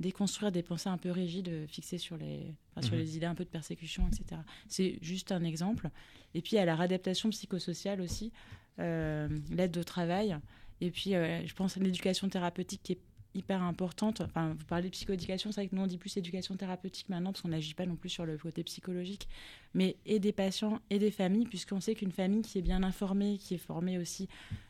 déconstruire 0.00 0.52
des 0.52 0.62
pensées 0.62 0.88
un 0.88 0.98
peu 0.98 1.10
rigides 1.10 1.66
fixées 1.68 1.98
sur 1.98 2.16
les, 2.16 2.54
sur 2.80 2.92
mhm. 2.92 2.98
les 2.98 3.16
idées 3.16 3.26
un 3.26 3.34
peu 3.34 3.44
de 3.44 3.50
persécution, 3.50 4.08
etc. 4.08 4.40
C'est 4.68 4.98
juste 5.02 5.32
un 5.32 5.42
exemple. 5.42 5.90
Et 6.34 6.42
puis 6.42 6.58
à 6.58 6.64
la 6.64 6.76
réadaptation 6.76 7.30
psychosociale 7.30 8.00
aussi, 8.00 8.32
l'aide 8.78 9.76
au 9.76 9.84
travail. 9.84 10.36
Et 10.80 10.90
puis 10.90 11.12
je 11.12 11.54
pense 11.54 11.76
à 11.76 11.80
l'éducation 11.80 12.28
thérapeutique 12.28 12.82
qui 12.82 12.92
est 12.92 13.00
hyper 13.34 13.62
importante. 13.62 14.20
Enfin, 14.20 14.54
vous 14.58 14.64
parlez 14.64 14.84
de 14.84 14.90
psychoéducation, 14.90 15.52
c'est 15.52 15.62
vrai 15.62 15.68
que 15.68 15.74
nous 15.74 15.82
on 15.82 15.86
dit 15.86 15.98
plus 15.98 16.16
éducation 16.16 16.56
thérapeutique 16.56 17.08
maintenant 17.08 17.32
parce 17.32 17.42
qu'on 17.42 17.48
n'agit 17.48 17.74
pas 17.74 17.86
non 17.86 17.96
plus 17.96 18.08
sur 18.08 18.26
le 18.26 18.38
côté 18.38 18.62
psychologique, 18.64 19.28
mais 19.74 19.96
et 20.06 20.18
des 20.18 20.32
patients 20.32 20.80
et 20.90 20.98
des 20.98 21.10
familles, 21.10 21.46
puisqu'on 21.46 21.80
sait 21.80 21.94
qu'une 21.94 22.12
famille 22.12 22.42
qui 22.42 22.58
est 22.58 22.62
bien 22.62 22.82
informée, 22.82 23.38
qui 23.38 23.54
est 23.54 23.58
formée 23.58 23.98
aussi, 23.98 24.28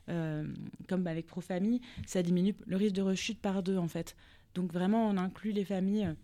euh, 0.09 0.47
comme 0.89 1.07
avec 1.07 1.27
Profamille, 1.27 1.81
ça 2.07 2.23
diminue 2.23 2.55
le 2.67 2.77
risque 2.77 2.95
de 2.95 3.03
rechute 3.03 3.41
par 3.41 3.63
deux 3.63 3.77
en 3.77 3.89
fait. 3.89 4.17
Donc 4.55 4.73
vraiment, 4.73 5.09
on 5.09 5.17
inclut 5.17 5.53
les 5.53 5.65
familles 5.65 6.15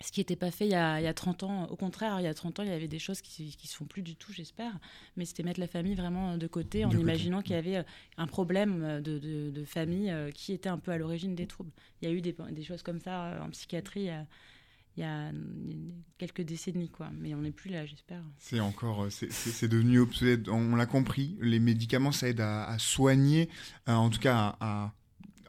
ce 0.00 0.12
qui 0.12 0.20
n'était 0.20 0.36
pas 0.36 0.50
fait 0.50 0.66
il 0.66 0.72
y, 0.72 0.74
a, 0.74 1.00
il 1.00 1.04
y, 1.04 1.06
a, 1.06 1.14
30 1.14 1.44
ans. 1.44 1.66
Au 1.66 1.76
contraire, 1.76 2.20
il 2.20 2.24
y 2.24 2.26
a 2.26 2.34
30 2.34 2.60
ans, 2.60 2.62
il 2.62 2.68
y 2.68 2.72
avait 2.72 2.88
des 2.88 2.98
choses 2.98 3.20
qui 3.20 3.56
ne 3.62 3.68
se 3.68 3.76
font 3.76 3.84
plus 3.84 4.02
du 4.02 4.16
tout, 4.16 4.32
j'espère. 4.32 4.72
Mais 5.16 5.24
c'était 5.24 5.42
mettre 5.42 5.60
la 5.60 5.66
famille 5.66 5.94
vraiment 5.94 6.36
de 6.36 6.46
côté 6.46 6.84
en 6.84 6.88
de 6.88 6.98
imaginant 6.98 7.42
qu'il 7.42 7.54
y 7.54 7.58
avait 7.58 7.76
euh, 7.76 7.82
un 8.16 8.26
problème 8.26 9.00
de, 9.02 9.18
de, 9.18 9.50
de, 9.50 9.64
famille 9.64 10.10
euh, 10.10 10.30
qui 10.30 10.52
était 10.52 10.68
un 10.68 10.78
peu 10.78 10.90
à 10.90 10.98
l'origine 10.98 11.34
des 11.34 11.46
troubles. 11.46 11.70
Il 12.02 12.08
y 12.08 12.10
a 12.10 12.14
eu 12.14 12.20
des, 12.20 12.34
des 12.50 12.62
choses 12.62 12.82
comme 12.82 13.00
ça 13.00 13.26
euh, 13.26 13.42
en 13.42 13.50
psychiatrie 13.50 14.08
il 14.96 15.00
y 15.00 15.04
a 15.04 15.32
quelques 16.18 16.42
décennies, 16.42 16.88
quoi. 16.88 17.10
Mais 17.18 17.34
on 17.34 17.40
n'est 17.40 17.50
plus 17.50 17.68
là, 17.68 17.84
j'espère. 17.84 18.22
C'est 18.38 18.60
encore, 18.60 19.08
c'est 19.10 19.66
devenu 19.66 19.98
obsolète. 19.98 20.48
On 20.48 20.76
l'a 20.76 20.86
compris. 20.86 21.36
Les 21.40 21.58
médicaments, 21.58 22.12
ça 22.12 22.28
aide 22.28 22.40
à, 22.40 22.64
à 22.66 22.78
soigner, 22.78 23.48
en 23.88 24.08
tout 24.08 24.20
cas 24.20 24.56
à, 24.60 24.84
à 24.84 24.94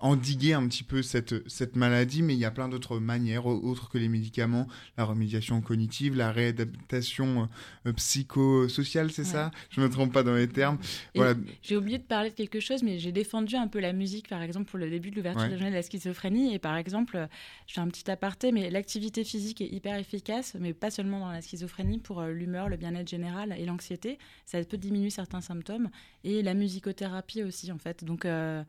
endiguer 0.02 0.54
un 0.54 0.68
petit 0.68 0.84
peu 0.84 1.02
cette, 1.02 1.48
cette 1.50 1.76
maladie, 1.76 2.22
mais 2.22 2.34
il 2.34 2.40
y 2.40 2.46
a 2.46 2.52
plein 2.52 2.68
d'autres 2.68 3.00
manières, 3.00 3.46
autres 3.46 3.90
que 3.90 3.98
les 3.98 4.08
médicaments, 4.08 4.68
la 4.98 5.06
remédiation 5.06 5.62
cognitive, 5.62 6.16
la 6.16 6.32
réadaptation 6.32 7.50
euh, 7.86 7.94
psychosociale, 7.94 9.12
c'est 9.12 9.24
ouais. 9.24 9.28
ça 9.28 9.52
Je 9.70 9.82
ne 9.82 9.86
me 9.86 9.92
trompe 9.92 10.14
pas 10.14 10.24
dans 10.24 10.36
les 10.36 10.48
termes. 10.48 10.78
Voilà. 11.16 11.36
J'ai 11.62 11.78
oublié 11.78 11.98
de 11.98 12.04
parler 12.04 12.30
de 12.30 12.36
quelque 12.36 12.60
chose, 12.60 12.84
mais 12.84 13.00
j'ai 13.00 13.12
défendu 13.12 13.56
un 13.56 13.68
peu 13.68 13.80
la 13.80 13.94
musique, 13.94 14.30
par 14.30 14.42
exemple, 14.42 14.70
pour 14.70 14.80
le 14.80 14.90
début 14.90 15.12
de 15.12 15.16
l'ouverture 15.16 15.44
ouais. 15.44 15.70
de 15.70 15.76
la 15.76 15.82
schizophrénie. 15.82 16.54
Et 16.54 16.60
par 16.60 16.76
exemple, 16.76 17.28
je 17.68 17.74
fais 17.74 17.82
un 17.82 17.88
petit 17.88 18.10
aparté, 18.10 18.52
mais 18.52 18.70
l'activité 18.70 19.24
physique 19.24 19.62
est 19.62 19.70
hyper 19.70 19.98
efficace, 19.98 20.56
mais 20.60 20.74
pas 20.74 20.92
seulement 20.92 21.20
dans 21.20 21.32
la 21.32 21.42
schizophrénie, 21.42 22.00
pour 22.00 22.22
l'humeur, 22.24 22.70
le 22.70 22.78
bien-être 22.78 23.10
général 23.10 23.56
et 23.58 23.66
l'anxiété. 23.66 24.18
Ça 24.46 24.64
peut 24.64 24.78
diminuer 24.78 25.10
certains 25.10 25.42
symptômes. 25.42 25.90
Et 26.24 26.42
la 26.42 26.54
musicothérapie 26.54 27.44
aussi, 27.44 27.72
en 27.72 27.78
fait. 27.78 28.04
Donc... 28.04 28.26
Euh, 28.26 28.64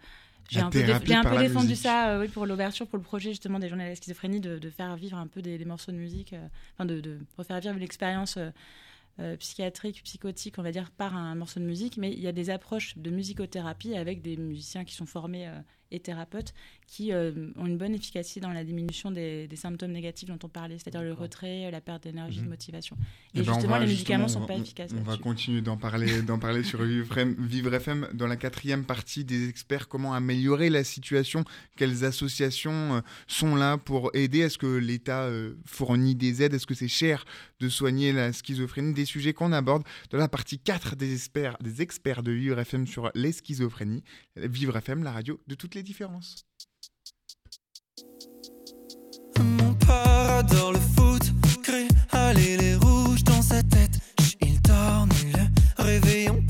j'ai 0.49 0.61
un 0.61 0.71
peu, 0.71 0.79
un 0.81 1.01
peu 1.25 1.39
défendu 1.39 1.69
musique. 1.69 1.83
ça 1.83 2.11
euh, 2.11 2.21
oui, 2.21 2.29
pour 2.29 2.47
l'ouverture, 2.47 2.87
pour 2.87 2.99
le 2.99 3.03
projet 3.03 3.31
justement 3.31 3.59
des 3.59 3.69
journées 3.69 3.85
de 3.85 3.91
la 3.91 3.97
schizophrénie, 3.97 4.41
de, 4.41 4.59
de, 4.59 4.71
faire 4.71 4.97
vivre 4.97 5.19
un 5.19 5.27
peu 5.27 5.43
des, 5.43 5.59
des 5.59 5.65
morceaux 5.65 5.93
de 5.93 5.97
musique, 5.97 6.33
euh, 6.33 6.49
enfin 6.75 6.85
de, 6.85 7.01
de, 7.01 7.19
refaire 7.37 7.61
vivre 7.61 7.79
l'expérience 7.79 8.39
euh, 9.19 9.37
psychiatrique, 9.39 10.03
psychotique, 10.05 10.59
on 10.59 10.63
va 10.63 10.73
dire, 10.73 10.91
par 10.91 11.17
un 11.17 11.35
morceau 11.35 11.61
de 11.61 11.65
musique. 11.65 11.97
Mais 11.97 12.13
il 12.13 12.21
y 12.21 12.29
a 12.29 12.33
des 12.33 12.51
approches 12.51 12.97
de 12.99 13.11
musicothérapie 13.11 13.97
avec 13.97 14.23
des 14.23 14.37
musiciens 14.37 14.85
qui 14.85 14.95
sont 14.95 15.07
formés 15.07 15.51
et 15.91 16.01
thérapeutes 16.01 16.55
qui 16.87 17.13
euh, 17.13 17.33
ont 17.57 17.67
une 17.67 17.79
bonne 17.79 17.95
efficacité 17.95 18.41
dans 18.41 18.53
la 18.53 18.65
diminution 18.65 19.11
des, 19.11 19.49
des 19.49 19.57
symptômes 19.57 19.91
négatifs 19.93 20.29
dont 20.29 20.39
on 20.43 20.49
parlait, 20.49 20.79
c'est-à-dire 20.79 21.03
le 21.03 21.13
retrait, 21.13 21.69
la 21.71 21.81
perte 21.81 22.05
d'énergie, 22.05 22.41
mmh. 22.41 22.45
de 22.45 22.49
motivation. 22.49 22.97
Et, 23.35 23.41
et 23.41 23.43
ben 23.43 23.53
justement, 23.55 23.79
les 23.79 23.87
médicaments 23.87 24.25
ne 24.25 24.29
sont 24.29 24.47
pas 24.47 24.55
on, 24.55 24.63
efficaces. 24.63 24.93
On 24.97 25.03
va 25.03 25.17
continuer 25.17 25.63
d'en 25.63 25.77
parler, 25.77 26.23
d'en 26.27 26.39
parler 26.39 26.63
sur 26.63 26.83
Vivre, 26.83 27.19
Vivre 27.39 27.75
FM 27.75 28.09
dans 28.15 28.27
la 28.27 28.37
quatrième 28.37 28.85
partie 28.85 29.25
des 29.25 29.49
experts. 29.49 29.89
Comment 29.89 30.15
améliorer 30.15 30.71
la 30.71 30.85
situation? 30.85 31.45
Quelles 31.77 32.05
associations 32.05 32.97
euh, 32.97 33.01
sont 33.27 33.57
là 33.57 33.79
pour 33.79 34.11
aider? 34.15 34.41
Est-ce 34.41 34.59
que 34.59 34.77
l'État 34.77 35.25
euh, 35.25 35.55
fournit 35.65 36.15
des 36.15 36.43
aides? 36.43 36.55
Est-ce 36.55 36.67
que 36.67 36.75
c'est 36.75 36.89
cher 36.89 37.25
de 37.59 37.69
soigner 37.69 38.13
la 38.13 38.33
schizophrénie? 38.33 38.95
Des 38.95 39.07
sujets 39.07 39.33
qu'on 39.33 39.53
aborde 39.53 39.83
dans 40.11 40.19
la 40.19 40.29
partie 40.29 40.59
4 40.59 40.95
des 40.95 41.13
experts, 41.15 41.57
des 41.61 41.83
experts 41.83 42.23
de 42.23 42.31
Vivre 42.31 42.59
FM 42.61 42.87
sur 42.87 43.11
les 43.15 43.33
schizophrénies. 43.33 44.05
Vivre 44.37 44.77
FM, 44.77 45.03
la 45.03 45.13
radio 45.13 45.41
de 45.49 45.55
toutes 45.55 45.75
les 45.75 45.83
Mon 49.39 49.75
père 49.75 50.39
adore 50.39 50.73
le 50.73 50.81
foot, 50.81 51.23
crée 51.63 51.87
aller 52.11 52.57
les 52.57 52.75
rouges 52.75 53.23
dans 53.23 53.41
sa 53.41 53.63
tête. 53.63 54.01
Il 54.41 54.61
dort, 54.63 55.07
ne 55.07 55.33
le 55.33 55.45
réveillons 55.79 56.43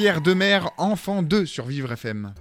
Pierre 0.00 0.22
Demer, 0.22 0.60
enfant 0.78 1.22
2 1.22 1.44
sur 1.44 1.66
Vivre 1.66 1.92
FM. 1.92 2.32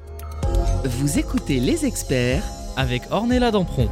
Vous 0.86 1.20
écoutez 1.20 1.60
Les 1.60 1.86
Experts 1.86 2.46
avec 2.78 3.02
Ornella 3.12 3.52
Dampron. 3.52 3.90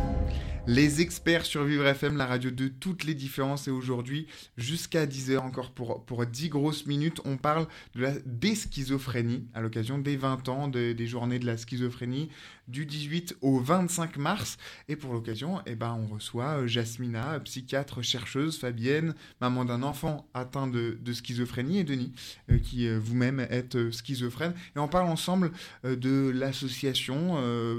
Les 0.70 0.99
experts 0.99 1.45
sur 1.45 1.63
Vivre 1.63 1.86
FM, 1.88 2.18
la 2.18 2.26
radio 2.26 2.51
de 2.51 2.68
toutes 2.68 3.05
les 3.05 3.13
différences. 3.13 3.70
Et 3.70 3.72
aujourd'hui, 3.72 4.28
jusqu'à 4.57 5.05
10h 5.05 5.38
encore 5.38 5.72
pour, 5.72 6.03
pour 6.05 6.26
10 6.26 6.49
grosses 6.49 6.86
minutes, 6.86 7.22
on 7.24 7.38
parle 7.38 7.68
de 7.95 8.01
la, 8.01 8.11
des 8.26 8.53
schizophrénies 8.53 9.47
à 9.53 9.61
l'occasion 9.61 9.97
des 9.97 10.18
20 10.18 10.49
ans 10.49 10.68
de- 10.68 10.91
des 10.91 11.07
journées 11.07 11.39
de 11.39 11.45
la 11.45 11.55
schizophrénie 11.55 12.28
du 12.68 12.86
18 12.86 13.38
au 13.39 13.59
25 13.61 14.18
mars. 14.18 14.57
Et 14.89 14.97
pour 14.97 15.13
l'occasion, 15.13 15.61
eh 15.65 15.76
ben, 15.76 15.97
on 16.03 16.13
reçoit 16.13 16.57
euh, 16.59 16.68
Jasmina, 16.68 17.39
psychiatre, 17.39 18.01
chercheuse, 18.01 18.59
Fabienne, 18.59 19.15
maman 19.39 19.63
d'un 19.63 19.84
enfant 19.84 20.28
atteint 20.34 20.68
de, 20.68 20.97
de 21.01 21.13
schizophrénie, 21.13 21.80
et 21.80 21.84
Denis, 21.86 22.11
euh, 22.51 22.57
qui 22.57 22.88
euh, 22.88 22.99
vous-même 23.01 23.39
êtes 23.39 23.89
schizophrène. 23.91 24.53
Et 24.76 24.80
on 24.80 24.89
parle 24.89 25.07
ensemble 25.07 25.51
de 25.86 26.30
l'association 26.36 27.36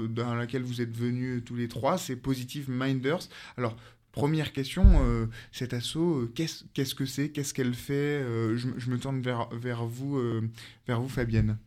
dans 0.09 0.33
laquelle 0.33 0.63
vous 0.63 0.81
êtes 0.81 0.95
venus 0.95 1.43
tous 1.45 1.55
les 1.55 1.67
trois, 1.67 1.99
c'est 1.99 2.15
Positive 2.15 2.69
Minders. 2.79 3.27
Alors, 3.57 3.75
première 4.11 4.53
question, 4.53 4.85
euh, 5.03 5.27
cet 5.51 5.73
asso, 5.73 5.97
euh, 5.97 6.31
qu'est-ce 6.33 6.63
qu'est-ce 6.73 6.95
que 6.95 7.05
c'est? 7.05 7.29
Qu'est-ce 7.29 7.53
qu'elle 7.53 7.73
fait? 7.73 7.93
Euh, 8.23 8.57
je, 8.57 8.69
je 8.77 8.89
me 8.89 8.97
tourne 8.97 9.21
vers, 9.21 9.49
vers, 9.51 9.85
vous, 9.85 10.17
euh, 10.17 10.41
vers 10.87 10.99
vous, 11.01 11.09
Fabienne. 11.09 11.57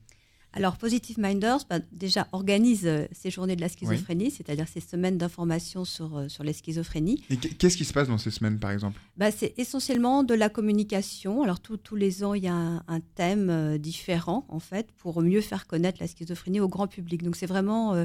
Alors, 0.55 0.77
Positive 0.77 1.19
Minders, 1.19 1.61
bah, 1.71 1.79
déjà, 1.93 2.29
organise 2.33 2.87
ces 3.11 3.31
journées 3.31 3.57
de 3.57 3.63
la 3.63 3.71
schizophrénie, 3.71 4.31
c'est-à-dire 4.31 4.69
ces 4.69 4.81
semaines 4.81 5.17
d'information 5.17 5.87
sur, 5.87 6.31
sur 6.31 6.45
les 6.45 6.53
schizophrénies. 6.53 7.25
Et 7.31 7.39
qu- 7.39 7.55
qu'est-ce 7.55 7.79
qui 7.79 7.87
se 7.87 7.95
passe 7.95 8.09
dans 8.09 8.19
ces 8.19 8.31
semaines, 8.31 8.59
par 8.59 8.71
exemple? 8.71 9.01
Bah, 9.17 9.31
c'est 9.31 9.55
essentiellement 9.57 10.25
de 10.25 10.35
la 10.35 10.51
communication. 10.51 11.43
Alors, 11.43 11.61
tous- 11.61 11.79
tous 11.79 11.97
les 11.97 12.23
ans, 12.23 12.35
il 12.35 12.43
y 12.45 12.49
a 12.49 12.55
un, 12.55 12.85
un 12.87 13.01
thème 13.01 13.79
différent, 13.79 14.45
en 14.51 14.61
fait, 14.61 14.93
pour 14.99 15.23
mieux 15.23 15.41
faire 15.41 15.67
connaître 15.67 15.99
la 16.03 16.07
schizophrénie 16.07 16.61
au 16.61 16.69
grand 16.69 16.87
public. 16.87 17.23
Donc, 17.23 17.37
c'est 17.37 17.47
vraiment 17.47 18.05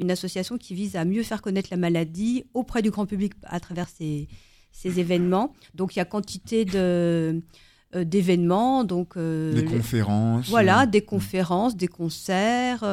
une 0.00 0.10
association 0.10 0.58
qui 0.58 0.74
vise 0.74 0.96
à 0.96 1.04
mieux 1.04 1.22
faire 1.22 1.42
connaître 1.42 1.68
la 1.70 1.76
maladie 1.76 2.44
auprès 2.54 2.82
du 2.82 2.90
grand 2.90 3.06
public 3.06 3.34
à 3.44 3.60
travers 3.60 3.88
ces, 3.88 4.28
ces 4.72 4.98
événements. 4.98 5.52
Donc, 5.74 5.94
il 5.94 5.98
y 5.98 6.02
a 6.02 6.04
quantité 6.04 6.64
de, 6.64 7.42
euh, 7.94 8.04
d'événements. 8.04 8.84
Donc, 8.84 9.16
euh, 9.16 9.52
Des 9.52 9.64
conférences 9.64 10.48
Voilà, 10.48 10.82
euh, 10.82 10.86
des 10.86 11.02
conférences, 11.02 11.76
des 11.76 11.88
concerts. 11.88 12.84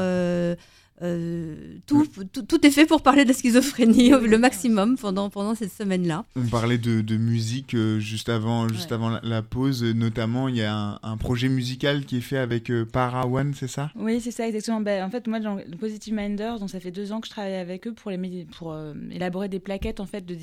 Euh, 1.03 1.77
tout, 1.85 2.07
tout, 2.33 2.41
tout 2.41 2.65
est 2.65 2.71
fait 2.71 2.85
pour 2.85 3.01
parler 3.01 3.23
de 3.23 3.29
la 3.29 3.33
schizophrénie 3.35 4.09
le 4.09 4.37
maximum 4.37 4.97
pendant, 4.97 5.29
pendant 5.29 5.53
cette 5.55 5.71
semaine-là. 5.71 6.25
On 6.35 6.45
parlait 6.47 6.77
de, 6.77 7.01
de 7.01 7.17
musique 7.17 7.73
euh, 7.75 7.99
juste 7.99 8.29
avant, 8.29 8.67
juste 8.67 8.87
Ouais. 8.89 8.93
avant 8.93 9.09
la, 9.09 9.19
la 9.23 9.41
pause. 9.41 9.83
euh, 9.83 9.93
Notamment, 9.93 10.47
il 10.47 10.55
y 10.57 10.61
a 10.63 10.73
un, 10.75 10.99
un 11.03 11.17
projet 11.17 11.49
musical 11.49 12.05
qui 12.05 12.17
est 12.17 12.21
fait 12.21 12.37
avec 12.37 12.69
euh, 12.71 12.85
Para 12.85 13.27
One, 13.27 13.53
c'est 13.53 13.67
ça? 13.67 13.91
Oui, 13.95 14.19
c'est 14.21 14.31
ça, 14.31 14.47
exactement. 14.47 14.81
Ben, 14.81 15.03
en 15.05 15.09
fait, 15.09 15.27
moi, 15.27 15.39
dans 15.39 15.55
le 15.55 15.77
Positive 15.77 16.13
Minders, 16.13 16.59
donc 16.59 16.69
ça 16.69 16.79
fait 16.79 16.91
deux 16.91 17.11
ans 17.11 17.19
que 17.21 17.27
je 17.27 17.31
travaille 17.31 17.55
avec 17.55 17.85
eux 17.87 17.93
pour, 17.93 18.11
les, 18.11 18.45
pour 18.57 18.71
euh, 18.73 18.93
élaborer 19.11 19.49
des 19.49 19.59
plaquettes 19.59 19.99
en 19.99 20.05
fait, 20.05 20.25
de- 20.25 20.35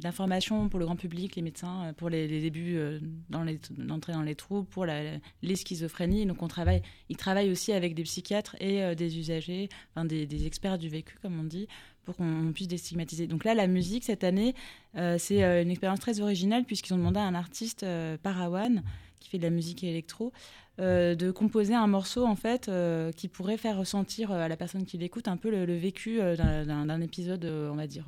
d'informations 0.00 0.68
pour 0.68 0.78
le 0.78 0.84
grand 0.86 0.96
public, 0.96 1.36
les 1.36 1.42
médecins, 1.42 1.92
pour 1.96 2.08
les, 2.10 2.26
les 2.28 2.40
débuts 2.40 2.76
euh, 2.76 2.98
dans 3.30 3.44
dans 3.44 4.22
les 4.22 4.34
trous, 4.34 4.64
pour 4.64 4.86
la, 4.86 5.00
les 5.42 5.56
schizophrénies. 5.56 6.26
Donc, 6.26 6.42
on 6.42 6.48
travaille, 6.48 6.82
ils 7.08 7.16
travaillent 7.16 7.50
aussi 7.50 7.72
avec 7.72 7.94
des 7.94 8.02
psychiatres 8.02 8.56
et 8.60 8.82
euh, 8.82 8.94
des 8.94 9.18
usagers, 9.18 9.68
enfin, 9.94 10.04
des, 10.04 10.26
des 10.26 10.46
experts 10.46 10.78
du 10.78 10.88
vécu, 10.88 11.16
comme 11.22 11.38
on 11.38 11.44
dit, 11.44 11.68
pour 12.04 12.16
qu'on 12.16 12.52
puisse 12.52 12.68
déstigmatiser. 12.68 13.26
Donc 13.26 13.44
là, 13.44 13.54
la 13.54 13.66
musique, 13.66 14.04
cette 14.04 14.24
année, 14.24 14.54
euh, 14.96 15.16
c'est 15.18 15.42
euh, 15.42 15.62
une 15.62 15.70
expérience 15.70 16.00
très 16.00 16.20
originale, 16.20 16.64
puisqu'ils 16.64 16.92
ont 16.94 16.98
demandé 16.98 17.18
à 17.20 17.24
un 17.24 17.34
artiste, 17.34 17.82
euh, 17.82 18.16
Parawan, 18.22 18.82
qui 19.20 19.30
fait 19.30 19.38
de 19.38 19.44
la 19.44 19.50
musique 19.50 19.82
électro, 19.84 20.32
euh, 20.80 21.14
de 21.14 21.30
composer 21.30 21.74
un 21.74 21.86
morceau 21.86 22.26
en 22.26 22.34
fait 22.34 22.68
euh, 22.68 23.12
qui 23.12 23.28
pourrait 23.28 23.56
faire 23.56 23.78
ressentir 23.78 24.32
à 24.32 24.48
la 24.48 24.56
personne 24.56 24.84
qui 24.84 24.98
l'écoute 24.98 25.28
un 25.28 25.36
peu 25.36 25.50
le, 25.50 25.64
le 25.66 25.76
vécu 25.76 26.18
d'un- 26.18 27.00
épisode, 27.00 27.44
on 27.44 27.76
va 27.76 27.86
dire, 27.86 28.06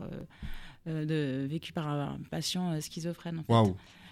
euh, 0.88 1.04
de, 1.04 1.46
vécu 1.46 1.72
par 1.72 1.88
un, 1.88 2.18
patient 2.30 2.78
schizophrène. 2.80 3.38
En 3.38 3.42
fait. 3.44 3.52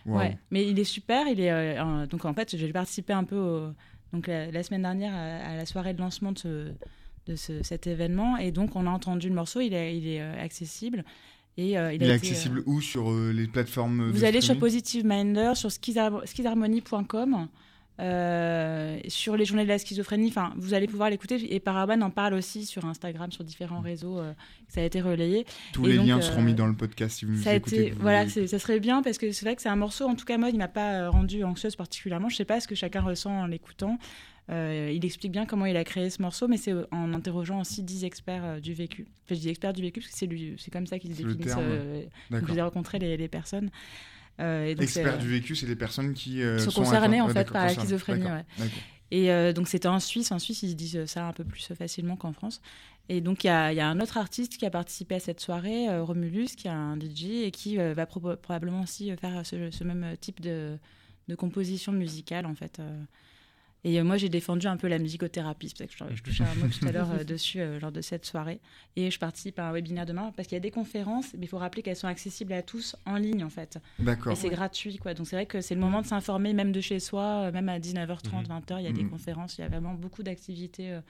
Ouais, 0.06 0.38
mais 0.50 0.68
il 0.68 0.78
est 0.78 0.84
super. 0.84 1.26
Il 1.28 1.40
est 1.40 1.76
donc 2.08 2.24
en 2.24 2.32
fait, 2.34 2.56
j'ai 2.56 2.72
participé 2.72 3.12
un 3.12 3.24
peu 3.24 3.36
au- 3.36 3.72
donc 4.12 4.28
la, 4.28 4.50
la 4.50 4.62
semaine 4.62 4.82
dernière 4.82 5.14
à, 5.14 5.50
à 5.52 5.56
la 5.56 5.66
soirée 5.66 5.92
de 5.94 5.98
lancement 6.00 6.30
de, 6.32 6.38
ce, 6.38 6.72
de 7.26 7.36
ce- 7.36 7.62
cet 7.62 7.86
événement 7.86 8.36
et 8.36 8.50
donc 8.50 8.76
on 8.76 8.86
a 8.86 8.90
entendu 8.90 9.28
le 9.28 9.34
morceau. 9.34 9.60
Il 9.60 9.72
est, 9.74 9.96
il 9.96 10.06
est 10.08 10.20
euh, 10.20 10.42
accessible 10.42 11.04
et 11.56 11.78
euh, 11.78 11.92
il, 11.92 12.02
est 12.02 12.06
été, 12.06 12.12
euh, 12.12 12.14
accessible 12.16 12.62
où? 12.66 12.80
Sur 12.80 13.10
euh, 13.10 13.32
les 13.32 13.46
plateformes 13.46 14.10
vous 14.10 14.24
allez 14.24 14.40
sur 14.40 14.58
Positive 14.58 15.04
Minder, 15.06 15.52
sur 15.54 15.70
schizharmonie.com, 15.70 17.48
sur 19.08 19.36
les 19.36 19.44
journées 19.44 19.62
de 19.64 19.68
la 19.68 19.78
schizophrénie. 19.78 20.28
Enfin, 20.28 20.52
vous 20.56 20.74
allez 20.74 20.86
pouvoir 20.86 21.10
l'écouter. 21.10 21.54
Et 21.54 21.60
Paraban 21.60 22.00
en 22.00 22.10
parle 22.10 22.34
aussi 22.34 22.66
sur 22.66 22.84
Instagram, 22.84 23.30
sur 23.30 23.44
différents 23.44 23.80
réseaux. 23.80 24.18
euh, 24.18 24.32
ça 24.68 24.80
a 24.80 24.84
été 24.84 25.00
relayé. 25.00 25.46
Tous 25.72 25.86
Et 25.86 25.92
les 25.92 25.96
donc, 25.98 26.06
liens 26.08 26.20
seront 26.20 26.42
mis 26.42 26.54
dans 26.54 26.66
le 26.66 26.74
podcast 26.74 27.18
si 27.18 27.24
vous 27.24 27.32
nous 27.34 27.42
Ça 27.42 27.54
écoutez. 27.54 27.82
été, 27.86 27.90
vous 27.90 28.00
voilà, 28.02 28.28
ça 28.28 28.58
serait 28.58 28.80
bien 28.80 29.02
parce 29.02 29.18
que 29.18 29.30
c'est 29.32 29.44
vrai 29.46 29.54
que 29.56 29.62
c'est 29.62 29.68
un 29.68 29.76
morceau. 29.76 30.06
En 30.06 30.14
tout 30.16 30.24
cas, 30.24 30.38
moi, 30.38 30.50
il 30.50 30.58
m'a 30.58 30.68
pas 30.68 31.08
rendu 31.08 31.44
anxieuse 31.44 31.76
particulièrement. 31.76 32.28
Je 32.28 32.36
sais 32.36 32.44
pas 32.44 32.60
ce 32.60 32.66
que 32.68 32.74
chacun 32.74 33.02
ressent 33.02 33.30
en 33.42 33.46
l'écoutant. 33.46 33.98
Euh, 34.50 34.92
il 34.94 35.04
explique 35.06 35.32
bien 35.32 35.46
comment 35.46 35.64
il 35.64 35.76
a 35.76 35.84
créé 35.84 36.10
ce 36.10 36.20
morceau, 36.20 36.48
mais 36.48 36.58
c'est 36.58 36.74
en 36.90 37.14
interrogeant 37.14 37.60
aussi 37.60 37.82
10 37.82 38.04
experts 38.04 38.44
euh, 38.44 38.60
du 38.60 38.74
vécu. 38.74 39.06
Enfin, 39.24 39.34
je 39.36 39.40
dis 39.40 39.48
experts 39.48 39.72
du 39.72 39.80
vécu 39.82 40.00
parce 40.00 40.12
que 40.12 40.18
c'est 40.18 40.26
lui- 40.26 40.54
c'est 40.58 40.70
comme 40.70 40.86
ça 40.86 40.98
qu'ils 40.98 41.12
définissent. 41.28 41.54
euh, 41.62 42.02
donc, 42.40 42.40
avez 42.52 42.62
rencontré 42.62 42.98
les, 42.98 43.16
les 43.16 43.28
personnes. 43.28 43.70
Et 44.38 44.74
donc, 44.74 44.88
c'est, 44.88 45.00
Experts 45.00 45.18
du 45.18 45.28
vécu, 45.28 45.54
c'est 45.56 45.66
les 45.66 45.76
personnes 45.76 46.12
qui 46.12 46.42
sont 46.58 46.70
sont 46.70 46.82
concernées, 46.82 47.20
en 47.20 47.28
fait, 47.28 47.44
par 47.52 47.62
la 47.62 47.68
schizophrénie, 47.82 48.24
ouais. 48.32 48.44
Et 49.10 49.30
donc 49.52 49.68
c'était 49.68 49.86
en 49.86 50.00
Suisse. 50.00 50.32
En 50.32 50.38
Suisse, 50.40 50.62
ils 50.64 50.74
disent 50.74 51.04
ça 51.06 51.26
un 51.28 51.32
peu 51.32 51.44
plus 51.44 51.72
facilement 51.78 52.16
qu'en 52.16 52.32
France. 52.32 52.60
Et 53.08 53.20
donc 53.20 53.44
il 53.44 53.46
y 53.46 53.50
a, 53.50 53.70
il 53.72 53.76
y 53.76 53.80
a 53.80 53.86
un 53.88 54.00
autre 54.00 54.16
artiste 54.18 54.56
qui 54.56 54.66
a 54.66 54.70
participé 54.70 55.14
à 55.16 55.20
cette 55.20 55.38
soirée, 55.40 55.88
euh, 55.88 56.02
Romulus, 56.02 56.56
qui 56.56 56.66
est 56.66 56.70
un 56.70 56.96
DJ 56.98 57.44
et 57.44 57.50
qui 57.52 57.78
euh, 57.78 57.94
va 57.94 58.06
proba- 58.06 58.36
probablement 58.36 58.80
aussi 58.80 59.14
faire 59.16 59.44
ce, 59.46 59.70
ce 59.70 59.84
même 59.84 60.16
type 60.20 60.40
de, 60.40 60.78
de 61.28 61.34
composition 61.36 61.92
musicale 61.92 62.44
en 62.46 62.54
fait. 62.54 62.80
euh. 62.80 63.04
Et 63.86 64.00
euh, 64.00 64.04
moi 64.04 64.16
j'ai 64.16 64.28
défendu 64.30 64.66
un 64.66 64.76
peu 64.78 64.88
la 64.88 64.98
musicothérapie, 64.98 65.68
c'est 65.68 65.74
pour 65.86 65.98
ça 65.98 66.06
que 66.06 66.12
je, 66.12 66.16
je 66.16 66.22
touchais 66.22 66.44
un 66.44 66.54
mot 66.54 66.66
tout 66.68 66.86
à 66.88 66.92
l'heure 66.92 67.10
euh, 67.12 67.22
dessus 67.24 67.60
euh, 67.60 67.78
lors 67.80 67.92
de 67.92 68.00
cette 68.00 68.24
soirée. 68.24 68.60
Et 68.96 69.10
je 69.10 69.18
participe 69.18 69.58
à 69.58 69.68
un 69.68 69.72
webinaire 69.72 70.06
demain 70.06 70.32
parce 70.34 70.48
qu'il 70.48 70.56
y 70.56 70.58
a 70.58 70.60
des 70.60 70.70
conférences, 70.70 71.34
mais 71.38 71.44
il 71.44 71.48
faut 71.48 71.58
rappeler 71.58 71.82
qu'elles 71.82 71.96
sont 71.96 72.08
accessibles 72.08 72.54
à 72.54 72.62
tous 72.62 72.96
en 73.04 73.16
ligne 73.16 73.44
en 73.44 73.50
fait. 73.50 73.78
D'accord. 73.98 74.32
Et 74.32 74.36
c'est 74.36 74.48
gratuit, 74.48 74.96
quoi. 74.96 75.12
Donc 75.14 75.26
c'est 75.26 75.36
vrai 75.36 75.46
que 75.46 75.60
c'est 75.60 75.74
le 75.74 75.80
moment 75.82 76.00
de 76.00 76.06
s'informer, 76.06 76.54
même 76.54 76.72
de 76.72 76.80
chez 76.80 76.98
soi, 76.98 77.50
même 77.52 77.68
à 77.68 77.78
19h30, 77.78 78.48
Mhm. 78.48 78.58
20h, 78.60 78.78
il 78.80 78.84
y 78.84 78.88
a 78.88 78.92
des 78.92 79.02
Mhm. 79.04 79.10
conférences, 79.10 79.58
il 79.58 79.60
y 79.60 79.64
a 79.64 79.68
vraiment 79.68 79.92
beaucoup 79.94 80.22
d'activités 80.22 80.90
euh, 80.92 81.00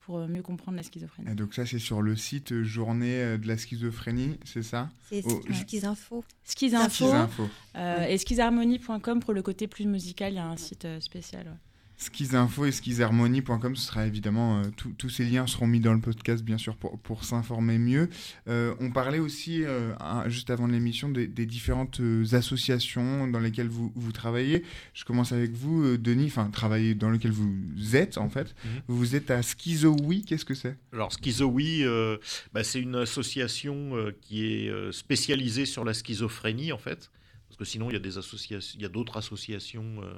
pour 0.00 0.18
mieux 0.26 0.42
comprendre 0.42 0.76
la 0.76 0.82
schizophrénie. 0.82 1.30
Et 1.30 1.34
donc 1.34 1.54
ça, 1.54 1.64
c'est 1.66 1.78
sur 1.78 2.02
le 2.02 2.16
site 2.16 2.62
Journée 2.62 3.38
de 3.38 3.46
la 3.48 3.56
schizophrénie, 3.56 4.38
c'est 4.44 4.62
ça? 4.62 4.88
C'est 5.10 5.22
Oh, 5.26 5.40
Schizinfo. 5.52 6.24
Schizinfo 6.44 6.88
Schizinfo. 7.06 7.48
euh, 7.76 8.04
et 8.04 8.18
schizharmonie.com 8.18 9.20
pour 9.20 9.32
le 9.32 9.42
côté 9.42 9.66
plus 9.68 9.84
musical, 9.86 10.32
il 10.32 10.36
y 10.36 10.38
a 10.38 10.46
un 10.46 10.56
site 10.56 10.86
spécial. 11.00 11.46
ouais. 11.46 11.52
Schizinfo 11.98 12.66
et 12.66 12.72
schizharmonie.com, 12.72 13.74
ce 13.74 13.86
sera 13.86 14.06
évidemment, 14.06 14.58
euh, 14.60 14.62
tous- 14.76 14.92
tous 14.98 15.08
ces 15.08 15.24
liens 15.24 15.46
seront 15.46 15.66
mis 15.66 15.80
dans 15.80 15.94
le 15.94 16.00
podcast, 16.00 16.44
bien 16.44 16.58
sûr, 16.58 16.76
pour, 16.76 16.98
pour 16.98 17.24
s'informer 17.24 17.78
mieux. 17.78 18.08
Euh, 18.48 18.74
on 18.80 18.90
parlait 18.90 19.18
aussi, 19.18 19.64
euh, 19.64 19.94
juste 20.28 20.50
avant 20.50 20.66
l'émission, 20.66 21.08
des, 21.08 21.26
des 21.26 21.46
différentes 21.46 22.00
associations 22.32 23.26
dans 23.28 23.40
lesquelles 23.40 23.68
vous, 23.68 23.92
vous 23.94 24.12
travaillez. 24.12 24.62
Je 24.94 25.04
commence 25.04 25.32
avec 25.32 25.52
vous, 25.52 25.96
Denis, 25.96 26.26
enfin, 26.26 26.50
travailler 26.50 26.94
dans 26.94 27.10
lequel 27.10 27.32
vous 27.32 27.96
êtes, 27.96 28.18
en 28.18 28.28
fait. 28.28 28.54
Mhm. 28.64 28.70
Vous 28.88 29.16
êtes 29.16 29.30
à 29.30 29.42
Schizowi, 29.42 30.24
qu'est-ce 30.24 30.44
que 30.44 30.54
c'est? 30.54 30.76
Alors 30.92 31.12
Schizowi, 31.12 31.82
euh, 31.84 32.18
bah, 32.52 32.62
c'est 32.62 32.80
une 32.80 32.96
association 32.96 33.92
qui 34.20 34.44
est 34.46 34.92
spécialisée 34.92 35.64
sur 35.66 35.84
la 35.84 35.94
schizophrénie 35.94 36.72
en 36.72 36.78
fait, 36.78 37.10
parce 37.48 37.56
que 37.58 37.64
sinon 37.64 37.90
il 37.90 37.94
y 37.94 37.96
a 37.96 38.00
des 38.00 38.18
associations, 38.18 38.76
il 38.78 38.82
y 38.82 38.84
a 38.84 38.88
d'autres 38.88 39.16
associations 39.16 39.84
euh, 40.02 40.12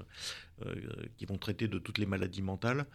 qui 1.16 1.26
vont 1.26 1.38
traiter 1.38 1.68
de 1.68 1.78
toutes 1.78 1.98
les 1.98 2.06
maladies 2.06 2.42
mentales. 2.42 2.86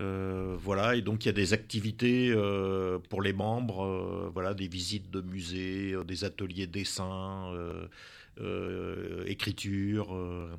Euh, 0.00 0.56
voilà, 0.58 0.96
et 0.96 1.02
donc 1.02 1.24
il 1.24 1.28
y 1.28 1.30
a 1.30 1.32
des 1.32 1.52
activités 1.52 2.30
euh, 2.30 2.98
pour 2.98 3.22
les 3.22 3.32
membres, 3.32 3.84
euh, 3.84 4.30
voilà, 4.32 4.54
des 4.54 4.68
visites 4.68 5.10
de 5.10 5.20
musées, 5.20 5.92
euh, 5.94 6.04
des 6.04 6.24
ateliers 6.24 6.66
dessin. 6.66 7.52
euh, 7.54 7.88
euh, 8.40 9.24
écriture, 9.26 10.14
euh, 10.14 10.54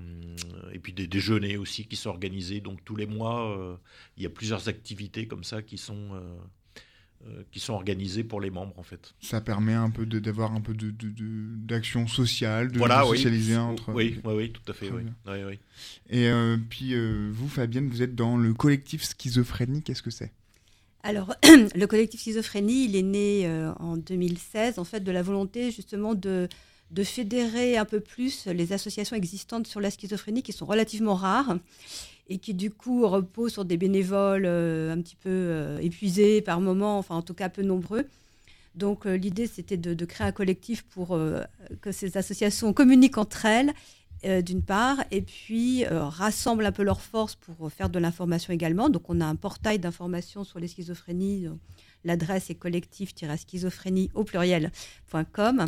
et 0.73 0.79
puis 0.79 0.93
des 0.93 1.07
déjeuners 1.07 1.57
aussi 1.57 1.85
qui 1.87 1.95
sont 1.95 2.09
organisés. 2.09 2.59
Donc 2.61 2.83
tous 2.83 2.95
les 2.95 3.05
mois, 3.05 3.57
euh, 3.57 3.75
il 4.17 4.23
y 4.23 4.25
a 4.25 4.29
plusieurs 4.29 4.67
activités 4.67 5.27
comme 5.27 5.43
ça 5.43 5.61
qui 5.61 5.77
sont, 5.77 6.13
euh, 6.13 6.19
euh, 6.19 6.39
qui 7.51 7.59
sont 7.59 7.73
organisées 7.73 8.23
pour 8.23 8.39
les 8.41 8.49
membres 8.49 8.73
en 8.77 8.83
fait. 8.83 9.13
Ça 9.21 9.41
permet 9.41 9.73
un 9.73 9.89
peu 9.89 10.05
d'avoir 10.05 10.53
un 10.53 10.61
peu 10.61 10.73
de- 10.73 10.89
de- 10.91 11.09
de- 11.09 11.55
d'action 11.67 12.07
sociale, 12.07 12.71
de, 12.71 12.77
voilà, 12.77 13.03
de 13.03 13.09
oui. 13.09 13.17
socialiser 13.17 13.57
entre... 13.57 13.91
Oui, 13.93 14.19
oui, 14.23 14.33
oui, 14.35 14.51
tout 14.51 14.61
à 14.71 14.73
fait. 14.73 14.87
Très 14.87 14.95
Oui. 14.95 15.03
bien. 15.03 15.13
Oui, 15.27 15.43
oui. 15.47 15.59
Et 16.09 16.27
euh, 16.29 16.57
puis 16.69 16.93
euh, 16.93 17.29
vous, 17.31 17.49
Fabienne, 17.49 17.89
vous 17.89 18.01
êtes 18.01 18.15
dans 18.15 18.37
le 18.37 18.53
collectif 18.53 19.03
Schizophrénie, 19.03 19.83
qu'est-ce 19.83 20.01
que 20.01 20.11
c'est? 20.11 20.31
Alors, 21.03 21.33
le 21.43 21.85
collectif 21.85 22.21
Schizophrénie, 22.21 22.85
il 22.85 22.95
est 22.95 23.01
né 23.03 23.45
euh, 23.47 23.71
en 23.75 23.97
2016, 23.97 24.79
en 24.79 24.83
fait, 24.85 25.01
de 25.01 25.11
la 25.11 25.21
volonté 25.21 25.71
justement 25.71 26.13
de, 26.15 26.47
de 26.91 27.03
fédérer 27.03 27.77
un 27.77 27.85
peu 27.85 27.99
plus 27.99 28.45
les 28.47 28.73
associations 28.73 29.15
existantes 29.15 29.67
sur 29.67 29.79
la 29.81 29.91
schizophrénie, 29.91 30.41
qui 30.43 30.51
sont 30.53 30.65
relativement 30.65 31.15
rares 31.15 31.57
et 32.29 32.37
qui, 32.37 32.53
du 32.53 32.69
coup, 32.71 33.07
reposent 33.07 33.53
sur 33.53 33.65
des 33.65 33.77
bénévoles 33.77 34.45
euh, 34.45 34.93
un 34.93 35.01
petit 35.01 35.15
peu 35.15 35.29
euh, 35.29 35.79
épuisés 35.79 36.41
par 36.41 36.61
moment, 36.61 36.97
enfin, 36.97 37.15
en 37.15 37.21
tout 37.23 37.33
cas, 37.33 37.49
peu 37.49 37.63
nombreux. 37.63 38.07
Donc 38.75 39.07
euh, 39.07 39.17
l'idée, 39.17 39.47
c'était 39.47 39.77
de, 39.77 40.05
créer 40.05 40.27
un 40.27 40.31
collectif 40.31 40.83
pour 40.83 41.19
que 41.81 41.91
ces 41.91 42.17
associations 42.17 42.71
communiquent 42.71 43.17
entre 43.17 43.45
elles, 43.45 43.73
d'une 44.43 44.61
part, 44.61 44.97
et 45.11 45.21
puis 45.21 45.85
rassemblent 45.85 46.65
un 46.65 46.73
peu 46.73 46.83
leurs 46.83 47.01
forces 47.01 47.35
pour 47.35 47.71
faire 47.71 47.89
de 47.89 47.99
l'information 47.99 48.53
également. 48.53 48.89
Donc 48.89 49.03
on 49.09 49.21
a 49.21 49.25
un 49.25 49.35
portail 49.35 49.79
d'information 49.79 50.43
sur 50.43 50.59
les 50.59 50.67
schizophrénies. 50.67 51.47
L'adresse 52.03 52.49
est 52.49 52.55
collectif-schizophrénie 52.55 54.11
au 54.13 54.23
pluriel.com 54.25 55.65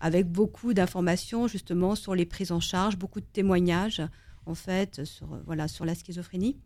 avec 0.00 0.28
beaucoup 0.28 0.72
d'informations 0.72 1.48
justement 1.48 1.94
sur 1.94 2.14
les 2.14 2.26
prises 2.26 2.52
en 2.52 2.60
charge, 2.60 2.96
beaucoup 2.96 3.20
de 3.20 3.26
témoignages 3.32 4.02
en 4.50 4.54
fait 4.54 5.04
sur, 5.04 5.32
euh, 5.32 5.38
voilà, 5.46 5.68
sur 5.68 5.84
la 5.84 5.94
schizophrénie. 5.94 6.56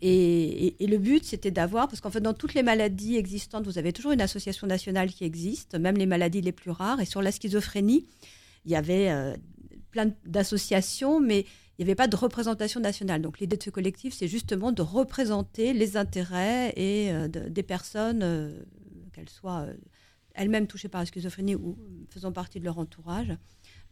Et, 0.00 0.76
le 0.80 0.96
but, 0.96 1.24
c'était 1.24 1.50
d'avoir, 1.50 1.88
parce 1.88 2.00
qu'en 2.00 2.10
fait, 2.10 2.20
dans 2.20 2.34
toutes 2.34 2.54
les 2.54 2.62
maladies 2.62 3.16
existantes, 3.16 3.64
vous 3.64 3.78
avez 3.78 3.92
toujours 3.92 4.12
une 4.12 4.20
association 4.20 4.66
nationale 4.66 5.10
qui 5.10 5.24
existe, 5.24 5.74
même 5.74 5.96
les 5.96 6.06
maladies 6.06 6.40
les 6.40 6.52
plus 6.52 6.70
rares. 6.70 7.00
Et 7.00 7.04
sur 7.04 7.20
la 7.20 7.32
schizophrénie, 7.32 8.06
il 8.64 8.70
y 8.70 8.76
avait 8.76 9.10
euh, 9.10 9.34
plein 9.90 10.12
d'associations, 10.24 11.20
mais 11.20 11.40
il 11.78 11.84
n'y 11.84 11.84
avait 11.84 11.96
pas 11.96 12.06
de 12.06 12.14
représentation 12.14 12.80
nationale. 12.80 13.22
Donc 13.22 13.40
l'idée 13.40 13.56
de 13.56 13.62
ce 13.62 13.70
collectif, 13.70 14.14
c'est 14.14 14.28
justement 14.28 14.70
de 14.70 14.82
représenter 14.82 15.72
les 15.72 15.96
intérêts 15.96 16.72
et, 16.76 17.10
euh, 17.10 17.26
de- 17.26 17.48
des 17.48 17.62
personnes, 17.64 18.54
qu'elles 19.12 19.28
soient 19.28 19.66
elles-mêmes 20.34 20.68
touchées 20.68 20.88
par 20.88 21.00
la 21.00 21.06
schizophrénie 21.06 21.56
ou 21.56 21.76
faisant 22.08 22.30
partie 22.30 22.60
de 22.60 22.64
leur 22.64 22.78
entourage, 22.78 23.36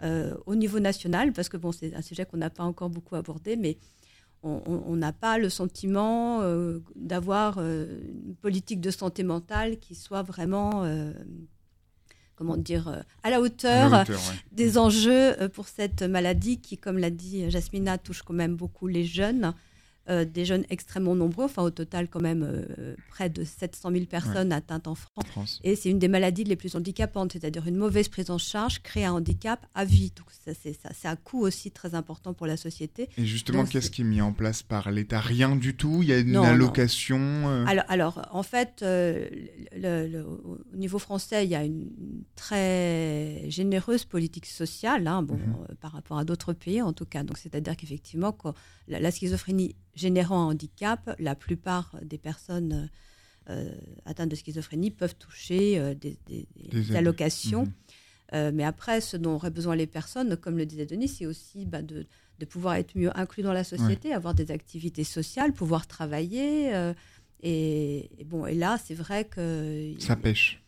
au 0.03 0.55
niveau 0.55 0.78
national, 0.80 1.32
parce 1.32 1.49
que 1.49 1.57
bon, 1.57 1.72
c'est 1.72 1.94
un 1.94 2.03
sujet 2.03 2.26
qu'on 2.26 2.36
n'a 2.36 2.51
pas 2.51 2.64
encore 2.64 2.90
beaucoup 2.90 3.16
abordé, 3.16 3.57
mais 3.57 3.78
on- 4.42 4.94
n'a 4.97 5.12
pas 5.12 5.38
le 5.38 5.49
sentiment 5.49 6.40
euh, 6.42 6.78
d'avoir 6.94 7.57
euh, 7.59 7.99
une 8.26 8.36
politique 8.36 8.80
de 8.80 8.90
santé 8.92 9.24
mentale 9.24 9.78
qui 9.78 9.94
soit 9.97 10.22
vraiment, 10.22 10.84
euh, 10.84 11.12
comment 12.36 12.57
dire, 12.57 12.86
euh, 12.88 13.01
à 13.22 13.30
la 13.30 13.40
hauteur, 13.40 13.86
À 13.86 13.88
la 13.88 14.03
hauteur, 14.03 14.18
ouais. 14.20 14.36
des 14.53 14.78
enjeux 14.78 15.40
euh, 15.42 15.49
pour 15.49 15.66
cette 15.66 16.03
maladie 16.03 16.61
qui, 16.61 16.76
comme 16.78 16.99
l'a 16.99 17.11
dit 17.11 17.51
Jasmina, 17.51 17.99
touche 17.99 18.22
quand 18.22 18.34
même 18.34 18.55
beaucoup 18.57 18.86
les 18.86 19.05
jeunes. 19.05 19.53
Euh, 20.09 20.24
des 20.24 20.44
jeunes 20.44 20.64
extrêmement 20.70 21.14
nombreux, 21.14 21.44
enfin 21.46 21.62
au 21.62 21.70
total 21.70 22.09
quand 22.09 22.20
même 22.20 22.42
euh, 22.44 22.94
près 23.09 23.28
de 23.30 23.42
700 23.44 23.90
000 23.92 24.04
personnes 24.07 24.52
atteintes 24.52 24.86
en 24.86 24.94
France. 24.94 25.61
Et 25.64 25.74
c'est 25.76 25.90
une 25.90 25.98
des 25.98 26.09
maladies 26.09 26.44
les 26.44 26.57
plus 26.57 26.74
handicapantes, 26.76 27.32
c'est-à-dire 27.32 27.66
une 27.66 27.76
mauvaise 27.76 28.09
prise 28.09 28.30
en 28.30 28.38
charge 28.38 28.82
crée 28.82 29.04
un 29.04 29.12
handicap 29.12 29.66
à 29.74 29.84
vie. 29.84 30.12
Donc 30.16 30.26
ça, 30.30 30.52
c'est 30.61 30.72
ça, 30.72 30.90
c'est 30.94 31.09
un 31.09 31.16
coût 31.16 31.40
aussi 31.40 31.70
très 31.70 31.94
important 31.94 32.34
pour 32.34 32.46
la 32.46 32.57
société. 32.57 33.09
Et 33.18 33.24
justement, 33.26 33.62
Donc, 33.62 33.70
qu'est-ce 33.70 33.90
qui 33.90 34.02
est 34.02 34.04
mis 34.04 34.20
en 34.20 34.32
place 34.32 34.62
par 34.62 34.90
l'État? 34.90 35.20
Rien 35.20 35.57
du 35.57 35.76
tout? 35.76 36.00
Il 36.02 36.09
y 36.09 36.12
a 36.12 36.18
une 36.18 36.32
Non, 36.32 36.42
allocation 36.44 37.18
euh, 37.18 37.64
Alors, 37.66 37.84
alors, 37.88 38.28
en 38.30 38.42
fait, 38.42 38.80
euh, 38.82 39.28
le- 39.76 40.07
le- 40.07 40.24
au 40.24 40.59
niveau 40.76 40.98
français, 40.98 41.44
il 41.44 41.50
y 41.50 41.54
a 41.54 41.64
une 41.64 41.90
très 42.50 43.44
généreuse 43.48 44.04
politique 44.04 44.46
sociale, 44.46 45.07
hein, 45.07 45.22
bon, 45.22 45.36
Mhm. 45.36 45.76
par 45.80 45.92
rapport 45.92 46.18
à 46.18 46.24
d'autres 46.24 46.52
pays 46.52 46.80
en 46.82 46.92
tout 46.92 47.04
cas. 47.07 47.22
Donc, 47.22 47.38
c'est-à-dire 47.38 47.76
qu'effectivement, 47.76 48.32
quand 48.32 48.54
la, 48.88 49.00
la 49.00 49.11
schizophrénie 49.11 49.74
générant 49.97 50.42
un 50.42 50.51
handicap, 50.53 51.16
la 51.18 51.34
plupart 51.34 51.97
des 52.03 52.18
personnes 52.18 52.88
euh, 53.51 53.74
atteintes 54.05 54.28
de 54.30 54.36
schizophrénie 54.36 54.90
peuvent 54.90 55.16
toucher 55.16 55.78
euh, 55.78 55.94
des, 55.94 56.16
des- 56.26 56.47
des 56.57 56.68
Des 56.68 56.90
aides. 56.90 56.97
allocations. 56.97 57.64
Mhm. 57.64 57.72
Euh, 58.34 58.51
mais 58.53 58.64
après, 58.64 59.01
ce 59.01 59.16
dont 59.16 59.34
auraient 59.36 59.51
besoin 59.51 59.76
les 59.76 59.86
personnes, 59.86 60.36
comme 60.36 60.59
le 60.59 60.66
disait 60.66 60.84
Denis, 60.86 61.09
c'est 61.09 61.26
aussi 61.26 61.64
bah, 61.64 61.80
de, 61.82 62.07
de 62.40 62.44
pouvoir 62.44 62.74
être 62.74 62.97
mieux 62.97 63.16
inclus 63.16 63.42
dans 63.44 63.53
la 63.53 63.62
société, 63.64 64.12
avoir 64.12 64.34
des 64.34 64.51
activités 64.51 65.05
sociales, 65.05 65.53
pouvoir 65.53 65.86
travailler. 65.86 66.74
euh, 66.74 66.92
et, 67.42 68.11
et 68.18 68.24
bon, 68.24 68.47
et 68.47 68.55
là, 68.55 68.78
c'est 68.84 68.94
vrai 68.94 69.24
que 69.26 69.94
Ça 70.01 70.16
pêche. 70.16 70.61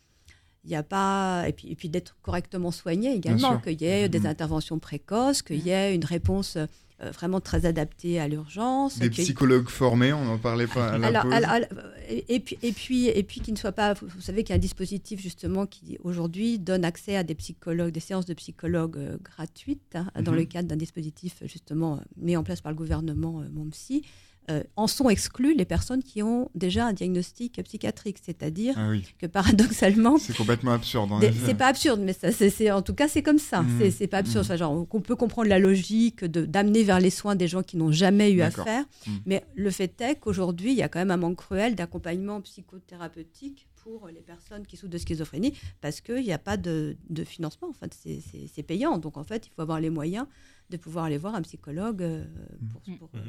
il 0.65 0.71
n'y 0.71 0.77
a 0.77 0.83
pas 0.85 1.47
et 1.49 1.53
puis, 1.53 1.69
et 1.71 1.75
puis 1.75 1.89
d'être 1.89 2.17
correctement 2.23 2.71
soigné 2.71 3.13
également, 3.15 3.59
qu'il 3.59 3.81
y 3.83 3.87
ait 3.87 4.09
des 4.09 4.21
Mhm. 4.21 4.27
interventions 4.27 4.79
précoces, 4.79 5.43
qu'il 5.43 5.59
y 5.67 5.71
ait 5.71 5.95
une 5.95 6.05
réponse 6.05 6.57
euh, 7.01 7.11
vraiment 7.13 7.41
très 7.41 7.65
adaptée 7.67 8.19
à 8.19 8.27
l'urgence. 8.29 8.99
Des 8.99 9.11
psychologues 9.11 9.69
formés, 9.69 10.13
on 10.13 10.27
en 10.29 10.39
parlait 10.39 10.67
pas 10.67 10.89
à 10.89 10.99
la 10.99 11.07
alors, 11.09 11.23
pause. 11.23 11.33
alors, 11.33 11.51
alors, 11.51 11.69
et, 12.09 12.41
puis, 12.41 12.59
et 12.63 12.73
puis, 12.73 13.07
et 13.07 13.23
puis 13.23 13.41
ne 13.49 13.57
soit 13.57 13.73
pas. 13.73 13.95
Vous, 13.95 14.21
savez 14.21 14.43
qu'il 14.43 14.51
y 14.51 14.55
a 14.55 14.57
un 14.57 14.61
dispositif 14.61 15.21
justement 15.21 15.67
qui 15.67 15.99
aujourd'hui 16.03 16.59
donne 16.59 16.85
accès 16.85 17.17
à 17.17 17.23
des 17.23 17.35
psychologues, 17.35 17.93
des 17.93 18.01
séances 18.01 18.27
de 18.27 18.35
psychologues 18.35 18.99
euh, 18.99 19.17
gratuites 19.23 19.95
hein, 19.95 20.07
dans 20.23 20.33
Mhm. 20.33 20.39
le 20.39 20.45
cadre 20.45 20.69
d'un 20.69 20.77
dispositif 20.77 21.37
euh, 21.43 21.47
justement 21.49 21.95
euh, 21.97 22.01
mis 22.17 22.37
en 22.37 22.43
place 22.43 22.61
par 22.61 22.73
le 22.73 22.77
gouvernement 22.77 23.41
euh, 23.41 23.71
Psy. 23.71 24.03
Euh, 24.51 24.63
en 24.77 24.87
sont 24.87 25.11
exclues 25.11 25.55
les 25.55 25.67
personnes 25.67 26.03
qui 26.03 26.23
ont 26.23 26.51
déjà 26.55 26.87
un 26.87 26.93
diagnostic 26.95 27.63
psychiatrique, 27.63 28.17
c'est-à-dire 28.23 28.75
Ah 28.79 28.89
oui, 28.89 29.05
que 29.19 29.27
paradoxalement, 29.27 30.17
c'est 30.19 30.35
complètement 30.37 30.73
absurde. 30.73 31.11
C'est 31.45 31.55
pas 31.55 31.67
absurde, 31.67 32.01
mais 32.03 32.15
ça, 32.15 32.33
c'est, 32.33 32.49
c'est- 32.49 32.71
en 32.71 32.81
tout 32.81 32.95
cas, 32.95 33.09
c'est 33.09 33.23
comme 33.23 33.39
ça. 33.39 33.63
Mhm. 33.63 33.91
C'est, 33.91 34.07
pas 34.07 34.19
absurde. 34.19 34.45
Enfin, 34.47 34.57
genre, 34.57 34.87
on 34.91 35.01
peut 35.01 35.17
comprendre 35.17 35.49
la 35.49 35.59
logique 35.59 36.25
de, 36.25 36.47
d'amener 36.47 36.83
vers 36.83 36.99
les 37.01 37.11
soins 37.11 37.35
des 37.37 37.47
gens 37.49 37.63
qui 37.63 37.77
n'ont 37.77 37.93
jamais 37.93 38.31
eu 38.33 38.41
affaire. 38.41 38.85
Mhm. 39.07 39.21
Mais 39.27 39.45
le 39.55 39.71
fait 39.71 40.01
est 40.01 40.15
qu'aujourd'hui, 40.17 40.73
il 40.73 40.79
y 40.79 40.83
a 40.83 40.89
quand 40.89 40.99
même 40.99 41.11
un 41.11 41.17
manque 41.19 41.37
cruel 41.37 41.75
d'accompagnement 41.75 42.41
psychothérapeutique 42.41 43.67
pour 43.83 44.09
les 44.09 44.21
personnes 44.21 44.67
qui 44.67 44.77
souffrent 44.77 44.91
de 44.93 44.99
schizophrénie 44.99 45.55
parce 45.81 46.01
qu'il 46.01 46.23
n'y 46.25 46.33
a 46.33 46.39
pas 46.39 46.57
de, 46.57 46.97
de 47.11 47.25
financement. 47.25 47.69
En 47.69 47.73
fait, 47.73 47.95
c'est, 47.95 48.63
payant. 48.63 48.99
Donc, 48.99 49.17
en 49.17 49.25
fait, 49.25 49.47
il 49.47 49.51
faut 49.55 49.63
avoir 49.63 49.81
les 49.81 49.91
moyens 49.91 50.27
de 50.71 50.77
pouvoir 50.77 51.05
aller 51.07 51.19
voir 51.19 51.35
un 51.35 51.43
psychologue 51.43 52.03
euh, 52.03 52.25
pour- 52.73 52.97
pour, 52.99 53.11
euh, 53.15 53.21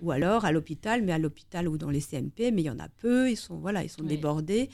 ou 0.00 0.10
alors 0.10 0.44
à 0.44 0.52
l'hôpital, 0.52 1.02
mais 1.02 1.12
à 1.12 1.18
l'hôpital 1.18 1.68
ou 1.68 1.76
dans 1.78 1.90
les 1.90 2.00
CMP, 2.00 2.50
mais 2.52 2.62
il 2.62 2.66
y 2.66 2.70
en 2.70 2.78
a 2.78 2.88
peu. 2.88 3.30
Ils 3.30 3.36
sont, 3.36 3.56
voilà, 3.58 3.82
ils 3.82 3.88
sont 3.90 4.02
Oui. 4.02 4.08
débordés. 4.08 4.68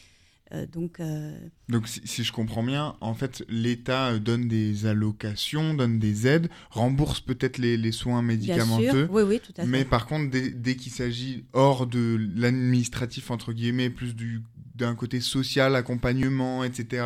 Euh, 0.53 0.64
donc, 0.66 1.01
euh, 1.01 1.36
Donc, 1.68 1.88
si, 1.88 2.01
si 2.05 2.22
je 2.22 2.32
comprends 2.32 2.62
bien, 2.62 2.94
en 3.01 3.14
fait, 3.14 3.44
l'État 3.49 4.11
euh, 4.12 4.18
donne 4.20 4.47
des 4.47 4.86
allocations, 4.86 5.74
donne 5.74 5.99
des 5.99 6.28
aides, 6.28 6.49
rembourse 6.70 7.20
peut-être 7.20 7.59
les, 7.59 7.76
les 7.76 7.92
soins 7.92 8.22
Bien 8.22 8.36
médicamenteux. 8.36 9.07
sûr, 9.07 9.12
oui, 9.12 9.22
oui, 9.22 9.40
tout 9.40 9.53
à 9.57 9.62
fait. 9.62 9.68
Mais 9.68 9.84
par 9.84 10.07
contre, 10.07 10.30
dès, 10.30 10.51
dès 10.51 10.76
qu'il 10.76 10.92
s'agit 10.92 11.44
hors 11.53 11.86
de 11.86 12.16
l'administratif, 12.36 13.30
entre 13.30 13.53
guillemets, 13.53 13.90
plus 13.90 14.14
du 14.14 14.42
d'un 14.76 14.94
côté 14.94 15.20
social, 15.22 15.74
accompagnement, 15.74 16.62
etc., 16.62 17.03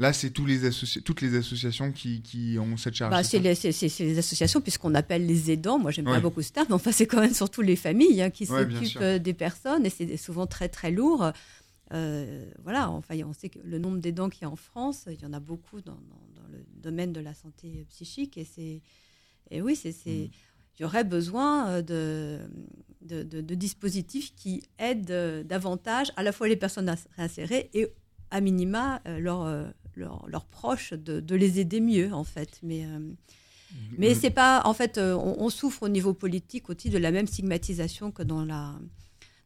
là, 0.00 0.12
c'est 0.12 0.30
tous 0.30 0.44
les 0.44 0.68
toutes 1.04 1.20
les 1.20 1.36
associations 1.36 1.92
qui, 1.92 2.20
qui 2.20 2.56
ont 2.58 2.76
cette 2.76 2.94
charge. 2.94 3.12
Bah, 3.12 3.22
c'est 3.22 3.38
les, 3.38 4.18
associations, 4.18 4.60
puisqu'on 4.60 4.92
appelle 4.96 5.24
les 5.24 5.52
aidants. 5.52 5.78
Moi, 5.78 5.92
j'aime 5.92 6.08
Ouais. 6.08 6.14
pas 6.14 6.20
beaucoup 6.20 6.42
ce 6.42 6.50
terme, 6.50 6.66
mais 6.70 6.74
enfin, 6.74 6.90
c'est 6.90 7.06
quand 7.06 7.20
même 7.20 7.32
surtout 7.32 7.62
les 7.62 7.76
familles 7.76 8.20
hein, 8.22 8.30
qui 8.30 8.44
s'occupent 8.44 8.98
des 9.22 9.34
personnes, 9.34 9.86
et 9.86 9.90
c'est 9.90 10.16
souvent 10.16 10.48
très, 10.48 10.68
très 10.68 10.90
lourd. 10.90 11.32
Euh, 11.92 12.44
voilà, 12.62 12.90
enfin, 12.90 13.14
on 13.26 13.32
sait 13.32 13.48
que 13.50 13.58
le 13.64 13.78
nombre 13.78 13.98
d'aidants 13.98 14.28
qu'il 14.30 14.42
y 14.42 14.44
a 14.44 14.50
en 14.50 14.56
France, 14.56 15.04
il 15.10 15.20
y 15.20 15.26
en 15.26 15.32
a 15.32 15.40
beaucoup 15.40 15.80
dans, 15.82 15.92
dans- 15.92 16.42
dans 16.42 16.48
le 16.50 16.64
domaine 16.82 17.12
de 17.12 17.20
la 17.20 17.34
santé 17.34 17.84
psychique, 17.90 18.38
et 18.38 18.44
c'est, 18.44 18.80
et 19.50 19.60
oui, 19.60 19.76
c'est, 19.76 19.92
c'est- 19.92 20.28
Mm. 20.28 20.30
il 20.78 20.82
y 20.82 20.84
aurait 20.84 21.04
besoin 21.04 21.68
euh, 21.68 21.82
de, 21.82 22.38
de, 23.02 23.22
de- 23.22 23.40
de 23.42 23.54
dispositifs 23.54 24.34
qui 24.34 24.62
aident 24.78 25.10
euh, 25.10 25.42
davantage 25.44 26.12
à 26.16 26.22
la 26.22 26.32
fois 26.32 26.48
les 26.48 26.56
personnes 26.56 26.92
réinsérer 27.16 27.68
et 27.74 27.88
à 28.30 28.40
minima 28.40 29.02
leurs 30.26 30.46
proches 30.46 30.94
de, 30.94 31.20
les 31.34 31.60
aider 31.60 31.80
mieux 31.80 32.12
en 32.14 32.24
fait. 32.24 32.58
Mais 32.62 32.86
euh, 32.86 32.98
mais 33.98 34.10
Mm. 34.12 34.14
c'est 34.14 34.30
pas 34.30 34.62
en 34.64 34.72
fait 34.74 34.98
on, 34.98 35.36
on 35.38 35.50
souffre 35.50 35.82
au 35.84 35.88
niveau 35.88 36.14
politique 36.14 36.68
aussi 36.70 36.88
de 36.90 36.98
la 36.98 37.10
même 37.10 37.26
stigmatisation 37.26 38.10
que 38.10 38.22
dans 38.22 38.44
la 38.44 38.78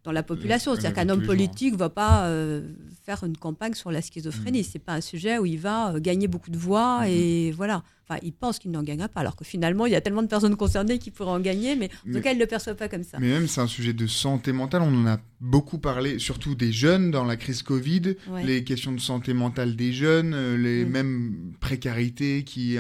dans 0.07 0.13
la 0.13 0.23
population. 0.23 0.73
la 0.73 0.81
C'est-à-dire 0.81 0.95
qu'un 0.95 1.09
homme 1.11 1.27
politique 1.27 1.75
va 1.77 1.91
pas 1.91 2.27
euh, 2.29 2.63
faire 3.05 3.25
une 3.25 3.37
campagne 3.37 3.75
sur 3.75 3.91
la 3.91 4.01
schizophrénie. 4.01 4.61
Mm. 4.61 4.69
C'est 4.73 4.79
pas 4.79 4.95
un 4.95 5.01
sujet 5.01 5.37
où 5.39 5.45
il 5.47 5.59
va 5.59 5.93
euh, 5.95 6.01
gagner 6.01 6.29
beaucoup 6.29 6.51
de 6.51 6.57
voix 6.57 7.01
Mhm. 7.03 7.09
et 7.11 7.51
voilà. 7.53 7.83
Enfin, 8.09 8.21
il 8.23 8.33
pense 8.33 8.61
qu'il 8.61 8.71
n'en 8.71 8.85
gagnera 8.85 9.09
pas, 9.09 9.21
alors 9.21 9.35
que 9.35 9.45
finalement, 9.45 9.85
il 9.87 9.91
y 9.93 9.97
a 9.97 10.01
tellement 10.01 10.23
de 10.23 10.29
personnes 10.29 10.55
concernées 10.57 10.99
qui 11.01 11.11
pourraient 11.11 11.31
en 11.33 11.41
gagner, 11.41 11.75
mais 11.75 11.87
en 11.87 11.91
Mais- 12.05 12.15
tout 12.15 12.21
cas, 12.23 12.31
il 12.31 12.37
ne 12.37 12.41
le 12.41 12.47
perçoit 12.47 12.75
pas 12.77 12.89
comme 12.89 13.03
ça. 13.03 13.19
Mais 13.19 13.29
même, 13.29 13.49
c'est 13.49 13.61
un 13.61 13.67
sujet 13.67 13.93
de 13.93 14.07
santé 14.07 14.53
mentale. 14.53 14.83
On 14.83 14.95
en 15.03 15.07
a 15.09 15.19
beaucoup 15.41 15.79
parlé, 15.79 16.19
surtout 16.21 16.55
des 16.55 16.71
jeunes 16.73 17.11
dans 17.11 17.25
la 17.25 17.37
crise 17.37 17.63
Covid, 17.63 18.15
Ouais. 18.31 18.45
les 18.45 18.63
questions 18.63 18.93
de 18.93 19.01
santé 19.01 19.35
mentale 19.35 19.75
des 19.75 19.93
jeunes, 19.93 20.35
euh, 20.35 20.57
les 20.57 20.85
Mm. 20.85 20.89
mêmes 20.89 21.53
précarités 21.61 22.45
qui 22.45 22.79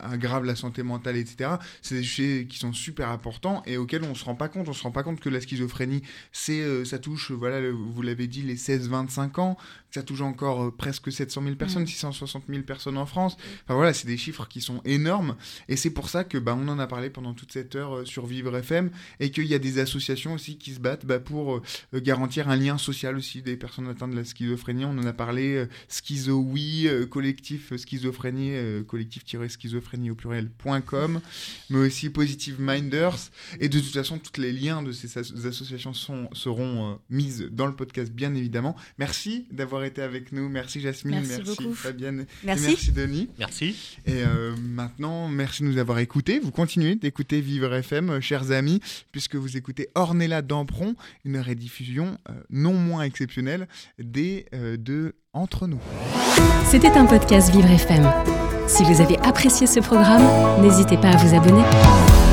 aggravent 0.00 0.44
la 0.44 0.54
santé 0.56 0.82
mentale, 0.82 1.16
etc. 1.16 1.50
C'est 1.82 1.96
des 1.96 2.02
sujets 2.02 2.46
qui 2.48 2.58
sont 2.58 2.72
super 2.72 3.08
importants 3.10 3.62
et 3.66 3.76
auxquels 3.76 4.04
on 4.04 4.14
se 4.14 4.24
rend 4.24 4.34
pas 4.36 4.48
compte. 4.48 4.68
On 4.68 4.72
se 4.72 4.82
rend 4.82 4.92
pas 4.92 5.02
compte 5.02 5.20
que 5.20 5.28
la 5.28 5.40
schizophrénie, 5.40 6.02
c'est, 6.32 6.60
euh, 6.60 6.84
ça 6.84 6.98
touche, 6.98 7.32
voilà, 7.32 7.60
le- 7.60 7.70
vous 7.72 8.02
l'avez 8.02 8.28
dit, 8.28 8.42
les 8.42 8.56
16-25 8.56 9.38
ans. 9.38 9.56
Ça 9.92 10.02
touche 10.02 10.20
encore 10.20 10.62
euh, 10.64 10.70
presque 10.70 11.10
700 11.12 11.42
000 11.42 11.54
personnes, 11.56 11.82
Mm. 11.82 11.86
660 11.88 12.44
000 12.48 12.62
personnes 12.62 12.96
en 12.96 13.06
France. 13.06 13.36
Enfin 13.64 13.74
voilà, 13.74 13.92
c'est 13.92 14.06
des 14.06 14.16
chiffres 14.16 14.46
qui 14.48 14.60
sont 14.60 14.80
énormes. 14.84 15.36
Et 15.68 15.76
c'est 15.76 15.90
pour 15.90 16.08
ça 16.08 16.24
que 16.24 16.38
bah, 16.38 16.56
on 16.58 16.68
en 16.68 16.78
a 16.78 16.86
parlé 16.86 17.10
pendant 17.10 17.34
toute 17.34 17.52
cette 17.52 17.74
heure 17.74 17.98
euh, 17.98 18.04
sur 18.04 18.26
Vivre 18.26 18.56
FM 18.56 18.90
et 19.18 19.30
qu'il 19.30 19.46
y 19.46 19.54
a 19.54 19.58
des 19.58 19.78
associations 19.78 20.34
aussi 20.34 20.58
qui 20.58 20.72
se 20.74 20.80
battent 20.80 21.06
bah, 21.06 21.18
pour 21.18 21.56
euh, 21.56 22.00
garantir 22.00 22.48
un 22.48 22.56
lien 22.56 22.78
social 22.78 23.16
aussi 23.16 23.42
des 23.42 23.56
personnes 23.56 23.88
atteintes 23.88 24.10
de 24.12 24.16
la 24.16 24.24
schizophrénie. 24.24 24.84
On 24.84 24.96
en 24.98 25.06
a 25.06 25.12
parlé, 25.12 25.66
Schizo 25.88 26.38
Oui, 26.40 26.88
collectif 27.10 27.72
schizophrénie, 27.76 28.52
collectif-schizophrénie 28.86 30.10
au 30.10 30.14
pluriel.com, 30.14 31.20
mais 31.70 31.78
aussi 31.78 32.10
Positive 32.10 32.56
Minders. 32.60 33.16
Et 33.60 33.68
de 33.68 33.78
toute 33.80 33.92
façon, 33.92 34.18
tous 34.18 34.40
les 34.40 34.52
liens 34.52 34.82
de 34.82 34.92
ces 34.92 35.18
as- 35.18 35.46
associations 35.46 35.94
sont, 35.94 36.28
seront 36.32 36.98
mises 37.10 37.48
dans 37.50 37.66
le 37.66 37.74
podcast, 37.74 38.12
bien 38.12 38.34
évidemment. 38.34 38.76
Merci 38.98 39.46
d'avoir 39.50 39.79
été 39.84 40.02
avec 40.02 40.32
nous. 40.32 40.48
Merci 40.48 40.80
Jasmine, 40.80 41.22
Merci 41.26 41.42
beaucoup. 41.42 41.74
Fabienne, 41.74 42.20
et 42.20 42.46
Merci. 42.46 42.66
merci 42.68 42.92
Denis. 42.92 43.28
Merci. 43.38 43.98
Et 44.06 44.22
euh, 44.24 44.54
maintenant, 44.56 45.28
merci 45.28 45.62
de 45.62 45.68
nous 45.68 45.78
avoir 45.78 45.98
écoutés. 45.98 46.38
Vous 46.38 46.50
continuez 46.50 46.94
d'écouter 46.94 47.40
Vivre 47.40 47.72
FM, 47.74 48.10
euh, 48.10 48.20
chers 48.20 48.50
amis, 48.52 48.80
puisque 49.12 49.36
vous 49.36 49.56
écoutez 49.56 49.88
Ornella 49.94 50.42
Dampron, 50.42 50.94
une 51.24 51.38
rediffusion 51.40 52.18
euh, 52.28 52.32
non 52.50 52.74
moins 52.74 53.02
exceptionnelle 53.02 53.68
des 53.98 54.46
euh, 54.54 54.76
deux 54.76 55.14
Entre 55.32 55.66
nous. 55.66 55.80
C'était 56.64 56.88
un 56.90 57.06
podcast 57.06 57.50
Vivre 57.52 57.70
FM. 57.70 58.10
Si 58.66 58.84
vous 58.84 59.00
avez 59.00 59.18
apprécié 59.18 59.66
ce 59.66 59.80
programme, 59.80 60.22
n'hésitez 60.62 60.96
pas 60.96 61.10
à 61.10 61.16
vous 61.16 61.34
abonner. 61.36 62.29